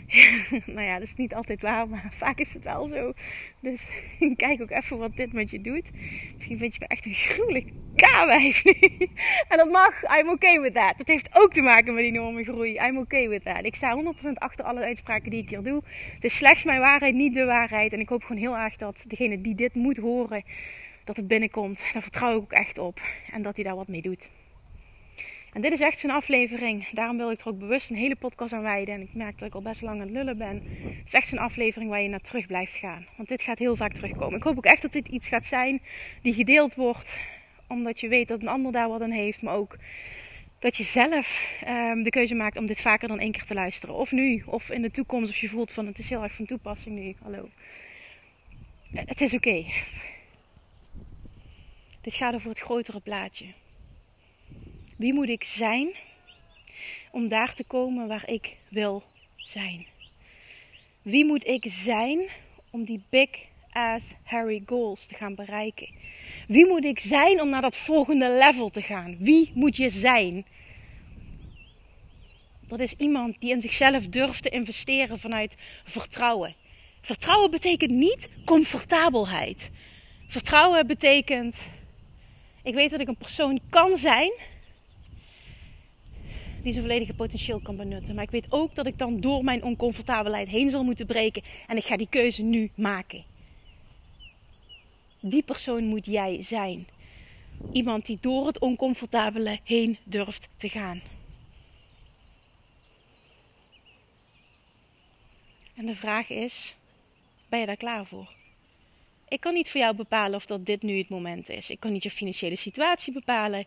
nou 0.75 0.81
ja, 0.81 0.95
dat 0.95 1.09
is 1.09 1.15
niet 1.15 1.35
altijd 1.35 1.63
waar, 1.63 1.89
maar 1.89 2.13
vaak 2.25 2.39
is 2.39 2.55
het 2.55 2.65
wel 2.65 2.89
zo. 2.89 3.13
Dus 3.61 3.89
kijk 4.37 4.63
ook 4.63 4.71
even 4.71 4.99
wat 4.99 5.17
dit 5.17 5.33
met 5.33 5.51
je 5.51 5.61
doet. 5.61 5.91
Misschien 6.37 6.59
vind 6.59 6.75
je 6.75 6.81
me 6.81 6.87
echt 6.87 7.07
een 7.07 7.15
gruwelijk 7.15 7.73
k-wijf 7.95 8.65
en 9.49 9.57
dat 9.57 9.71
mag. 9.71 10.19
I'm 10.19 10.29
okay 10.29 10.61
with 10.61 10.75
that. 10.75 10.95
Dat 10.99 11.07
heeft 11.07 11.29
ook 11.33 11.53
te 11.53 11.61
maken 11.61 11.95
met 11.95 12.03
die 12.03 12.13
enorme 12.13 12.45
groei. 12.45 12.75
I'm 12.75 12.99
okay 12.99 13.29
with 13.29 13.45
that. 13.45 13.65
Ik 13.65 13.75
sta 13.75 14.15
100% 14.27 14.33
achter 14.33 14.65
alle 14.65 14.85
uitspraken 14.85 15.31
die 15.31 15.43
ik 15.43 15.49
hier 15.49 15.63
doe. 15.63 15.83
Het 16.15 16.25
is 16.25 16.37
slechts 16.37 16.65
mijn 16.65 16.81
waarheid, 16.81 17.15
niet 17.15 17.35
de 17.35 17.45
waarheid. 17.45 17.93
En 17.93 18.01
ik 18.01 18.09
hoop 18.09 18.23
gewoon 18.23 18.43
heel 18.43 18.57
erg 18.57 18.77
dat 18.77 19.05
degene 19.07 19.41
die 19.41 19.55
dit 19.55 19.75
moet 19.75 19.97
horen, 19.97 20.43
dat 21.05 21.17
het 21.17 21.29
binnenkomt. 21.29 21.85
Daar 21.93 22.03
vertrouw 22.03 22.31
ik 22.31 22.37
ook 22.37 22.53
echt 22.53 22.79
op. 22.79 23.01
En 23.33 23.43
dat 23.43 23.57
hij 23.57 23.65
daar 23.65 23.77
wat 23.77 23.89
mee 23.89 24.03
doet. 24.03 24.31
En 25.53 25.61
dit 25.61 25.73
is 25.73 25.81
echt 25.81 25.99
zo'n 25.99 26.11
aflevering. 26.11 26.89
Daarom 26.89 27.17
wil 27.17 27.31
ik 27.31 27.41
er 27.41 27.49
ook 27.49 27.59
bewust 27.59 27.91
een 27.91 27.97
hele 27.97 28.17
podcast 28.17 28.53
aan 28.53 28.63
wijden. 28.63 28.95
En 28.95 29.01
ik 29.01 29.15
merk 29.15 29.39
dat 29.39 29.49
ik 29.49 29.55
al 29.55 29.63
best 29.63 29.83
lang 29.83 30.01
aan 30.01 30.07
het 30.07 30.17
lullen 30.17 30.39
ben. 30.39 30.63
Het 30.83 31.07
is 31.07 31.13
echt 31.13 31.29
zo'n 31.29 31.39
aflevering 31.39 31.91
waar 31.91 32.03
je 32.03 32.09
naar 32.09 32.21
terug 32.21 32.47
blijft 32.47 32.77
gaan. 32.77 33.07
Want 33.17 33.29
dit 33.29 33.43
gaat 33.43 33.59
heel 33.59 33.77
vaak 33.77 33.93
terugkomen. 33.93 34.37
Ik 34.37 34.43
hoop 34.43 34.57
ook 34.57 34.65
echt 34.65 34.83
dat 34.83 34.93
dit 34.93 35.09
iets 35.09 35.29
gaat 35.29 35.47
zijn 35.47 35.83
die 36.23 36.35
gedeeld 36.35 36.75
wordt. 36.75 37.19
Omdat 37.69 38.01
je 38.01 38.09
weet 38.09 38.29
dat 38.29 38.43
een 38.43 38.49
ander 38.49 38.73
daar 38.73 38.89
wat 38.89 39.03
aan 39.03 39.11
heeft. 39.11 39.43
Maar 39.43 39.55
ook 39.55 39.77
dat 40.59 40.77
je 40.77 40.85
zelf 40.85 41.43
um, 41.69 42.03
de 42.03 42.11
keuze 42.11 42.35
maakt 42.35 42.57
om 42.57 42.67
dit 42.67 42.81
vaker 42.81 43.09
dan 43.09 43.19
één 43.19 43.33
keer 43.33 43.45
te 43.45 43.55
luisteren. 43.55 43.95
Of 43.95 44.13
nu, 44.13 44.43
of 44.47 44.71
in 44.71 44.83
de 44.83 44.91
toekomst. 44.91 45.31
Of 45.31 45.37
je 45.37 45.49
voelt 45.49 45.73
van 45.73 45.87
het 45.87 45.99
is 45.99 46.09
heel 46.09 46.23
erg 46.23 46.35
van 46.35 46.47
toepassing 46.47 46.99
nu. 46.99 47.15
Hallo. 47.23 47.49
Het 48.95 49.21
is 49.21 49.35
oké. 49.35 49.65
Dit 52.01 52.15
gaat 52.15 52.35
over 52.35 52.49
het 52.49 52.59
grotere 52.59 53.01
plaatje. 53.01 53.47
Wie 55.01 55.15
moet 55.15 55.29
ik 55.29 55.45
zijn 55.45 55.89
om 57.11 57.29
daar 57.29 57.55
te 57.55 57.65
komen 57.65 58.09
waar 58.09 58.29
ik 58.29 58.57
wil 58.69 59.03
zijn? 59.37 59.87
Wie 61.03 61.25
moet 61.25 61.47
ik 61.47 61.65
zijn 61.69 62.29
om 62.71 62.85
die 62.85 63.03
big 63.09 63.29
ass 63.71 64.13
Harry 64.23 64.63
goals 64.67 65.07
te 65.07 65.15
gaan 65.15 65.35
bereiken? 65.35 65.89
Wie 66.49 66.67
moet 66.67 66.85
ik 66.85 66.99
zijn 66.99 67.41
om 67.41 67.49
naar 67.49 67.63
dat 67.63 67.77
volgende 67.77 68.31
level 68.33 68.71
te 68.71 68.83
gaan? 68.83 69.17
Wie 69.19 69.51
moet 69.55 69.77
je 69.77 69.91
zijn? 69.91 70.47
Dat 72.69 72.81
is 72.81 72.95
iemand 72.95 73.41
die 73.41 73.51
in 73.51 73.61
zichzelf 73.61 74.07
durft 74.07 74.43
te 74.43 74.49
investeren 74.49 75.19
vanuit 75.19 75.55
vertrouwen. 75.85 76.55
Vertrouwen 77.01 77.51
betekent 77.51 77.91
niet 77.91 78.29
comfortabelheid. 78.45 79.71
Vertrouwen 80.29 80.87
betekent 80.87 81.67
ik 82.63 82.75
weet 82.75 82.91
dat 82.91 83.01
ik 83.01 83.09
een 83.09 83.17
persoon 83.17 83.61
kan 83.71 83.97
zijn 83.97 84.33
die 86.63 86.73
zijn 86.73 86.85
volledige 86.85 87.15
potentieel 87.15 87.61
kan 87.61 87.77
benutten. 87.77 88.15
Maar 88.15 88.25
ik 88.25 88.31
weet 88.31 88.47
ook 88.53 88.75
dat 88.75 88.87
ik 88.87 88.99
dan 88.99 89.21
door 89.21 89.45
mijn 89.45 89.63
oncomfortabelheid 89.63 90.49
heen 90.49 90.71
zal 90.71 90.85
moeten 90.85 91.07
breken. 91.07 91.43
En 91.67 91.77
ik 91.77 91.85
ga 91.85 91.97
die 91.97 92.09
keuze 92.11 92.43
nu 92.43 92.71
maken. 92.75 93.25
Die 95.21 95.43
persoon 95.43 95.85
moet 95.85 96.07
jij 96.07 96.43
zijn. 96.43 96.87
Iemand 97.73 98.07
die 98.07 98.19
door 98.21 98.47
het 98.47 98.59
oncomfortabele 98.59 99.59
heen 99.65 99.99
durft 100.05 100.49
te 100.57 100.69
gaan. 100.69 101.03
En 105.75 105.87
de 105.87 105.95
vraag 105.95 106.29
is: 106.29 106.77
ben 107.49 107.61
je 107.61 107.67
daar 107.67 107.77
klaar 107.77 108.07
voor? 108.07 108.33
Ik 109.29 109.41
kan 109.41 109.55
niet 109.55 109.71
voor 109.71 109.81
jou 109.81 109.97
bepalen 109.97 110.35
of 110.35 110.47
dat 110.47 110.67
dit 110.67 110.83
nu 110.83 110.99
het 110.99 111.09
moment 111.09 111.49
is. 111.49 111.71
Ik 111.71 111.81
kan 111.81 111.93
niet 111.93 112.03
je 112.03 112.11
financiële 112.11 112.57
situatie 112.57 113.13
bepalen. 113.13 113.65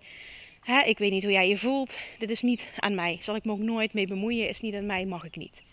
Hè, 0.63 0.81
ik 0.81 0.97
weet 0.97 1.11
niet 1.11 1.23
hoe 1.23 1.31
jij 1.31 1.47
je 1.47 1.57
voelt. 1.57 1.97
Dit 2.19 2.29
is 2.29 2.41
niet 2.41 2.67
aan 2.79 2.95
mij. 2.95 3.17
Zal 3.19 3.35
ik 3.35 3.43
me 3.43 3.51
ook 3.51 3.59
nooit 3.59 3.93
mee 3.93 4.07
bemoeien? 4.07 4.49
Is 4.49 4.61
niet 4.61 4.75
aan 4.75 4.85
mij, 4.85 5.05
mag 5.05 5.23
ik 5.23 5.35
niet. 5.35 5.63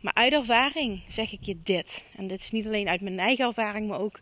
Maar 0.00 0.14
uit 0.14 0.32
ervaring 0.32 1.02
zeg 1.08 1.32
ik 1.32 1.42
je 1.42 1.56
dit. 1.62 2.04
En 2.16 2.26
dit 2.26 2.40
is 2.40 2.50
niet 2.50 2.66
alleen 2.66 2.88
uit 2.88 3.00
mijn 3.00 3.18
eigen 3.18 3.46
ervaring, 3.46 3.88
maar 3.88 4.00
ook 4.00 4.20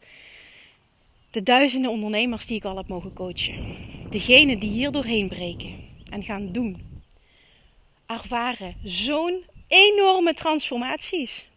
de 1.31 1.43
duizenden 1.43 1.91
ondernemers 1.91 2.47
die 2.47 2.57
ik 2.57 2.65
al 2.65 2.77
heb 2.77 2.89
mogen 2.89 3.13
coachen. 3.13 3.77
Degenen 4.11 4.59
die 4.59 4.71
hier 4.71 4.91
doorheen 4.91 5.29
breken 5.29 5.75
en 6.11 6.23
gaan 6.23 6.53
doen, 6.53 7.03
ervaren 8.07 8.77
zo'n 8.83 9.45
enorme 9.69 10.35
transformaties. 10.35 11.49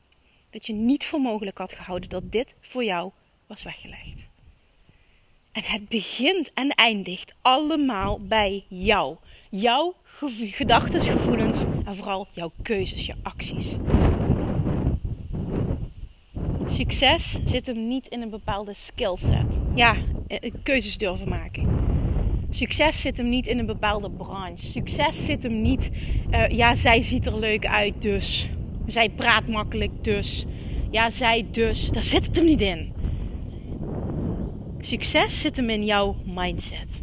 Dat 0.49 0.67
je 0.67 0.73
niet 0.73 1.05
voor 1.05 1.21
mogelijk 1.21 1.57
had 1.57 1.73
gehouden 1.73 2.09
dat 2.09 2.31
dit 2.31 2.55
voor 2.59 2.83
jou 2.83 3.11
was 3.47 3.63
weggelegd. 3.63 4.26
En 5.57 5.63
het 5.65 5.89
begint 5.89 6.51
en 6.53 6.69
eindigt 6.69 7.35
allemaal 7.41 8.19
bij 8.21 8.63
jou. 8.67 9.15
Jouw 9.49 9.95
gedachten, 10.51 11.01
gevoelens 11.01 11.63
en 11.85 11.95
vooral 11.95 12.27
jouw 12.31 12.51
keuzes, 12.61 13.05
je 13.05 13.13
acties. 13.21 13.75
Succes 16.65 17.37
zit 17.43 17.65
hem 17.65 17.87
niet 17.87 18.07
in 18.07 18.21
een 18.21 18.29
bepaalde 18.29 18.73
skillset. 18.73 19.59
Ja, 19.75 19.97
eh, 20.27 20.51
keuzes 20.63 20.97
durven 20.97 21.29
maken. 21.29 21.67
Succes 22.49 23.01
zit 23.01 23.17
hem 23.17 23.29
niet 23.29 23.47
in 23.47 23.59
een 23.59 23.65
bepaalde 23.65 24.09
branche. 24.09 24.65
Succes 24.65 25.25
zit 25.25 25.43
hem 25.43 25.61
niet, 25.61 25.89
uh, 26.31 26.47
ja, 26.47 26.75
zij 26.75 27.01
ziet 27.01 27.25
er 27.25 27.39
leuk 27.39 27.65
uit, 27.65 28.01
dus. 28.01 28.49
Zij 28.87 29.09
praat 29.09 29.47
makkelijk, 29.47 30.03
dus. 30.03 30.45
Ja, 30.91 31.09
zij 31.09 31.45
dus. 31.51 31.89
Daar 31.89 32.03
zit 32.03 32.25
het 32.25 32.35
hem 32.35 32.45
niet 32.45 32.61
in. 32.61 32.93
Succes 34.81 35.39
zit 35.39 35.55
hem 35.55 35.69
in 35.69 35.85
jouw 35.85 36.15
mindset. 36.25 37.01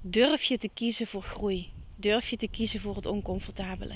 Durf 0.00 0.42
je 0.42 0.58
te 0.58 0.68
kiezen 0.74 1.06
voor 1.06 1.22
groei? 1.22 1.70
Durf 1.96 2.30
je 2.30 2.36
te 2.36 2.48
kiezen 2.48 2.80
voor 2.80 2.96
het 2.96 3.06
oncomfortabele? 3.06 3.94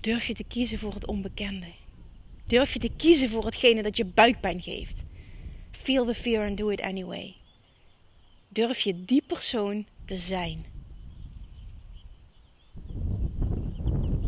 Durf 0.00 0.26
je 0.26 0.34
te 0.34 0.44
kiezen 0.44 0.78
voor 0.78 0.94
het 0.94 1.06
onbekende? 1.06 1.66
Durf 2.46 2.72
je 2.72 2.78
te 2.78 2.90
kiezen 2.96 3.30
voor 3.30 3.44
hetgene 3.44 3.82
dat 3.82 3.96
je 3.96 4.04
buikpijn 4.04 4.62
geeft? 4.62 5.04
Feel 5.70 6.04
the 6.04 6.14
fear 6.14 6.48
and 6.48 6.56
do 6.56 6.68
it 6.68 6.80
anyway. 6.80 7.34
Durf 8.48 8.80
je 8.80 9.04
die 9.04 9.22
persoon 9.26 9.86
te 10.04 10.16
zijn? 10.16 10.64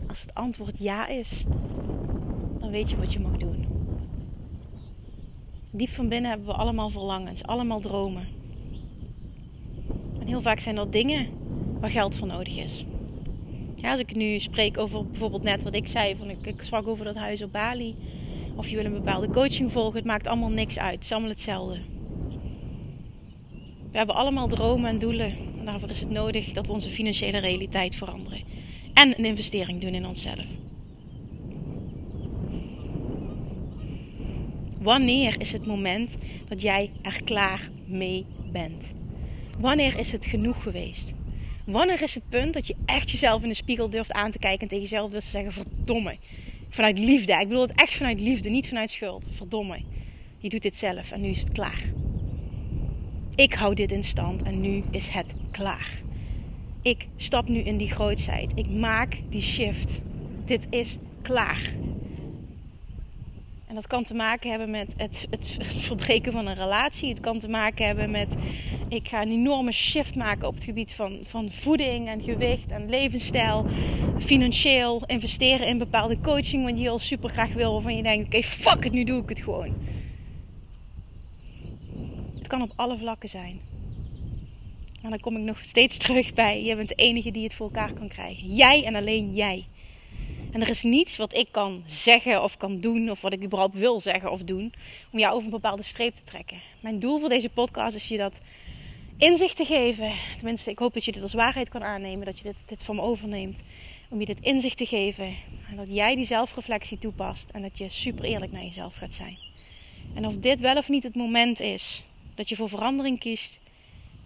Als 0.07 0.21
het 0.21 0.35
antwoord 0.35 0.79
ja 0.79 1.07
is, 1.07 1.45
dan 2.59 2.71
weet 2.71 2.91
je 2.91 2.97
wat 2.97 3.13
je 3.13 3.21
mag 3.21 3.37
doen. 3.37 3.60
Diep 5.73 5.89
van 5.89 6.09
binnen 6.09 6.31
hebben 6.31 6.49
we 6.49 6.55
allemaal 6.55 6.91
verlangens, 6.91 7.43
allemaal 7.43 7.81
dromen. 7.81 8.29
En 10.21 10.27
heel 10.27 10.41
vaak 10.41 10.59
zijn 10.59 10.75
dat 10.75 10.93
dingen 10.93 11.29
waar 11.81 11.91
geld 11.91 12.17
voor 12.17 12.27
nodig 12.27 12.57
is. 12.57 12.85
Ja, 13.77 13.91
als 13.91 14.01
ik 14.01 14.15
nu 14.15 14.39
spreek 14.39 14.79
over 14.79 15.07
bijvoorbeeld 15.07 15.43
net 15.43 15.63
wat 15.63 15.75
ik 15.75 15.89
zei, 15.89 16.17
van 16.17 16.31
ik, 16.31 16.47
ik 16.47 16.63
sprak 16.63 16.87
over 16.87 17.05
dat 17.05 17.17
huis 17.17 17.43
op 17.43 17.53
Bali. 17.53 17.97
Of 18.55 18.69
je 18.69 18.77
wil 18.77 18.85
een 18.85 18.93
bepaalde 18.93 19.31
coaching 19.31 19.73
volgen, 19.73 19.97
het 19.97 20.07
maakt 20.07 20.27
allemaal 20.27 20.51
niks 20.51 20.79
uit. 20.79 20.95
Het 20.95 21.05
is 21.05 21.13
allemaal 21.13 21.31
hetzelfde. 21.31 21.81
We 23.91 23.97
hebben 23.97 24.15
allemaal 24.17 24.49
dromen 24.49 24.91
en 24.91 24.99
doelen. 24.99 25.37
En 25.59 25.65
daarvoor 25.65 25.91
is 25.91 26.01
het 26.01 26.11
nodig 26.11 26.53
dat 26.53 26.67
we 26.67 26.73
onze 26.73 26.91
financiële 26.91 27.39
realiteit 27.39 27.95
veranderen. 27.95 28.41
En 28.95 29.19
een 29.19 29.25
investering 29.25 29.81
doen 29.81 29.95
in 29.95 30.07
onszelf. 30.07 30.47
Wanneer 34.81 35.41
is 35.41 35.53
het 35.53 35.67
moment 35.67 36.17
dat 36.49 36.63
jij 36.63 36.91
er 37.03 37.21
klaar 37.25 37.71
mee 37.87 38.27
bent? 38.53 38.95
Wanneer 39.59 39.99
is 39.99 40.13
het 40.13 40.27
genoeg 40.27 40.63
geweest? 40.63 41.13
Wanneer 41.67 42.03
is 42.03 42.15
het 42.15 42.29
punt 42.29 42.55
dat 42.55 42.67
je 42.67 42.77
echt 42.87 43.11
jezelf 43.11 43.43
in 43.43 43.49
de 43.49 43.55
spiegel 43.55 43.91
durft 43.91 44.13
aan 44.13 44.31
te 44.31 44.39
kijken 44.39 44.61
en 44.61 44.69
tegen 44.69 44.85
jezelf 44.85 45.11
durft 45.11 45.25
te 45.25 45.31
zeggen: 45.31 45.53
verdomme. 45.53 46.17
Vanuit 46.69 46.99
liefde. 46.99 47.33
Ik 47.33 47.49
bedoel 47.49 47.63
het 47.63 47.75
echt 47.75 47.93
vanuit 47.95 48.21
liefde, 48.21 48.49
niet 48.49 48.69
vanuit 48.69 48.91
schuld. 48.91 49.27
Verdomme. 49.31 49.83
Je 50.39 50.49
doet 50.49 50.63
dit 50.63 50.77
zelf 50.77 51.13
en 51.13 51.21
nu 51.21 51.29
is 51.29 51.41
het 51.41 51.53
klaar. 51.53 51.83
Ik 53.35 53.55
hou 53.55 53.75
dit 53.75 53.93
in 53.93 54.05
stand 54.05 54.43
en 54.43 54.61
nu 54.61 54.83
is 54.91 55.09
het 55.09 55.35
klaar. 55.51 56.01
Ik 56.83 57.07
stap 57.17 57.49
nu 57.49 57.59
in 57.59 57.77
die 57.77 57.91
grootheid. 57.91 58.53
Ik 58.55 58.71
maak 58.71 59.19
die 59.29 59.43
shift. 59.43 60.01
Dit 60.45 60.67
is 60.71 60.97
klaar. 61.23 61.73
En 63.71 63.77
dat 63.77 63.87
kan 63.87 64.05
te 64.05 64.15
maken 64.15 64.51
hebben 64.51 64.71
met 64.71 64.95
het, 64.97 65.27
het, 65.31 65.57
verbreken 65.59 66.33
van 66.33 66.47
een 66.47 66.55
relatie. 66.55 67.09
Het 67.09 67.21
kan 67.21 67.39
te 67.39 67.49
maken 67.49 67.87
hebben 67.87 68.11
met 68.11 68.37
ik 68.89 69.09
ga 69.09 69.23
een 69.23 69.31
enorme 69.31 69.73
shift 69.73 70.15
maken 70.15 70.49
op 70.49 70.55
het 70.55 70.65
gebied 70.65 70.93
van, 70.93 71.19
van 71.23 71.51
voeding 71.51 72.09
en 72.09 72.23
gewicht 72.23 72.71
en 72.71 72.89
levensstijl. 72.89 73.67
Financieel 74.19 75.03
investeren 75.07 75.67
in 75.67 75.79
bepaalde 75.79 76.21
coaching, 76.21 76.65
want 76.65 76.77
je 76.77 76.83
heel 76.83 76.99
super 76.99 77.29
graag 77.29 77.53
wil. 77.53 77.73
Waarvan 77.73 77.97
je 77.97 78.03
denkt: 78.03 78.27
oké, 78.27 78.43
fuck 78.43 78.85
het, 78.85 78.93
nu 78.93 79.05
doe 79.05 79.23
ik 79.23 79.29
het 79.29 79.41
gewoon. 79.41 79.75
Het 82.39 82.47
kan 82.47 82.63
op 82.63 82.73
alle 82.77 82.99
vlakken 82.99 83.29
zijn. 83.29 83.61
Maar 85.03 85.11
dan 85.11 85.21
kom 85.21 85.37
ik 85.37 85.43
nog 85.43 85.59
steeds 85.65 85.97
terug 85.97 86.35
bij: 86.35 86.63
je 86.63 86.77
bent 86.77 86.89
de 86.89 86.95
enige 86.95 87.31
die 87.31 87.43
het 87.43 87.55
voor 87.55 87.67
elkaar 87.67 87.93
kan 87.93 88.09
krijgen. 88.09 88.55
Jij 88.55 88.85
en 88.85 88.95
alleen 88.95 89.35
jij. 89.35 89.67
En 90.53 90.61
er 90.61 90.69
is 90.69 90.83
niets 90.83 91.17
wat 91.17 91.37
ik 91.37 91.49
kan 91.51 91.83
zeggen 91.87 92.43
of 92.43 92.57
kan 92.57 92.81
doen, 92.81 93.11
of 93.11 93.21
wat 93.21 93.33
ik 93.33 93.43
überhaupt 93.43 93.75
wil 93.75 94.01
zeggen 94.01 94.31
of 94.31 94.43
doen, 94.43 94.73
om 95.13 95.19
jou 95.19 95.33
over 95.35 95.45
een 95.45 95.51
bepaalde 95.51 95.83
streep 95.83 96.15
te 96.15 96.23
trekken. 96.23 96.61
Mijn 96.81 96.99
doel 96.99 97.19
voor 97.19 97.29
deze 97.29 97.49
podcast 97.49 97.97
is 97.97 98.09
je 98.09 98.17
dat 98.17 98.41
inzicht 99.17 99.57
te 99.57 99.65
geven. 99.65 100.13
Tenminste, 100.37 100.71
ik 100.71 100.79
hoop 100.79 100.95
dat 100.95 101.05
je 101.05 101.13
dit 101.13 101.23
als 101.23 101.33
waarheid 101.33 101.69
kan 101.69 101.85
aannemen, 101.85 102.27
dat 102.27 102.39
je 102.39 102.43
dit, 102.43 102.69
dit 102.69 102.83
van 102.83 102.97
me 102.97 103.03
overneemt. 103.03 103.63
Om 104.09 104.21
je 104.21 104.27
dit 104.27 104.41
inzicht 104.41 104.77
te 104.77 104.87
geven 104.87 105.37
en 105.71 105.77
dat 105.77 105.87
jij 105.89 106.15
die 106.15 106.27
zelfreflectie 106.27 106.99
toepast 106.99 107.51
en 107.51 107.63
dat 107.63 107.79
je 107.79 107.89
super 107.89 108.25
eerlijk 108.25 108.53
naar 108.53 108.65
jezelf 108.65 108.95
gaat 108.95 109.15
zijn. 109.15 109.39
En 110.15 110.27
of 110.27 110.37
dit 110.37 110.61
wel 110.61 110.77
of 110.77 110.89
niet 110.89 111.03
het 111.03 111.15
moment 111.15 111.61
is 111.61 112.03
dat 112.35 112.49
je 112.49 112.57
voor 112.57 112.69
verandering 112.69 113.19
kiest, 113.19 113.59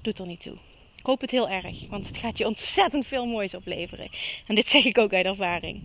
doet 0.02 0.18
er 0.18 0.26
niet 0.26 0.40
toe. 0.40 0.56
Ik 0.96 1.06
hoop 1.06 1.20
het 1.20 1.30
heel 1.30 1.48
erg, 1.48 1.88
want 1.88 2.06
het 2.06 2.16
gaat 2.16 2.38
je 2.38 2.46
ontzettend 2.46 3.06
veel 3.06 3.26
moois 3.26 3.54
opleveren. 3.54 4.08
En 4.46 4.54
dit 4.54 4.68
zeg 4.68 4.84
ik 4.84 4.98
ook 4.98 5.12
uit 5.12 5.26
ervaring. 5.26 5.82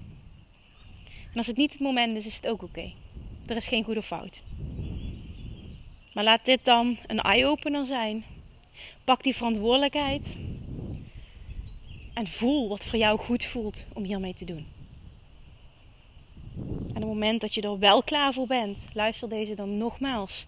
En 1.31 1.37
als 1.37 1.47
het 1.47 1.57
niet 1.57 1.71
het 1.71 1.81
moment 1.81 2.17
is, 2.17 2.25
is 2.25 2.35
het 2.35 2.47
ook 2.47 2.63
oké. 2.63 2.91
Er 3.45 3.55
is 3.55 3.67
geen 3.67 3.83
goede 3.83 4.03
fout. 4.03 4.41
Maar 6.13 6.23
laat 6.23 6.45
dit 6.45 6.65
dan 6.65 6.97
een 7.07 7.19
eye-opener 7.19 7.85
zijn. 7.85 8.23
Pak 9.03 9.23
die 9.23 9.35
verantwoordelijkheid. 9.35 10.35
En 12.13 12.27
voel 12.27 12.69
wat 12.69 12.85
voor 12.85 12.99
jou 12.99 13.19
goed 13.19 13.43
voelt 13.43 13.85
om 13.93 14.03
hiermee 14.03 14.33
te 14.33 14.45
doen. 14.45 14.67
En 16.65 16.95
op 16.95 17.09
het 17.09 17.19
moment 17.19 17.41
dat 17.41 17.53
je 17.53 17.61
er 17.61 17.79
wel 17.79 18.03
klaar 18.03 18.33
voor 18.33 18.47
bent, 18.47 18.87
luister 18.93 19.29
deze 19.29 19.55
dan 19.55 19.77
nogmaals. 19.77 20.45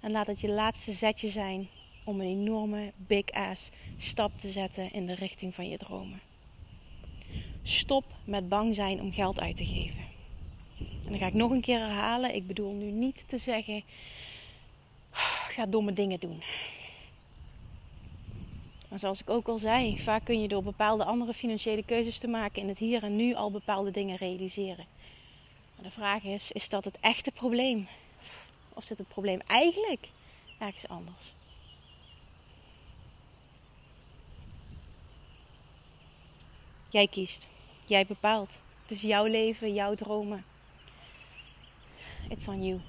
En 0.00 0.10
laat 0.10 0.26
het 0.26 0.40
je 0.40 0.48
laatste 0.48 0.92
zetje 0.92 1.28
zijn 1.28 1.68
om 2.04 2.20
een 2.20 2.26
enorme 2.26 2.92
big 2.96 3.30
ass 3.30 3.70
stap 3.96 4.38
te 4.38 4.48
zetten 4.48 4.92
in 4.92 5.06
de 5.06 5.14
richting 5.14 5.54
van 5.54 5.68
je 5.68 5.78
dromen. 5.78 6.20
Stop 7.62 8.04
met 8.24 8.48
bang 8.48 8.74
zijn 8.74 9.00
om 9.00 9.12
geld 9.12 9.40
uit 9.40 9.56
te 9.56 9.64
geven. 9.64 10.13
En 11.04 11.10
dan 11.10 11.18
ga 11.18 11.26
ik 11.26 11.34
nog 11.34 11.50
een 11.50 11.60
keer 11.60 11.78
herhalen. 11.78 12.34
Ik 12.34 12.46
bedoel 12.46 12.72
nu 12.72 12.90
niet 12.90 13.24
te 13.28 13.38
zeggen: 13.38 13.82
ga 15.54 15.66
domme 15.66 15.92
dingen 15.92 16.20
doen. 16.20 16.42
Maar 18.88 18.98
zoals 18.98 19.20
ik 19.20 19.30
ook 19.30 19.48
al 19.48 19.58
zei, 19.58 19.98
vaak 19.98 20.24
kun 20.24 20.42
je 20.42 20.48
door 20.48 20.62
bepaalde 20.62 21.04
andere 21.04 21.32
financiële 21.32 21.84
keuzes 21.84 22.18
te 22.18 22.28
maken 22.28 22.62
in 22.62 22.68
het 22.68 22.78
hier 22.78 23.02
en 23.02 23.16
nu 23.16 23.34
al 23.34 23.50
bepaalde 23.50 23.90
dingen 23.90 24.16
realiseren. 24.16 24.86
Maar 25.74 25.84
de 25.84 25.90
vraag 25.90 26.22
is: 26.22 26.52
is 26.52 26.68
dat 26.68 26.84
het 26.84 26.96
echte 27.00 27.30
probleem? 27.30 27.88
Of 28.74 28.84
zit 28.84 28.98
het 28.98 29.08
probleem 29.08 29.40
eigenlijk 29.46 30.08
ergens 30.58 30.88
anders? 30.88 31.34
Jij 36.88 37.06
kiest. 37.06 37.48
Jij 37.86 38.06
bepaalt. 38.06 38.58
Het 38.82 38.90
is 38.90 39.00
jouw 39.00 39.24
leven, 39.24 39.74
jouw 39.74 39.94
dromen. 39.94 40.44
It's 42.28 42.48
on 42.48 42.64
you. 42.66 42.80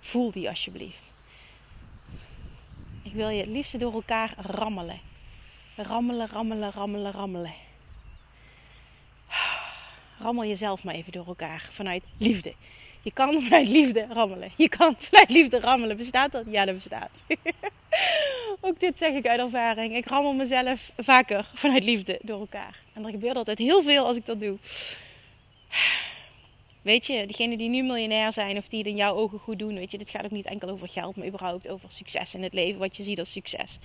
Voel 0.00 0.30
die 0.30 0.48
alsjeblieft. 0.48 1.12
Ik 3.02 3.12
wil 3.12 3.28
je 3.28 3.40
het 3.40 3.48
liefst 3.48 3.80
door 3.80 3.92
elkaar 3.92 4.34
rammelen. 4.36 5.00
Rammelen, 5.76 6.28
rammelen, 6.28 6.72
rammelen, 6.72 7.12
rammelen. 7.12 7.54
Rammel 10.20 10.44
jezelf 10.44 10.84
maar 10.84 10.94
even 10.94 11.12
door 11.12 11.26
elkaar 11.26 11.68
vanuit 11.70 12.02
liefde. 12.18 12.54
Je 13.02 13.12
kan 13.12 13.42
vanuit 13.42 13.68
liefde 13.68 14.06
rammelen. 14.10 14.50
Je 14.56 14.68
kan 14.68 14.94
vanuit 15.08 15.30
liefde 15.30 15.60
rammelen. 15.60 15.96
Bestaat 15.96 16.32
dat? 16.32 16.44
Ja, 16.46 16.64
dat 16.64 16.74
bestaat. 16.74 17.10
Ook 18.60 18.80
dit 18.80 18.98
zeg 18.98 19.14
ik 19.14 19.26
uit 19.26 19.40
ervaring. 19.40 19.96
Ik 19.96 20.06
rammel 20.06 20.32
mezelf 20.32 20.90
vaker 20.96 21.50
vanuit 21.54 21.84
liefde 21.84 22.18
door 22.22 22.40
elkaar. 22.40 22.80
En 22.92 23.04
er 23.04 23.10
gebeurt 23.10 23.36
altijd 23.36 23.58
heel 23.58 23.82
veel 23.82 24.06
als 24.06 24.16
ik 24.16 24.26
dat 24.26 24.40
doe. 24.40 24.58
Weet 26.82 27.06
je, 27.06 27.26
diegenen 27.26 27.58
die 27.58 27.68
nu 27.68 27.82
miljonair 27.82 28.32
zijn 28.32 28.56
of 28.56 28.68
die 28.68 28.78
het 28.78 28.88
in 28.88 28.96
jouw 28.96 29.14
ogen 29.14 29.38
goed 29.38 29.58
doen, 29.58 29.74
weet 29.74 29.90
je, 29.90 29.98
dit 29.98 30.10
gaat 30.10 30.24
ook 30.24 30.30
niet 30.30 30.46
enkel 30.46 30.68
over 30.68 30.88
geld, 30.88 31.16
maar 31.16 31.26
überhaupt 31.26 31.68
over 31.68 31.92
succes 31.92 32.34
in 32.34 32.42
het 32.42 32.52
leven, 32.52 32.78
wat 32.78 32.96
je 32.96 33.02
ziet 33.02 33.18
als 33.18 33.32
succes. 33.32 33.78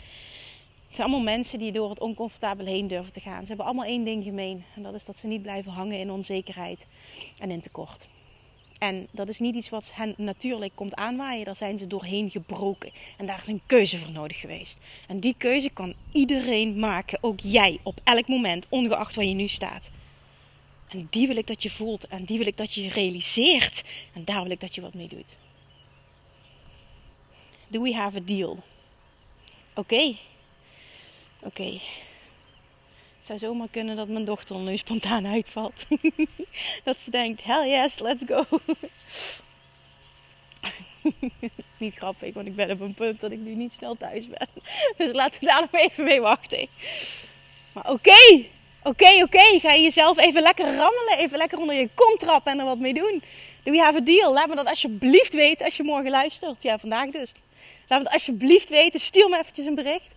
Het 0.88 1.02
zijn 1.02 1.12
allemaal 1.12 1.34
mensen 1.34 1.60
die 1.60 1.72
door 1.72 1.90
het 1.90 2.00
oncomfortabel 2.00 2.66
heen 2.66 2.88
durven 2.88 3.14
te 3.14 3.20
gaan. 3.20 3.42
Ze 3.42 3.48
hebben 3.48 3.66
allemaal 3.66 3.86
één 3.86 4.04
ding 4.04 4.24
gemeen. 4.24 4.64
En 4.76 4.84
dat 4.84 4.94
is 4.94 5.06
dat 5.06 5.16
ze 5.16 5.28
niet 5.28 5.42
blijven 5.42 5.72
hangen 5.72 6.00
in 6.00 6.12
onzekerheid 6.12 6.86
en 7.40 7.52
in 7.52 7.62
tekort. 7.62 8.08
En 8.80 9.08
dat 9.12 9.30
is 9.30 9.40
niet 9.40 9.56
iets 9.56 9.70
wat 9.70 9.92
hen 9.96 10.14
natuurlijk 10.18 10.76
komt 10.76 10.96
aanwaaien. 10.96 11.46
Daar 11.46 11.56
zijn 11.56 11.78
ze 11.78 11.88
doorheen 11.88 12.30
gebroken. 12.30 12.92
En 13.18 13.26
daar 13.26 13.40
is 13.42 13.48
een 13.48 13.62
keuze 13.66 13.98
voor 13.98 14.12
nodig 14.12 14.40
geweest. 14.40 14.80
En 15.08 15.20
die 15.20 15.36
keuze 15.38 15.70
kan 15.70 15.94
iedereen 16.12 16.80
maken. 16.80 17.18
Ook 17.22 17.40
jij 17.40 17.80
op 17.84 18.00
elk 18.04 18.28
moment, 18.28 18.66
ongeacht 18.70 19.16
waar 19.16 19.26
je 19.26 19.34
nu 19.34 19.48
staat. 19.48 19.90
En 20.94 21.08
die 21.10 21.28
wil 21.28 21.38
ik 21.38 21.48
dat 21.48 21.64
je 21.64 21.70
voelt. 21.70 22.08
En 22.08 22.24
die 22.24 22.38
wil 22.38 22.48
ik 22.48 22.58
dat 22.58 22.74
je 22.74 22.90
realiseert. 22.90 23.84
En 24.14 24.26
daar 24.26 24.42
wil 24.42 24.52
ik 24.52 24.60
dat 24.60 24.76
je 24.76 24.82
wat 24.82 24.94
mee 24.94 25.08
doet. 25.08 25.36
Do 27.68 27.82
we 27.82 27.94
have 27.94 28.18
a 28.18 28.22
deal? 28.26 28.64
Oké. 29.74 30.16
Oké. 31.40 31.80
Het 33.18 33.26
zou 33.26 33.40
zomaar 33.40 33.68
kunnen 33.72 33.96
dat 33.96 34.08
mijn 34.08 34.26
dochter 34.26 34.58
nu 34.60 34.78
spontaan 34.78 35.28
uitvalt. 35.28 35.86
dat 36.84 37.00
ze 37.00 37.12
denkt, 37.12 37.44
hell 37.44 37.70
yes, 37.70 38.00
let's 38.00 38.24
go. 38.28 38.46
dat 41.40 41.52
is 41.56 41.66
niet 41.78 41.96
grappig, 41.96 42.34
want 42.34 42.48
ik 42.48 42.56
ben 42.56 42.72
op 42.72 42.80
een 42.80 42.94
punt 42.94 43.20
dat 43.20 43.32
ik 43.32 43.40
nu 43.40 43.56
niet 43.56 43.74
snel 43.74 43.96
thuis 43.96 44.28
ben. 44.28 44.48
Dus 44.98 45.14
laten 45.14 45.40
we 45.40 45.46
daar 45.46 45.62
nog 45.72 45.82
even 45.82 46.04
mee 46.04 46.22
wachten. 46.22 46.68
Maar 47.72 47.90
oké, 47.90 48.46
Oké, 48.84 49.24
oké, 49.24 49.60
ga 49.60 49.72
je 49.72 49.82
jezelf 49.82 50.18
even 50.18 50.42
lekker 50.42 50.66
rammelen, 50.66 51.18
even 51.18 51.38
lekker 51.38 51.58
onder 51.60 51.76
je 51.76 51.90
kont 51.94 52.20
trappen 52.20 52.52
en 52.52 52.60
er 52.60 52.66
wat 52.66 52.80
mee 52.80 52.94
doen. 52.94 53.24
Do 53.64 53.72
we 53.72 53.80
have 53.80 53.98
a 53.98 54.02
deal? 54.02 54.34
Laat 54.34 54.48
me 54.48 54.56
dat 54.56 54.68
alsjeblieft 54.68 55.34
weten 55.34 55.66
als 55.66 55.78
je 55.78 55.84
morgen 55.84 56.12
luistert. 56.12 56.64
Ja, 56.64 56.80
vandaag 56.80 57.10
dus. 57.10 57.32
Laat 57.88 58.00
me 58.00 58.04
dat 58.04 58.14
alsjeblieft 58.14 58.70
weten. 58.70 59.00
Stuur 59.00 59.30
me 59.30 59.40
eventjes 59.40 59.66
een 59.66 59.76
bericht. 59.76 60.16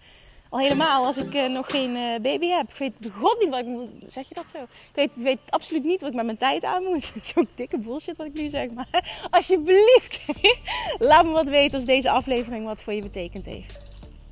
Al 0.49 0.59
helemaal 0.59 1.05
als 1.05 1.17
ik 1.17 1.35
uh, 1.35 1.47
nog 1.47 1.71
geen 1.71 1.97
uh, 1.97 2.19
baby 2.23 2.47
heb. 2.47 2.69
Ik 2.69 2.77
weet 2.77 3.13
god 3.13 3.39
niet 3.41 3.49
wat 3.49 3.59
ik 3.59 3.67
moet... 3.67 3.89
Zeg 4.07 4.29
je 4.29 4.35
dat 4.35 4.51
zo? 4.53 4.63
Ik 4.63 4.69
weet, 4.95 5.17
weet, 5.17 5.39
absoluut 5.49 5.85
niet 5.85 6.01
wat 6.01 6.11
ik 6.11 6.17
met 6.17 6.25
mijn 6.25 6.37
tijd 6.37 6.65
aan 6.65 6.83
moet. 6.83 7.13
Zo'n 7.35 7.49
dikke 7.55 7.79
bullshit 7.79 8.17
wat 8.17 8.27
ik 8.27 8.35
nu 8.35 8.49
zeg. 8.49 8.71
Maar 8.71 9.19
alsjeblieft, 9.31 10.21
laat 10.99 11.25
me 11.25 11.31
wat 11.31 11.49
weten 11.49 11.77
als 11.77 11.87
deze 11.87 12.11
aflevering 12.11 12.65
wat 12.65 12.83
voor 12.83 12.93
je 12.93 13.03
betekend 13.03 13.45
heeft. 13.45 13.75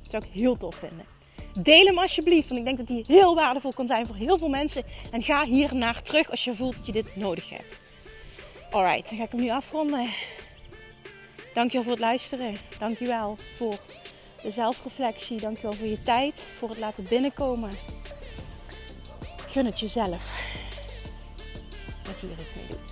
Dat 0.01 0.09
zou 0.09 0.23
ik 0.23 0.41
heel 0.41 0.57
tof 0.57 0.75
vinden. 0.75 1.14
Deel 1.57 1.85
hem 1.85 1.99
alsjeblieft, 1.99 2.47
want 2.47 2.59
ik 2.59 2.65
denk 2.65 2.77
dat 2.77 2.87
die 2.87 3.03
heel 3.07 3.35
waardevol 3.35 3.73
kan 3.73 3.87
zijn 3.87 4.05
voor 4.05 4.15
heel 4.15 4.37
veel 4.37 4.49
mensen. 4.49 4.83
En 5.11 5.21
ga 5.21 5.45
hier 5.45 5.75
naar 5.75 6.01
terug 6.01 6.31
als 6.31 6.43
je 6.43 6.55
voelt 6.55 6.77
dat 6.77 6.85
je 6.85 6.91
dit 6.91 7.15
nodig 7.15 7.49
hebt. 7.49 7.79
Alright, 8.71 9.09
dan 9.09 9.17
ga 9.17 9.23
ik 9.23 9.31
hem 9.31 9.39
nu 9.39 9.49
afronden. 9.49 10.09
Dankjewel 11.53 11.83
voor 11.83 11.91
het 11.91 12.01
luisteren. 12.01 12.57
Dankjewel 12.77 13.37
voor 13.55 13.77
de 14.43 14.49
zelfreflectie. 14.49 15.41
Dankjewel 15.41 15.73
voor 15.73 15.87
je 15.87 16.03
tijd, 16.03 16.47
voor 16.53 16.69
het 16.69 16.77
laten 16.77 17.05
binnenkomen. 17.09 17.69
Gun 19.47 19.65
het 19.65 19.79
jezelf 19.79 20.53
dat 22.03 22.19
je 22.19 22.27
hier 22.27 22.39
iets 22.39 22.53
mee 22.55 22.67
doet. 22.69 22.83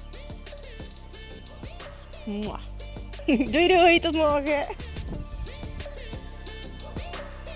Doei 3.51 3.67
doei, 3.67 3.99
tot 3.99 4.15
morgen. 4.15 4.65